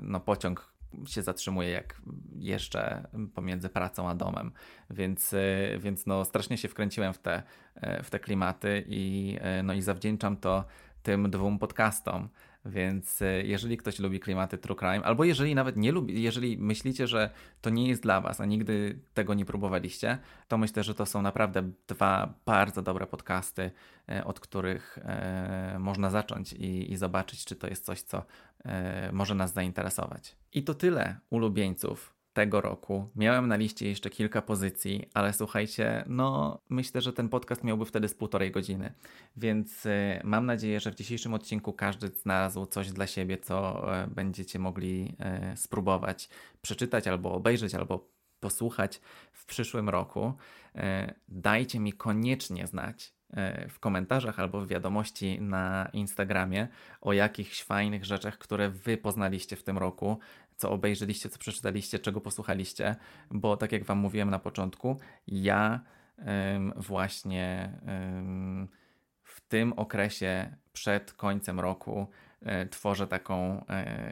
no 0.02 0.20
pociąg 0.20 0.77
się 1.06 1.22
zatrzymuje 1.22 1.70
jak 1.70 2.02
jeszcze 2.40 3.08
pomiędzy 3.36 3.70
pracą 3.70 4.10
a 4.10 4.16
domem. 4.16 4.52
Więc, 4.90 5.34
y, 5.34 5.80
więc 5.80 6.06
no, 6.06 6.26
strasznie 6.26 6.58
się 6.58 6.68
wkręciłem 6.68 7.14
w 7.14 7.18
te, 7.18 7.44
y, 7.78 8.04
w 8.04 8.10
te 8.10 8.20
klimaty 8.20 8.84
i, 8.88 9.38
y, 9.60 9.64
no, 9.64 9.74
i 9.74 9.82
zawdzięczam 9.82 10.38
to 10.38 10.66
tym 11.04 11.30
dwóm 11.30 11.60
podcastom. 11.60 12.30
Więc 12.66 13.22
e, 13.22 13.44
jeżeli 13.44 13.78
ktoś 13.78 14.00
lubi 14.00 14.20
klimaty 14.20 14.58
true 14.58 14.76
crime, 14.76 15.04
albo 15.04 15.24
jeżeli 15.24 15.56
nawet 15.56 15.78
nie 15.78 15.92
lubi, 15.92 16.22
jeżeli 16.22 16.58
myślicie, 16.58 17.08
że 17.08 17.30
to 17.62 17.70
nie 17.70 17.88
jest 17.88 18.02
dla 18.02 18.22
was, 18.22 18.42
a 18.42 18.46
nigdy 18.46 19.00
tego 19.14 19.34
nie 19.34 19.46
próbowaliście, 19.46 20.18
to 20.48 20.58
myślę, 20.58 20.84
że 20.84 20.96
to 20.96 21.06
są 21.06 21.22
naprawdę 21.22 21.72
dwa 21.88 22.34
bardzo 22.46 22.82
dobre 22.82 23.08
podcasty, 23.08 23.72
e, 24.10 24.26
od 24.26 24.40
których 24.40 24.98
e, 24.98 25.78
można 25.80 26.10
zacząć 26.10 26.54
i, 26.54 26.92
i 26.92 26.98
zobaczyć, 26.98 27.46
czy 27.46 27.56
to 27.56 27.68
jest 27.68 27.86
coś, 27.86 28.02
co 28.02 28.26
może 29.12 29.36
nas 29.36 29.54
zainteresować. 29.54 30.36
I 30.54 30.64
to 30.64 30.74
tyle 30.74 31.20
ulubieńców 31.30 32.17
tego 32.38 32.62
roku. 32.62 33.10
Miałem 33.16 33.48
na 33.48 33.56
liście 33.56 33.90
jeszcze 33.90 34.10
kilka 34.10 34.42
pozycji, 34.42 35.10
ale 35.14 35.34
słuchajcie, 35.34 36.04
no 36.08 36.60
myślę, 36.70 37.02
że 37.02 37.14
ten 37.14 37.30
podcast 37.30 37.64
miałby 37.64 37.86
wtedy 37.86 38.08
z 38.08 38.14
półtorej 38.14 38.52
godziny, 38.52 38.94
więc 39.38 39.86
y, 39.86 40.22
mam 40.24 40.46
nadzieję, 40.46 40.80
że 40.80 40.92
w 40.92 40.96
dzisiejszym 40.96 41.34
odcinku 41.34 41.74
każdy 41.74 42.08
znalazł 42.08 42.66
coś 42.66 42.92
dla 42.92 43.08
siebie, 43.08 43.38
co 43.38 43.86
y, 44.04 44.08
będziecie 44.08 44.60
mogli 44.60 45.16
y, 45.54 45.58
spróbować 45.58 46.30
przeczytać 46.62 47.08
albo 47.08 47.34
obejrzeć, 47.34 47.76
albo 47.76 48.10
posłuchać 48.40 49.02
w 49.32 49.46
przyszłym 49.46 49.90
roku. 49.90 50.34
Dajcie 51.28 51.80
mi 51.80 51.94
koniecznie 51.94 52.68
znać, 52.68 53.14
w 53.70 53.80
komentarzach 53.80 54.40
albo 54.40 54.62
w 54.62 54.68
wiadomości 54.68 55.42
na 55.42 55.90
Instagramie 55.94 56.68
o 57.02 57.14
jakichś 57.14 57.64
fajnych 57.64 58.06
rzeczach, 58.06 58.38
które 58.38 58.70
Wy 58.70 58.98
poznaliście 58.98 59.56
w 59.56 59.64
tym 59.64 59.78
roku, 59.78 60.20
co 60.58 60.72
obejrzeliście, 60.72 61.30
co 61.30 61.40
przeczytaliście, 61.40 62.00
czego 62.00 62.22
posłuchaliście, 62.22 62.96
bo 63.32 63.58
tak 63.58 63.72
jak 63.72 63.84
Wam 63.84 63.98
mówiłem 63.98 64.30
na 64.30 64.40
początku, 64.40 65.00
ja 65.28 65.80
ym, 66.56 66.74
właśnie 66.76 67.72
ym, 68.18 68.68
w 69.24 69.42
tym 69.42 69.74
okresie 69.74 70.56
przed 70.74 71.14
końcem 71.14 71.60
roku 71.60 72.08
y, 72.42 72.70
tworzę 72.70 73.08
taką 73.08 73.66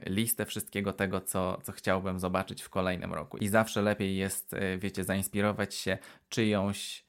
y, 0.06 0.10
listę 0.10 0.46
wszystkiego 0.46 0.94
tego, 0.94 1.22
co, 1.22 1.62
co 1.64 1.72
chciałbym 1.72 2.20
zobaczyć 2.20 2.62
w 2.62 2.70
kolejnym 2.70 3.14
roku. 3.14 3.38
I 3.38 3.48
zawsze 3.48 3.82
lepiej 3.82 4.18
jest, 4.18 4.54
y, 4.54 4.78
wiecie, 4.78 5.04
zainspirować 5.04 5.76
się 5.76 5.98
czyjąś 6.30 7.06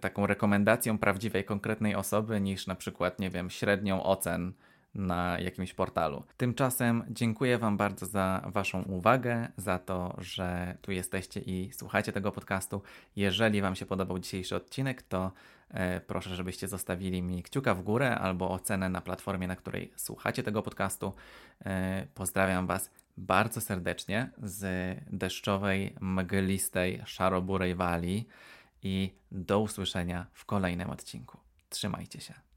taką 0.00 0.26
rekomendacją 0.26 0.98
prawdziwej, 0.98 1.44
konkretnej 1.44 1.94
osoby, 1.94 2.40
niż 2.40 2.66
na 2.66 2.74
przykład, 2.74 3.18
nie 3.18 3.30
wiem, 3.30 3.50
średnią 3.50 4.02
ocen 4.02 4.52
na 4.98 5.38
jakimś 5.38 5.74
portalu. 5.74 6.22
Tymczasem 6.36 7.04
dziękuję 7.10 7.58
Wam 7.58 7.76
bardzo 7.76 8.06
za 8.06 8.42
Waszą 8.46 8.82
uwagę, 8.82 9.48
za 9.56 9.78
to, 9.78 10.14
że 10.18 10.76
tu 10.82 10.92
jesteście 10.92 11.40
i 11.40 11.70
słuchacie 11.72 12.12
tego 12.12 12.32
podcastu. 12.32 12.82
Jeżeli 13.16 13.62
Wam 13.62 13.76
się 13.76 13.86
podobał 13.86 14.18
dzisiejszy 14.18 14.56
odcinek, 14.56 15.02
to 15.02 15.32
e, 15.70 16.00
proszę, 16.00 16.36
żebyście 16.36 16.68
zostawili 16.68 17.22
mi 17.22 17.42
kciuka 17.42 17.74
w 17.74 17.82
górę 17.82 18.18
albo 18.18 18.50
ocenę 18.50 18.88
na 18.88 19.00
platformie, 19.00 19.46
na 19.46 19.56
której 19.56 19.92
słuchacie 19.96 20.42
tego 20.42 20.62
podcastu. 20.62 21.12
E, 21.66 22.06
pozdrawiam 22.14 22.66
Was 22.66 22.90
bardzo 23.16 23.60
serdecznie 23.60 24.30
z 24.42 24.96
deszczowej, 25.10 25.94
mglistej, 26.00 27.02
szaroburej 27.06 27.74
Walii 27.74 28.28
i 28.82 29.12
do 29.32 29.60
usłyszenia 29.60 30.26
w 30.32 30.44
kolejnym 30.44 30.90
odcinku. 30.90 31.38
Trzymajcie 31.70 32.20
się. 32.20 32.47